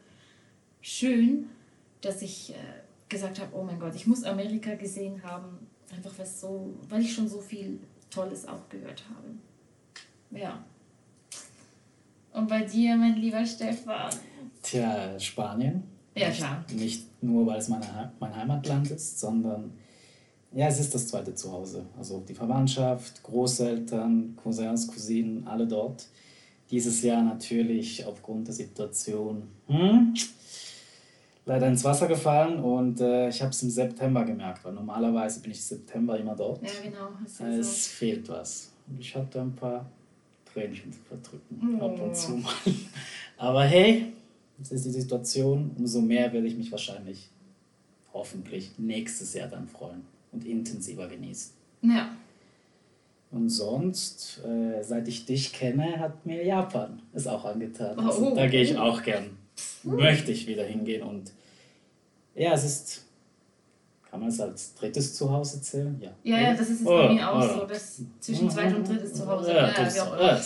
schön, 0.81 1.49
dass 2.01 2.21
ich 2.21 2.51
äh, 2.51 2.55
gesagt 3.09 3.39
habe, 3.39 3.55
oh 3.55 3.63
mein 3.63 3.79
Gott, 3.79 3.95
ich 3.95 4.07
muss 4.07 4.23
Amerika 4.23 4.75
gesehen 4.75 5.21
haben, 5.23 5.67
einfach 5.91 6.11
was 6.17 6.39
so, 6.39 6.73
weil 6.89 7.01
ich 7.01 7.13
schon 7.13 7.27
so 7.27 7.39
viel 7.39 7.79
Tolles 8.09 8.47
auch 8.47 8.69
gehört 8.69 9.03
habe. 9.09 10.39
Ja. 10.39 10.63
Und 12.33 12.47
bei 12.47 12.63
dir, 12.63 12.95
mein 12.97 13.15
lieber 13.15 13.45
Stefan? 13.45 14.13
Tja, 14.61 15.17
Spanien. 15.19 15.83
Ja, 16.15 16.29
klar. 16.29 16.63
Nicht 16.73 17.23
nur, 17.23 17.45
weil 17.45 17.59
es 17.59 17.67
meine, 17.67 18.13
mein 18.19 18.35
Heimatland 18.35 18.91
ist, 18.91 19.19
sondern 19.19 19.71
ja, 20.55 20.67
es 20.67 20.79
ist 20.79 20.95
das 20.95 21.09
zweite 21.09 21.35
Zuhause. 21.35 21.85
Also 21.97 22.23
die 22.25 22.33
Verwandtschaft, 22.33 23.21
Großeltern, 23.23 24.37
Cousins, 24.41 24.87
Cousinen, 24.87 25.45
alle 25.45 25.67
dort. 25.67 26.07
Dieses 26.71 27.03
Jahr 27.03 27.21
natürlich 27.21 28.05
aufgrund 28.05 28.47
der 28.47 28.55
Situation 28.55 29.49
hm, 29.67 30.13
leider 31.45 31.67
ins 31.67 31.83
Wasser 31.83 32.07
gefallen 32.07 32.59
und 32.59 33.01
äh, 33.01 33.27
ich 33.27 33.41
habe 33.41 33.51
es 33.51 33.61
im 33.61 33.69
September 33.69 34.23
gemerkt, 34.23 34.63
weil 34.63 34.71
normalerweise 34.71 35.41
bin 35.41 35.51
ich 35.51 35.57
im 35.57 35.63
September 35.63 36.17
immer 36.17 36.35
dort. 36.35 36.63
Ja, 36.63 36.69
genau. 36.81 37.09
Es 37.25 37.85
so. 37.85 37.89
fehlt 37.89 38.29
was. 38.29 38.71
Und 38.87 38.99
ich 38.99 39.13
hatte 39.13 39.41
ein 39.41 39.53
paar 39.53 39.85
Tränchen 40.51 40.91
zu 40.91 40.99
verdrücken, 41.01 41.79
oh. 41.81 41.85
ab 41.85 42.01
und 42.01 42.15
zu 42.15 42.31
mal. 42.31 42.53
Aber 43.37 43.65
hey, 43.65 44.13
das 44.57 44.71
ist 44.71 44.85
die 44.85 44.91
Situation. 44.91 45.71
Umso 45.77 45.99
mehr 45.99 46.31
werde 46.31 46.47
ich 46.47 46.55
mich 46.55 46.71
wahrscheinlich 46.71 47.29
hoffentlich 48.13 48.71
nächstes 48.77 49.33
Jahr 49.33 49.49
dann 49.49 49.67
freuen 49.67 50.14
und 50.36 50.45
intensiver 50.45 51.08
genießen. 51.08 51.52
Ja. 51.82 52.10
Und 53.32 53.50
sonst, 53.50 54.41
äh, 54.45 54.82
seit 54.84 55.08
ich 55.08 55.26
dich 55.26 55.52
kenne, 55.52 56.00
hat 56.00 56.26
mir 56.26 56.45
Japan 56.45 57.02
es 57.13 57.28
auch 57.28 57.43
angetan. 57.43 58.00
Also, 58.00 58.32
oh. 58.32 58.36
Da 58.36 58.48
gehe 58.48 58.62
ich 58.62 58.78
auch 58.78 59.02
gern. 59.04 59.38
Möchte 59.84 60.32
ich 60.32 60.48
wieder 60.48 60.63
hingehen. 60.63 61.02
Und 61.04 61.32
ja, 62.36 62.54
es 62.54 62.63
ist 62.63 63.06
kann 64.15 64.21
man 64.21 64.30
es 64.30 64.39
als 64.39 64.74
drittes 64.76 65.13
Zuhause 65.13 65.62
zählen? 65.62 66.00
Ja. 66.00 66.12
Ja, 66.24 66.41
ja, 66.41 66.54
das 66.54 66.69
ist 66.69 66.80
jetzt 66.80 66.88
oh, 66.88 67.00
bei 67.00 67.13
mir 67.15 67.30
auch 67.30 67.43
oh. 67.43 67.60
so, 67.60 67.65
dass 67.65 68.02
zwischen 68.21 68.50
zweit 68.50 68.74
und 68.74 68.88
drittes 68.88 69.13
Zuhause. 69.13 69.50
Ja, 69.50 69.67
ja, 69.67 69.74
das, 69.76 69.98
ja. 69.98 70.39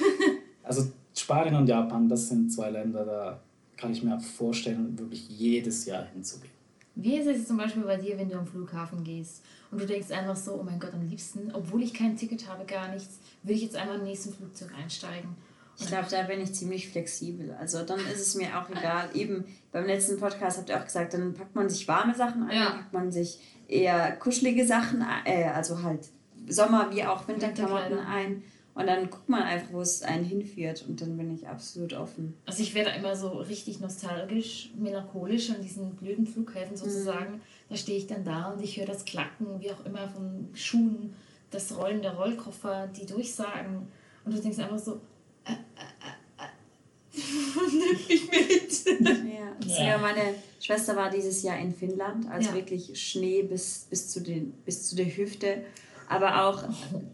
Also 0.62 0.90
Spanien 1.14 1.56
und 1.56 1.68
Japan, 1.68 2.08
das 2.08 2.30
sind 2.30 2.50
zwei 2.50 2.70
Länder, 2.70 3.04
da 3.04 3.40
kann 3.76 3.92
ich 3.92 4.02
mir 4.02 4.18
vorstellen, 4.18 4.98
wirklich 4.98 5.28
jedes 5.28 5.84
Jahr 5.84 6.06
hinzugehen. 6.06 6.51
Wie 6.94 7.16
ist 7.16 7.26
es 7.26 7.46
zum 7.46 7.56
Beispiel 7.56 7.82
bei 7.82 7.96
dir, 7.96 8.18
wenn 8.18 8.28
du 8.28 8.38
am 8.38 8.46
Flughafen 8.46 9.02
gehst 9.02 9.42
und 9.70 9.80
du 9.80 9.86
denkst 9.86 10.10
einfach 10.10 10.36
so, 10.36 10.54
oh 10.60 10.62
mein 10.62 10.78
Gott, 10.78 10.92
am 10.92 11.08
liebsten, 11.08 11.50
obwohl 11.54 11.82
ich 11.82 11.94
kein 11.94 12.16
Ticket 12.16 12.48
habe, 12.48 12.64
gar 12.64 12.88
nichts, 12.88 13.18
will 13.42 13.56
ich 13.56 13.62
jetzt 13.62 13.76
einmal 13.76 13.98
im 13.98 14.04
nächsten 14.04 14.32
Flugzeug 14.32 14.70
einsteigen 14.74 15.36
ich 15.78 15.86
glaube, 15.86 16.06
da 16.10 16.22
bin 16.22 16.40
ich 16.40 16.54
ziemlich 16.54 16.88
flexibel. 16.88 17.56
Also 17.58 17.82
dann 17.82 17.98
ist 17.98 18.20
es 18.20 18.34
mir 18.34 18.58
auch 18.58 18.68
egal. 18.70 19.08
Eben 19.14 19.44
beim 19.70 19.86
letzten 19.86 20.18
Podcast 20.18 20.58
habt 20.58 20.68
ihr 20.68 20.78
auch 20.78 20.84
gesagt, 20.84 21.14
dann 21.14 21.34
packt 21.34 21.54
man 21.54 21.68
sich 21.68 21.86
warme 21.88 22.14
Sachen 22.14 22.44
ein, 22.44 22.56
ja. 22.56 22.64
dann 22.64 22.78
packt 22.78 22.92
man 22.92 23.12
sich 23.12 23.40
eher 23.68 24.12
kuschelige 24.16 24.66
Sachen, 24.66 25.04
äh, 25.24 25.44
also 25.44 25.82
halt 25.82 26.08
Sommer- 26.48 26.90
wie 26.92 27.04
auch 27.04 27.26
Winterklamotten 27.28 27.98
ein. 27.98 28.42
Und 28.74 28.86
dann 28.86 29.10
guckt 29.10 29.28
man 29.28 29.42
einfach, 29.42 29.72
wo 29.72 29.80
es 29.80 30.02
einen 30.02 30.24
hinführt. 30.24 30.84
Und 30.88 31.00
dann 31.00 31.16
bin 31.16 31.34
ich 31.34 31.46
absolut 31.46 31.92
offen. 31.92 32.34
Also 32.46 32.62
ich 32.62 32.74
werde 32.74 32.90
immer 32.90 33.14
so 33.14 33.28
richtig 33.28 33.80
nostalgisch, 33.80 34.70
melancholisch 34.76 35.50
an 35.50 35.62
diesen 35.62 35.94
blöden 35.96 36.26
Flughäfen 36.26 36.76
sozusagen. 36.76 37.34
Mhm. 37.34 37.40
Da 37.68 37.76
stehe 37.76 37.98
ich 37.98 38.06
dann 38.06 38.24
da 38.24 38.50
und 38.50 38.62
ich 38.62 38.78
höre 38.78 38.86
das 38.86 39.04
Klacken, 39.04 39.60
wie 39.60 39.70
auch 39.70 39.84
immer, 39.84 40.08
von 40.08 40.48
Schuhen, 40.54 41.14
das 41.50 41.76
Rollen 41.76 42.00
der 42.00 42.14
Rollkoffer, 42.14 42.88
die 42.88 43.04
Durchsagen. 43.04 43.88
Und 44.24 44.34
du 44.34 44.40
denkst 44.40 44.58
einfach 44.58 44.78
so, 44.78 45.00
Nimm 47.14 48.06
mich 48.08 48.30
mit. 48.30 49.66
Ja. 49.66 49.84
ja. 49.84 49.98
meine 49.98 50.34
Schwester 50.60 50.96
war 50.96 51.10
dieses 51.10 51.42
Jahr 51.42 51.58
in 51.58 51.74
Finnland, 51.74 52.28
also 52.30 52.50
ja. 52.50 52.54
wirklich 52.54 52.98
Schnee 53.00 53.42
bis, 53.42 53.86
bis, 53.90 54.08
zu 54.08 54.20
den, 54.20 54.52
bis 54.64 54.88
zu 54.88 54.96
der 54.96 55.14
Hüfte. 55.14 55.62
Aber 56.08 56.46
auch 56.46 56.64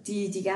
die, 0.07 0.31
die, 0.31 0.51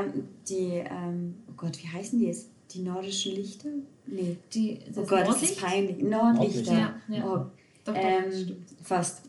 die 0.49 0.85
ähm, 0.85 1.35
oh 1.49 1.55
Gott, 1.57 1.83
wie 1.83 1.89
heißen 1.89 2.19
die 2.19 2.27
jetzt? 2.27 2.49
Die 2.73 2.81
nordischen 2.81 3.35
Lichter? 3.35 3.69
Nee. 4.07 4.37
Die, 4.53 4.79
oh 4.97 5.03
Gott, 5.03 5.27
Nordlicht? 5.27 5.43
das 5.43 5.51
ist 5.51 5.61
peinlich. 5.61 6.03
Nordlichter. 6.03 6.73
Ja, 6.73 6.95
ja. 7.09 7.25
Oh. 7.25 7.47
Doch, 7.85 7.95
doch, 7.95 8.01
ähm, 8.01 8.65
fast. 8.83 9.23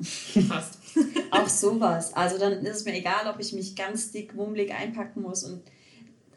Fast. 0.47 0.77
auch 1.31 1.47
sowas. 1.47 2.13
Also 2.13 2.37
dann 2.37 2.53
ist 2.65 2.77
es 2.77 2.85
mir 2.85 2.95
egal, 2.95 3.27
ob 3.33 3.39
ich 3.39 3.51
mich 3.53 3.75
ganz 3.75 4.11
dick, 4.11 4.37
wummelig 4.37 4.71
einpacken 4.71 5.23
muss 5.23 5.43
und 5.43 5.61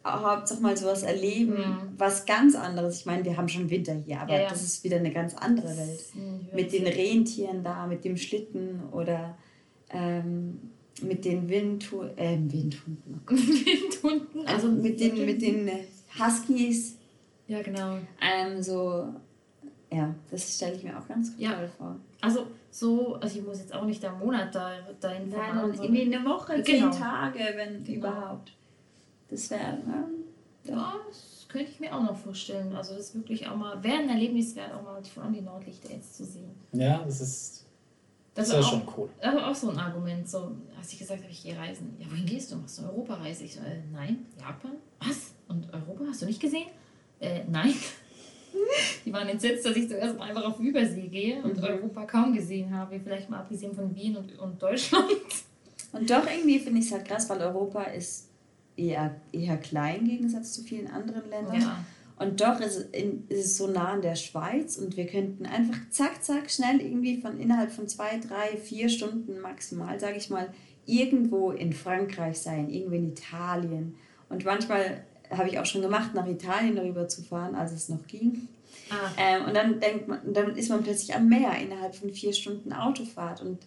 Hauptsache 0.07 0.61
mal 0.61 0.77
sowas 0.77 1.03
erleben, 1.03 1.59
mhm. 1.59 1.95
was 1.99 2.27
ganz 2.27 2.55
anderes. 2.55 3.01
Ich 3.01 3.07
meine, 3.07 3.25
wir 3.25 3.37
haben 3.37 3.49
schon 3.49 3.69
Winter 3.69 3.95
hier, 3.95 4.21
aber 4.21 4.35
ja, 4.35 4.43
ja. 4.43 4.49
das 4.49 4.63
ist 4.63 4.85
wieder 4.85 4.97
eine 4.97 5.13
ganz 5.13 5.35
andere 5.35 5.77
Welt. 5.77 6.05
Mit 6.55 6.73
den 6.73 6.87
Rentieren 6.87 7.65
da, 7.65 7.87
mit 7.87 8.05
dem 8.05 8.17
Schlitten 8.17 8.83
oder 8.93 9.37
ähm, 9.91 10.71
mit 11.03 11.25
den 11.25 11.49
Windhunden, 11.49 12.19
äh, 12.19 12.39
Windhunden. 12.39 13.21
Oh 13.27 13.33
Windhunden? 13.33 14.47
Also 14.47 14.69
mit 14.69 14.99
den, 15.01 15.25
mit 15.25 15.43
den 15.43 15.71
Huskies. 16.19 16.97
Ja, 17.47 17.63
genau. 17.63 17.99
Ähm, 18.21 18.63
so, 18.63 19.13
ja, 19.93 20.15
das 20.31 20.57
stelle 20.57 20.75
ich 20.75 20.83
mir 20.83 20.99
auch 20.99 21.07
ganz 21.07 21.33
ja. 21.39 21.53
toll 21.53 21.71
vor. 21.77 21.97
Also 22.21 22.47
so, 22.71 23.15
also 23.17 23.39
ich 23.39 23.45
muss 23.45 23.59
jetzt 23.59 23.75
auch 23.75 23.85
nicht 23.85 24.05
einen 24.05 24.19
Monat 24.19 24.55
da, 24.55 24.73
dahin 25.01 25.31
fahren. 25.31 25.71
Nein, 25.71 25.79
irgendwie 25.81 26.15
eine 26.15 26.25
Woche, 26.25 26.63
genau. 26.63 26.91
zehn 26.91 27.01
Tage, 27.01 27.41
wenn 27.55 27.85
genau. 27.85 27.99
überhaupt. 27.99 28.53
Das 29.29 29.51
wäre, 29.51 29.79
ne? 29.79 30.05
Ja, 30.65 30.95
das 31.09 31.47
könnte 31.49 31.71
ich 31.71 31.81
mir 31.81 31.95
auch 31.95 32.03
noch 32.03 32.17
vorstellen. 32.17 32.75
Also 32.75 32.95
das 32.95 33.09
ist 33.09 33.15
wirklich 33.15 33.47
auch 33.49 33.57
mal, 33.57 33.83
wäre 33.83 33.99
ein 33.99 34.09
Erlebnis 34.09 34.57
wert, 34.57 34.73
auch 34.75 34.83
mal 34.83 35.03
von 35.05 35.33
die 35.33 35.41
Nordlichter 35.41 35.93
jetzt 35.93 36.17
zu 36.17 36.25
sehen. 36.25 36.51
Ja, 36.73 37.03
das 37.05 37.21
ist 37.21 37.66
das, 38.37 38.51
das 38.51 38.61
ist 38.61 38.69
schon 38.69 38.83
cool. 38.97 39.09
Aber 39.23 39.49
auch 39.49 39.55
so 39.55 39.71
ein 39.71 39.79
Argument, 39.79 40.29
so, 40.29 40.53
als 40.79 40.93
ich 40.93 40.99
gesagt 40.99 41.23
habe, 41.23 41.33
ich 41.33 41.43
gehe 41.43 41.57
reisen. 41.57 41.97
Ja, 41.99 42.07
wohin 42.11 42.27
gehst 42.27 42.53
du? 42.53 42.57
Machst 42.57 42.79
du 42.79 42.83
eine 42.83 42.93
Europareise? 42.93 43.45
Ich 43.45 43.55
so, 43.55 43.61
äh, 43.61 43.81
nein, 43.93 44.27
Japan? 44.39 44.73
Was? 45.01 45.33
Und 45.49 45.73
Europa 45.73 46.05
hast 46.09 46.21
du 46.21 46.27
nicht 46.27 46.41
gesehen? 46.41 46.67
Äh, 47.19 47.45
nein. 47.51 47.73
Die 49.05 49.13
waren 49.13 49.29
entsetzt, 49.29 49.65
dass 49.65 49.75
ich 49.75 49.89
zuerst 49.89 50.19
mal 50.19 50.29
einfach 50.29 50.45
auf 50.45 50.61
Übersee 50.61 51.09
gehe 51.09 51.43
und 51.43 51.57
mhm. 51.57 51.65
Europa 51.65 52.05
kaum 52.05 52.35
gesehen 52.35 52.75
habe, 52.75 53.01
vielleicht 53.01 53.31
mal 53.31 53.39
abgesehen 53.39 53.75
von 53.75 53.95
Wien 53.95 54.17
und, 54.17 54.39
und 54.39 54.63
Deutschland. 54.63 55.07
Und 55.93 56.11
doch 56.11 56.27
irgendwie 56.27 56.59
finde 56.59 56.81
ich 56.81 56.87
es 56.87 56.93
halt 56.93 57.07
krass, 57.07 57.31
weil 57.31 57.41
Europa 57.41 57.85
ist 57.85 58.29
eher, 58.77 59.19
eher 59.33 59.57
klein 59.57 60.01
im 60.01 60.09
Gegensatz 60.09 60.53
zu 60.53 60.63
vielen 60.63 60.89
anderen 60.89 61.31
Ländern. 61.31 61.61
Ja. 61.61 61.85
Und 62.19 62.41
doch 62.41 62.61
ist, 62.61 62.95
in, 62.95 63.27
ist 63.29 63.45
es 63.45 63.57
so 63.59 63.67
nah 63.67 63.93
an 63.93 64.03
der 64.03 64.15
Schweiz 64.15 64.77
und 64.77 64.97
wir 64.97 65.07
könnten 65.07 65.45
einfach 65.45 65.77
zack, 65.91 66.25
zack, 66.25 66.51
schnell 66.51 66.81
irgendwie 66.81 67.21
von 67.21 67.39
innerhalb 67.39 67.71
von 67.71 67.89
zwei, 67.89 68.19
drei, 68.19 68.57
vier 68.57 68.89
Stunden 68.89 69.41
maximal, 69.41 70.01
sage 70.01 70.17
ich 70.17 70.31
mal, 70.31 70.49
irgendwo 70.87 71.51
in 71.51 71.75
Frankreich 71.75 72.39
sein, 72.39 72.71
irgendwo 72.71 72.95
in 72.95 73.09
Italien. 73.09 73.97
Und 74.31 74.45
manchmal 74.45 75.05
habe 75.31 75.49
ich 75.49 75.59
auch 75.59 75.67
schon 75.67 75.83
gemacht, 75.83 76.15
nach 76.15 76.27
Italien 76.27 76.77
darüber 76.77 77.07
zu 77.09 77.23
fahren, 77.23 77.55
als 77.55 77.73
es 77.73 77.89
noch 77.89 78.07
ging. 78.07 78.49
Ah. 78.91 79.11
Ähm, 79.19 79.45
und 79.47 79.55
dann 79.55 79.81
denkt 79.81 80.09
man, 80.09 80.21
dann 80.33 80.57
ist 80.57 80.71
man 80.71 80.83
plötzlich 80.83 81.15
am 81.15 81.29
Meer 81.29 81.53
innerhalb 81.61 81.95
von 81.95 82.13
vier 82.13 82.33
Stunden 82.33 82.73
Autofahrt. 82.73 83.43
Und 83.43 83.59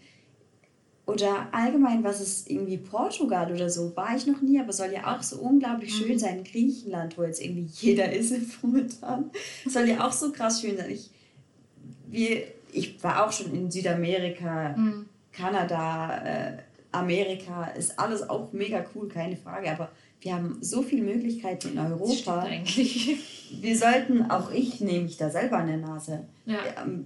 oder 1.09 1.47
allgemein, 1.51 2.03
was 2.03 2.21
ist 2.21 2.49
irgendwie 2.49 2.77
Portugal 2.77 3.51
oder 3.51 3.69
so, 3.69 3.95
war 3.95 4.15
ich 4.15 4.27
noch 4.27 4.41
nie, 4.41 4.59
aber 4.59 4.71
soll 4.71 4.91
ja 4.93 5.15
auch 5.15 5.23
so 5.23 5.37
unglaublich 5.37 5.93
schön 5.93 6.13
mhm. 6.13 6.19
sein. 6.19 6.43
Griechenland, 6.43 7.17
wo 7.17 7.23
jetzt 7.23 7.41
irgendwie 7.43 7.69
jeder 7.81 8.11
ist 8.13 8.33
momentan, 8.61 9.31
soll 9.65 9.89
ja 9.89 10.05
auch 10.07 10.11
so 10.11 10.31
krass 10.31 10.61
schön 10.61 10.77
sein. 10.77 10.91
Ich, 10.91 11.09
wir, 12.07 12.43
ich 12.71 13.03
war 13.03 13.25
auch 13.25 13.31
schon 13.31 13.53
in 13.53 13.71
Südamerika, 13.71 14.75
mhm. 14.77 15.05
Kanada, 15.31 16.23
äh, 16.23 16.57
Amerika, 16.91 17.65
ist 17.65 17.99
alles 17.99 18.29
auch 18.29 18.51
mega 18.51 18.85
cool, 18.93 19.07
keine 19.07 19.35
Frage, 19.35 19.71
aber 19.71 19.89
wir 20.21 20.33
haben 20.33 20.57
so 20.61 20.81
viele 20.81 21.03
Möglichkeiten 21.03 21.69
in 21.69 21.79
Europa. 21.79 22.39
eigentlich. 22.39 23.17
Wir 23.51 23.75
sollten, 23.75 24.29
auch 24.29 24.51
ich 24.51 24.79
nehme 24.79 25.05
mich 25.05 25.17
da 25.17 25.31
selber 25.31 25.57
an 25.57 25.65
der 25.65 25.77
Nase. 25.77 26.27
Ja. 26.45 26.59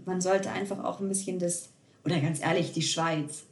Man 0.04 0.20
sollte 0.20 0.52
einfach 0.52 0.84
auch 0.84 1.00
ein 1.00 1.08
bisschen 1.08 1.40
das, 1.40 1.70
oder 2.04 2.20
ganz 2.20 2.42
ehrlich, 2.42 2.74
die 2.74 2.82
Schweiz 2.82 3.46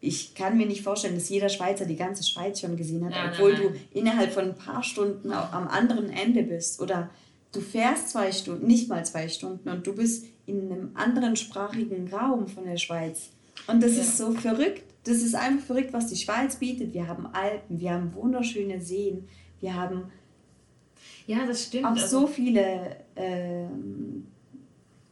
ich 0.00 0.34
kann 0.34 0.56
mir 0.56 0.66
nicht 0.66 0.82
vorstellen, 0.82 1.14
dass 1.14 1.28
jeder 1.28 1.48
Schweizer 1.48 1.84
die 1.84 1.96
ganze 1.96 2.22
Schweiz 2.22 2.60
schon 2.60 2.76
gesehen 2.76 3.04
hat, 3.04 3.10
nein, 3.10 3.30
obwohl 3.32 3.52
nein, 3.52 3.62
nein. 3.64 3.74
du 3.92 3.98
innerhalb 3.98 4.32
von 4.32 4.44
ein 4.44 4.54
paar 4.54 4.82
Stunden 4.82 5.32
am 5.32 5.68
anderen 5.68 6.10
Ende 6.10 6.44
bist. 6.44 6.80
Oder 6.80 7.10
du 7.52 7.60
fährst 7.60 8.10
zwei 8.10 8.30
Stunden, 8.30 8.66
nicht 8.66 8.88
mal 8.88 9.04
zwei 9.04 9.28
Stunden 9.28 9.68
und 9.68 9.86
du 9.86 9.94
bist 9.94 10.26
in 10.46 10.70
einem 10.70 10.90
anderen 10.94 11.36
sprachigen 11.36 12.12
Raum 12.12 12.46
von 12.46 12.64
der 12.64 12.76
Schweiz. 12.76 13.30
Und 13.66 13.82
das 13.82 13.96
ja. 13.96 14.02
ist 14.02 14.16
so 14.16 14.32
verrückt. 14.32 14.84
Das 15.04 15.16
ist 15.16 15.34
einfach 15.34 15.66
verrückt, 15.66 15.92
was 15.92 16.06
die 16.06 16.16
Schweiz 16.16 16.56
bietet. 16.56 16.94
Wir 16.94 17.08
haben 17.08 17.26
Alpen, 17.26 17.80
wir 17.80 17.92
haben 17.92 18.14
wunderschöne 18.14 18.80
Seen, 18.80 19.26
wir 19.60 19.74
haben 19.74 20.12
ja, 21.28 21.44
das 21.46 21.64
stimmt. 21.64 21.84
auch 21.84 21.90
also, 21.90 22.20
so 22.20 22.26
viele. 22.26 22.96
Ähm, 23.14 24.26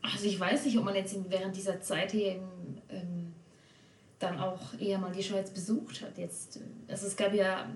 also 0.01 0.25
ich 0.25 0.41
weiß 0.41 0.65
nicht, 0.65 0.79
ob 0.79 0.85
man 0.85 0.95
jetzt 0.95 1.15
während 1.29 1.55
dieser 1.55 1.81
Zeit 1.83 2.13
hier 2.13 2.33
ähm, 2.33 2.76
dann 4.19 4.39
auch 4.39 4.79
eher 4.79 4.99
mal 4.99 5.13
die 5.13 5.23
Schweiz 5.23 5.51
besucht 5.51 6.03
hat. 6.03 6.17
Jetzt, 6.19 6.61
also 6.89 7.07
es 7.07 7.17
gab 7.17 7.35
ja, 7.35 7.67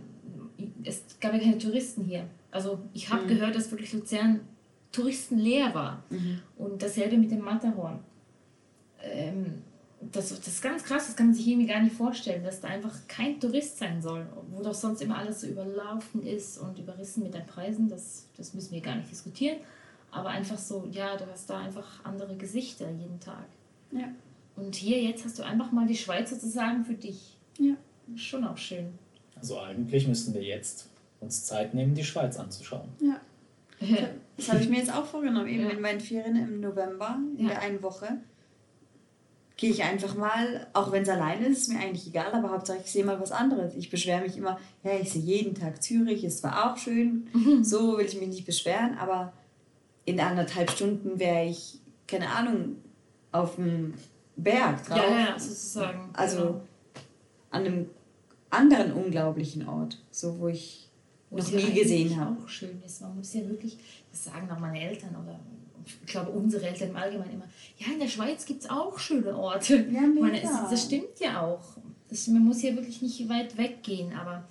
es 0.85 1.03
gab 1.21 1.35
ja 1.35 1.39
keine 1.39 1.59
Touristen 1.59 2.05
hier. 2.05 2.25
Also 2.51 2.79
ich 2.95 3.11
habe 3.11 3.25
mhm. 3.25 3.29
gehört, 3.29 3.55
dass 3.55 3.71
wirklich 3.71 3.93
Luzern 3.93 4.41
touristenleer 4.93 5.75
war. 5.75 6.03
Mhm. 6.11 6.41
Und 6.57 6.83
dasselbe 6.83 7.19
mit 7.19 7.31
dem 7.31 7.41
Matterhorn. 7.41 8.01
Ähm, 9.03 9.63
das, 10.01 10.31
das 10.31 10.49
ist 10.49 10.63
ganz 10.63 10.83
krass, 10.83 11.07
das 11.07 11.17
kann 11.17 11.27
man 11.27 11.35
sich 11.35 11.47
irgendwie 11.47 11.67
gar 11.67 11.83
nicht 11.83 11.95
vorstellen, 11.95 12.43
dass 12.43 12.61
da 12.61 12.69
einfach 12.69 12.95
kein 13.07 13.39
Tourist 13.39 13.79
sein 13.79 14.01
soll, 14.01 14.27
wo 14.51 14.63
doch 14.63 14.75
sonst 14.75 15.03
immer 15.03 15.19
alles 15.19 15.43
so 15.43 15.47
überlaufen 15.47 16.27
ist 16.27 16.59
und 16.59 16.79
überrissen 16.79 17.23
mit 17.23 17.35
den 17.35 17.47
Preisen, 17.47 17.89
das, 17.89 18.27
das 18.37 18.55
müssen 18.55 18.73
wir 18.73 18.81
gar 18.81 18.97
nicht 18.97 19.11
diskutieren. 19.11 19.59
Aber 20.11 20.31
einfach 20.31 20.59
so, 20.59 20.89
ja, 20.91 21.17
du 21.17 21.27
hast 21.31 21.51
da 21.51 21.59
einfach 21.59 22.03
andere 22.05 22.35
Gesichter 22.37 22.91
jeden 22.91 23.21
Tag. 23.21 23.47
Ja. 23.93 24.09
Und 24.61 24.75
hier 24.75 25.01
jetzt 25.03 25.25
hast 25.25 25.39
du 25.39 25.43
einfach 25.43 25.73
mal 25.73 25.87
die 25.87 25.97
Schweiz 25.97 26.31
sozusagen 26.31 26.85
für 26.85 26.95
dich. 26.95 27.37
Ja. 27.59 27.75
Schon 28.17 28.45
auch 28.45 28.57
schön. 28.57 28.93
Also 29.37 29.59
eigentlich 29.59 30.07
müssten 30.07 30.35
wir 30.35 30.43
jetzt 30.43 30.89
uns 31.21 31.45
Zeit 31.45 31.75
nehmen, 31.75 31.95
die 31.95 32.05
Schweiz 32.05 32.39
anzuschauen. 32.39 32.89
Ja. 33.01 33.21
Das 34.37 34.51
habe 34.51 34.63
ich 34.63 34.71
mir 34.71 34.79
jetzt 34.79 34.91
auch 34.91 35.05
vorgenommen, 35.05 35.49
eben 35.49 35.65
ja. 35.65 35.69
in 35.69 35.83
meinen 35.83 36.01
Ferien 36.01 36.35
im 36.35 36.61
November, 36.61 37.19
in 37.37 37.45
ja. 37.45 37.51
der 37.51 37.61
einen 37.61 37.83
Woche. 37.83 38.23
Gehe 39.59 39.69
ich 39.69 39.83
einfach 39.83 40.15
mal, 40.15 40.67
auch 40.73 40.93
wenn 40.93 41.03
es 41.03 41.11
alleine 41.11 41.47
ist, 41.47 41.59
ist 41.59 41.69
mir 41.69 41.79
eigentlich 41.79 42.07
egal, 42.07 42.33
aber 42.33 42.51
Hauptsache 42.51 42.79
ich 42.83 42.91
sehe 42.91 43.05
mal 43.05 43.21
was 43.21 43.33
anderes. 43.33 43.75
Ich 43.75 43.91
beschwere 43.91 44.23
mich 44.23 44.39
immer, 44.39 44.59
ja, 44.83 44.93
ich 44.99 45.11
sehe 45.11 45.21
jeden 45.21 45.55
Tag 45.55 45.83
Zürich, 45.83 46.25
ist 46.25 46.39
zwar 46.39 46.73
auch 46.73 46.79
schön, 46.79 47.29
so 47.63 47.99
will 47.99 48.07
ich 48.07 48.19
mich 48.19 48.29
nicht 48.29 48.47
beschweren, 48.47 48.97
aber 48.97 49.35
in 50.07 50.19
anderthalb 50.21 50.71
Stunden 50.71 51.19
wäre 51.19 51.45
ich, 51.45 51.81
keine 52.07 52.31
Ahnung, 52.31 52.77
auf 53.31 53.57
dem 53.57 53.93
Berg 54.37 54.87
drauf. 54.87 54.99
Ja, 54.99 55.19
ja, 55.19 55.39
sozusagen. 55.39 56.11
Also 56.13 56.39
genau. 56.39 56.61
an 57.51 57.67
einem 57.67 57.87
anderen 58.51 58.93
unglaublichen 58.93 59.69
Ort, 59.69 59.99
so 60.11 60.39
wo 60.39 60.49
ich 60.49 60.89
wo 61.31 61.39
noch 61.39 61.51
nie 61.51 61.73
gesehen 61.73 62.19
habe. 62.19 62.37
auch 62.43 62.49
schön 62.49 62.83
ist. 62.85 63.01
Man 63.01 63.17
muss 63.17 63.33
ja 63.35 63.49
wirklich, 63.49 63.79
das 64.11 64.25
sagen 64.25 64.51
auch 64.51 64.59
meine 64.59 64.81
Eltern 64.81 65.11
oder 65.11 65.39
ich 65.87 66.07
glaube 66.07 66.31
unsere 66.33 66.67
Eltern 66.67 66.91
im 66.91 66.97
Allgemeinen 66.97 67.35
immer, 67.35 67.49
ja, 67.79 67.93
in 67.93 68.01
der 68.01 68.09
Schweiz 68.09 68.45
gibt 68.45 68.63
es 68.65 68.71
auch 68.71 68.99
schöne 68.99 69.37
Orte. 69.37 69.77
Ja, 69.77 70.01
mega. 70.01 70.21
meine, 70.21 70.43
es, 70.43 70.51
das 70.71 70.85
stimmt 70.85 71.21
ja 71.21 71.41
auch. 71.41 71.63
Das, 72.09 72.27
man 72.27 72.45
muss 72.45 72.63
ja 72.63 72.75
wirklich 72.75 73.01
nicht 73.03 73.29
weit 73.29 73.57
weggehen, 73.57 74.13
aber 74.13 74.45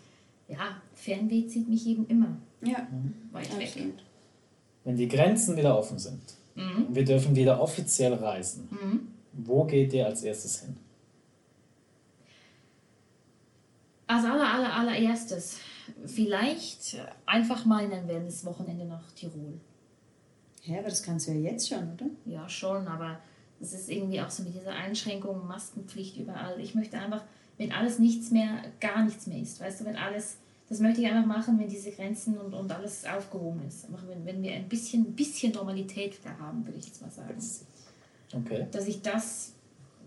ja, 0.48 0.82
Fernweh 0.96 1.46
zieht 1.48 1.68
mich 1.68 1.86
eben 1.86 2.08
immer 2.08 2.38
ja. 2.62 2.88
weit 3.32 3.52
ja, 3.52 3.60
weg. 3.60 3.70
Stimmt. 3.70 4.04
Wenn 4.86 4.96
die 4.96 5.10
Grenzen 5.10 5.58
wieder 5.58 5.78
offen 5.78 6.00
sind, 6.00 6.22
mhm. 6.56 6.88
wir 6.90 7.04
dürfen 7.04 7.36
wieder 7.36 7.62
offiziell 7.62 8.14
reisen, 8.14 8.70
mhm 8.72 9.19
wo 9.34 9.64
geht 9.66 9.94
ihr 9.94 10.06
als 10.06 10.24
erstes 10.24 10.62
hin? 10.62 10.78
Als 14.08 14.26
aller, 14.26 14.54
aller, 14.54 14.74
allererstes 14.74 15.60
vielleicht 16.06 16.98
einfach 17.26 17.66
mal 17.66 17.86
in 17.86 17.94
ein 17.94 18.08
Wellness-Wochenende 18.08 18.86
nach 18.86 19.12
Tirol. 19.12 19.60
Ja, 20.64 20.80
aber 20.80 20.90
das 20.90 21.04
kannst 21.04 21.28
du 21.28 21.32
ja 21.32 21.52
jetzt 21.52 21.68
schon, 21.68 21.94
oder? 21.94 22.06
Ja, 22.26 22.48
schon, 22.50 22.88
aber 22.88 23.20
es 23.60 23.74
ist 23.74 23.90
irgendwie 23.90 24.22
auch 24.22 24.30
so 24.30 24.44
mit 24.44 24.54
dieser 24.54 24.74
Einschränkung, 24.74 25.48
Maskenpflicht 25.48 26.18
überall. 26.18 26.60
Ich 26.60 26.76
möchte 26.76 27.00
einfach, 27.00 27.24
wenn 27.58 27.72
alles 27.72 28.00
nichts 28.00 28.32
mehr, 28.32 28.64
gar 28.80 29.04
nichts 29.04 29.28
mehr 29.28 29.40
ist, 29.40 29.60
weißt 29.60 29.82
du, 29.82 29.86
wenn 29.86 29.96
alles, 29.96 30.38
das 30.68 30.80
möchte 30.80 31.02
ich 31.02 31.08
einfach 31.08 31.26
machen, 31.26 31.60
wenn 31.60 31.68
diese 31.68 31.92
Grenzen 31.92 32.38
und, 32.38 32.54
und 32.54 32.72
alles 32.72 33.06
aufgehoben 33.06 33.62
ist. 33.68 33.86
Einfach 33.86 34.08
wenn, 34.08 34.26
wenn 34.26 34.42
wir 34.42 34.54
ein 34.54 34.70
bisschen, 34.70 35.14
bisschen 35.14 35.54
Normalität 35.54 36.20
da 36.24 36.38
haben, 36.38 36.66
würde 36.66 36.78
ich 36.78 36.86
jetzt 36.86 37.02
mal 37.02 37.12
sagen. 37.12 37.36
Okay. 38.34 38.68
Dass 38.72 38.88
ich 38.88 39.02
das 39.02 39.54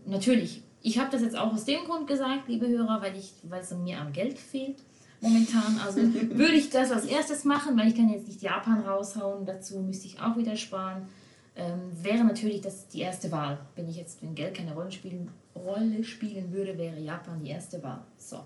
natürlich, 0.06 0.62
ich 0.82 0.98
habe 0.98 1.10
das 1.10 1.22
jetzt 1.22 1.36
auch 1.36 1.52
aus 1.52 1.64
dem 1.64 1.84
Grund 1.84 2.06
gesagt, 2.06 2.48
liebe 2.48 2.68
Hörer, 2.68 3.02
weil, 3.02 3.16
ich, 3.16 3.32
weil 3.42 3.60
es 3.60 3.72
mir 3.72 3.98
am 3.98 4.12
Geld 4.12 4.38
fehlt 4.38 4.76
momentan. 5.20 5.80
Also 5.84 6.00
würde 6.02 6.54
ich 6.54 6.70
das 6.70 6.90
als 6.90 7.06
erstes 7.06 7.44
machen, 7.44 7.78
weil 7.78 7.88
ich 7.88 7.96
kann 7.96 8.08
jetzt 8.08 8.28
nicht 8.28 8.42
Japan 8.42 8.80
raushauen, 8.80 9.46
dazu 9.46 9.78
müsste 9.80 10.06
ich 10.06 10.20
auch 10.20 10.36
wieder 10.36 10.56
sparen. 10.56 11.08
Ähm, 11.54 11.92
wäre 12.02 12.24
natürlich 12.24 12.62
das 12.62 12.88
die 12.88 13.00
erste 13.00 13.30
Wahl. 13.30 13.58
Wenn 13.76 13.86
ich 13.88 13.96
jetzt, 13.96 14.22
wenn 14.22 14.34
Geld 14.34 14.54
keine 14.54 14.74
Rolle 14.74 14.90
spielen, 14.90 15.30
Rolle 15.54 16.02
spielen 16.02 16.50
würde, 16.52 16.78
wäre 16.78 16.98
Japan 16.98 17.42
die 17.42 17.50
erste 17.50 17.82
Wahl. 17.82 18.00
So. 18.16 18.38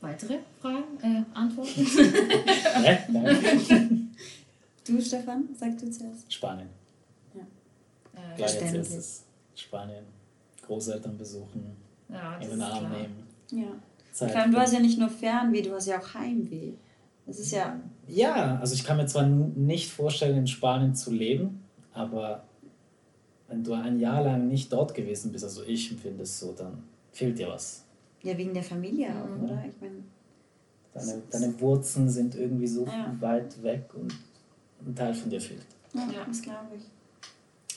Weitere 0.00 0.38
Fragen, 0.60 0.84
äh, 1.02 1.24
Antworten? 1.34 1.74
du, 4.86 5.00
Stefan, 5.00 5.48
sag 5.58 5.76
du 5.78 5.90
zuerst. 5.90 6.32
Spanien. 6.32 6.68
Äh, 8.14 8.36
Gleich 8.36 8.62
als 8.62 8.72
erstes 8.74 9.24
Spanien. 9.54 10.04
Großeltern 10.66 11.18
besuchen, 11.18 11.76
ja, 12.08 12.36
in 12.38 12.48
den 12.50 12.62
Arm 12.62 12.90
nehmen. 12.90 13.26
Ja. 13.50 13.66
Zeit 14.12 14.30
Vor 14.32 14.40
allem, 14.40 14.52
du 14.52 14.58
hast 14.58 14.72
ja 14.72 14.80
nicht 14.80 14.98
nur 14.98 15.10
Fernweh, 15.10 15.60
du 15.60 15.72
hast 15.74 15.86
ja 15.86 16.00
auch 16.00 16.14
Heimweh. 16.14 16.72
Das 17.26 17.38
ist 17.38 17.50
ja. 17.52 17.78
Ja, 18.08 18.58
also 18.58 18.74
ich 18.74 18.84
kann 18.84 18.96
mir 18.96 19.06
zwar 19.06 19.26
nicht 19.26 19.90
vorstellen, 19.90 20.38
in 20.38 20.46
Spanien 20.46 20.94
zu 20.94 21.10
leben, 21.12 21.62
aber 21.92 22.44
wenn 23.48 23.62
du 23.62 23.74
ein 23.74 23.98
Jahr 24.00 24.22
lang 24.22 24.48
nicht 24.48 24.72
dort 24.72 24.94
gewesen 24.94 25.32
bist, 25.32 25.44
also 25.44 25.62
ich 25.64 25.90
empfinde 25.90 26.22
es 26.22 26.38
so, 26.40 26.52
dann 26.52 26.82
fehlt 27.12 27.38
dir 27.38 27.48
was. 27.48 27.84
Ja, 28.22 28.36
wegen 28.38 28.54
der 28.54 28.62
Familie 28.62 29.08
auch, 29.10 29.28
Mhm. 29.28 29.44
oder? 29.44 29.64
Ich 29.68 29.80
meine, 29.80 30.02
Deine, 30.94 31.22
deine 31.28 31.60
Wurzeln 31.60 32.08
sind 32.08 32.36
irgendwie 32.36 32.68
so 32.68 32.86
Ja. 32.86 33.14
weit 33.20 33.60
weg 33.64 33.90
und 33.94 34.14
ein 34.86 34.94
Teil 34.94 35.12
von 35.12 35.28
dir 35.28 35.40
fehlt. 35.40 35.66
ja, 35.92 36.00
Ja. 36.10 36.24
das 36.24 36.40
glaube 36.40 36.68
ich. 36.78 36.84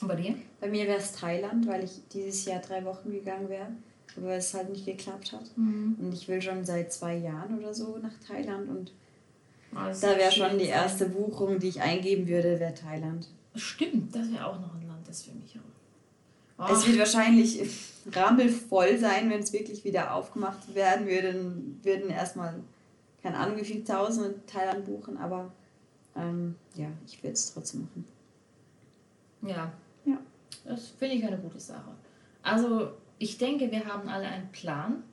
Und 0.02 0.08
bei 0.08 0.16
dir? 0.16 0.36
Bei 0.60 0.68
mir 0.68 0.86
wäre 0.88 1.00
es 1.00 1.14
Thailand, 1.14 1.68
weil 1.68 1.84
ich 1.84 2.02
dieses 2.14 2.45
Jahr 2.45 2.62
drei 2.62 2.84
Wochen 2.86 3.12
gegangen 3.12 3.50
wäre, 3.50 3.68
aber 4.16 4.34
es 4.36 4.54
halt 4.54 4.70
nicht 4.70 4.86
geklappt 4.86 5.34
hat. 5.34 5.52
Und 6.00 6.12
ich 6.14 6.28
will 6.28 6.41
schon 6.41 6.64
seit 6.66 6.93
zwei 6.93 7.16
Jahren 7.16 7.58
oder 7.58 7.74
so 7.74 7.98
nach 7.98 8.14
Thailand 8.26 8.70
und 8.70 8.91
Also 9.76 10.08
da 10.08 10.18
wäre 10.18 10.32
schon 10.32 10.58
die 10.58 10.66
erste 10.66 11.10
Buchung, 11.10 11.60
die 11.60 11.70
ich 11.70 11.82
eingeben 11.82 12.28
würde, 12.28 12.60
wäre 12.60 12.74
Thailand. 12.74 13.28
Stimmt, 13.56 14.16
das 14.16 14.32
wäre 14.32 14.45
auch 14.45 14.60
noch 14.60 14.76
ein 14.76 14.88
Land, 14.88 15.08
das 15.08 15.24
für 15.24 15.34
mich 15.34 15.58
auch. 15.58 16.70
Es 16.72 16.88
wird 16.88 16.98
wahrscheinlich 16.98 17.62
rammelvoll 18.12 18.98
sein, 18.98 19.30
wenn 19.30 19.41
es 19.41 19.54
wirklich 19.54 19.84
wieder 19.84 20.14
aufgemacht 20.14 20.74
werden 20.74 21.06
würde. 21.06 21.34
Dann 21.34 21.80
würden 21.84 22.10
erstmal, 22.10 22.56
keine 23.22 23.38
Ahnung, 23.38 23.58
wie 23.58 23.66
viele 23.66 23.84
Tausende 23.84 24.36
Thailand 24.48 24.86
buchen, 24.86 25.18
aber 25.18 25.52
ähm, 26.16 26.56
ja, 26.76 26.88
ich 27.06 27.22
würde 27.22 27.34
es 27.34 27.54
trotzdem 27.54 27.82
machen. 27.82 28.06
Ja. 29.43 29.72
Das 30.66 30.89
finde 30.89 31.16
ich 31.16 31.26
eine 31.26 31.38
gute 31.38 31.60
Sache. 31.60 31.91
Also, 32.43 32.91
ich 33.20 33.38
denke, 33.38 33.72
wir 33.72 33.86
haben 33.86 34.08
alle 34.10 34.28
einen 34.28 34.52
Plan, 34.52 35.04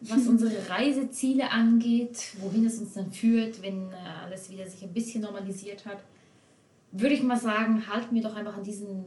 was 0.00 0.26
unsere 0.28 0.68
Reiseziele 0.68 1.50
angeht, 1.50 2.34
wohin 2.38 2.66
es 2.66 2.78
uns 2.78 2.94
dann 2.94 3.12
führt, 3.12 3.62
wenn 3.62 3.90
äh, 3.90 4.24
alles 4.24 4.50
wieder 4.50 4.66
sich 4.66 4.82
ein 4.82 4.92
bisschen 4.92 5.22
normalisiert 5.22 5.86
hat. 5.86 5.98
Würde 6.92 7.14
ich 7.14 7.22
mal 7.22 7.38
sagen, 7.38 7.88
halten 7.88 8.14
wir 8.14 8.22
doch 8.22 8.36
einfach 8.36 8.56
an 8.56 8.62
diesen 8.62 9.04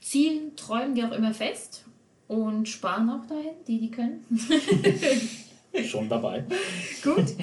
Zielen, 0.00 0.56
Träumen, 0.56 0.96
wie 0.96 1.04
auch 1.04 1.12
immer 1.12 1.32
fest 1.32 1.84
und 2.28 2.68
sparen 2.68 3.08
auch 3.10 3.26
dahin, 3.26 3.54
die, 3.66 3.78
die 3.78 3.90
können. 3.90 4.24
Schon 5.84 6.08
dabei. 6.08 6.44
Gut. 7.02 7.34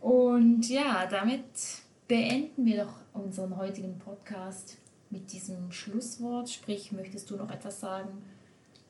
Und 0.00 0.68
ja, 0.68 1.06
damit 1.06 1.44
beenden 2.06 2.64
wir 2.64 2.84
doch 2.84 2.94
unseren 3.12 3.56
heutigen 3.56 3.98
Podcast 3.98 4.76
mit 5.14 5.32
diesem 5.32 5.70
Schlusswort. 5.70 6.50
Sprich, 6.50 6.92
möchtest 6.92 7.30
du 7.30 7.36
noch 7.36 7.50
etwas 7.50 7.80
sagen? 7.80 8.22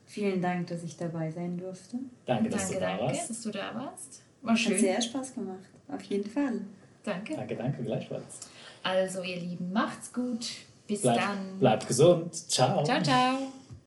Vielen 0.06 0.40
Dank, 0.42 0.66
dass 0.68 0.82
ich 0.82 0.96
dabei 0.96 1.30
sein 1.30 1.56
durfte. 1.58 1.98
Danke, 2.26 2.48
dass 2.50 2.62
danke, 2.62 2.74
du 2.74 2.80
da 2.80 2.86
danke, 2.96 3.04
warst. 3.04 3.30
dass 3.30 3.42
du 3.42 3.50
da 3.50 3.74
warst. 3.74 4.22
War 4.42 4.52
Hat 4.52 4.58
schön. 4.60 4.78
sehr 4.78 5.00
Spaß 5.00 5.34
gemacht. 5.34 5.64
Auf 5.88 6.02
jeden 6.02 6.28
Fall. 6.28 6.60
Danke. 7.02 7.36
Danke, 7.36 7.56
danke, 7.56 7.82
gleichfalls. 7.82 8.40
Also, 8.82 9.22
ihr 9.22 9.36
Lieben, 9.36 9.72
macht's 9.72 10.12
gut. 10.12 10.46
Bis 10.86 11.02
Bleib, 11.02 11.16
dann. 11.18 11.58
bleibt 11.58 11.86
gesund. 11.86 12.34
Ciao. 12.34 12.82
Ciao, 12.84 13.02
ciao. 13.02 13.63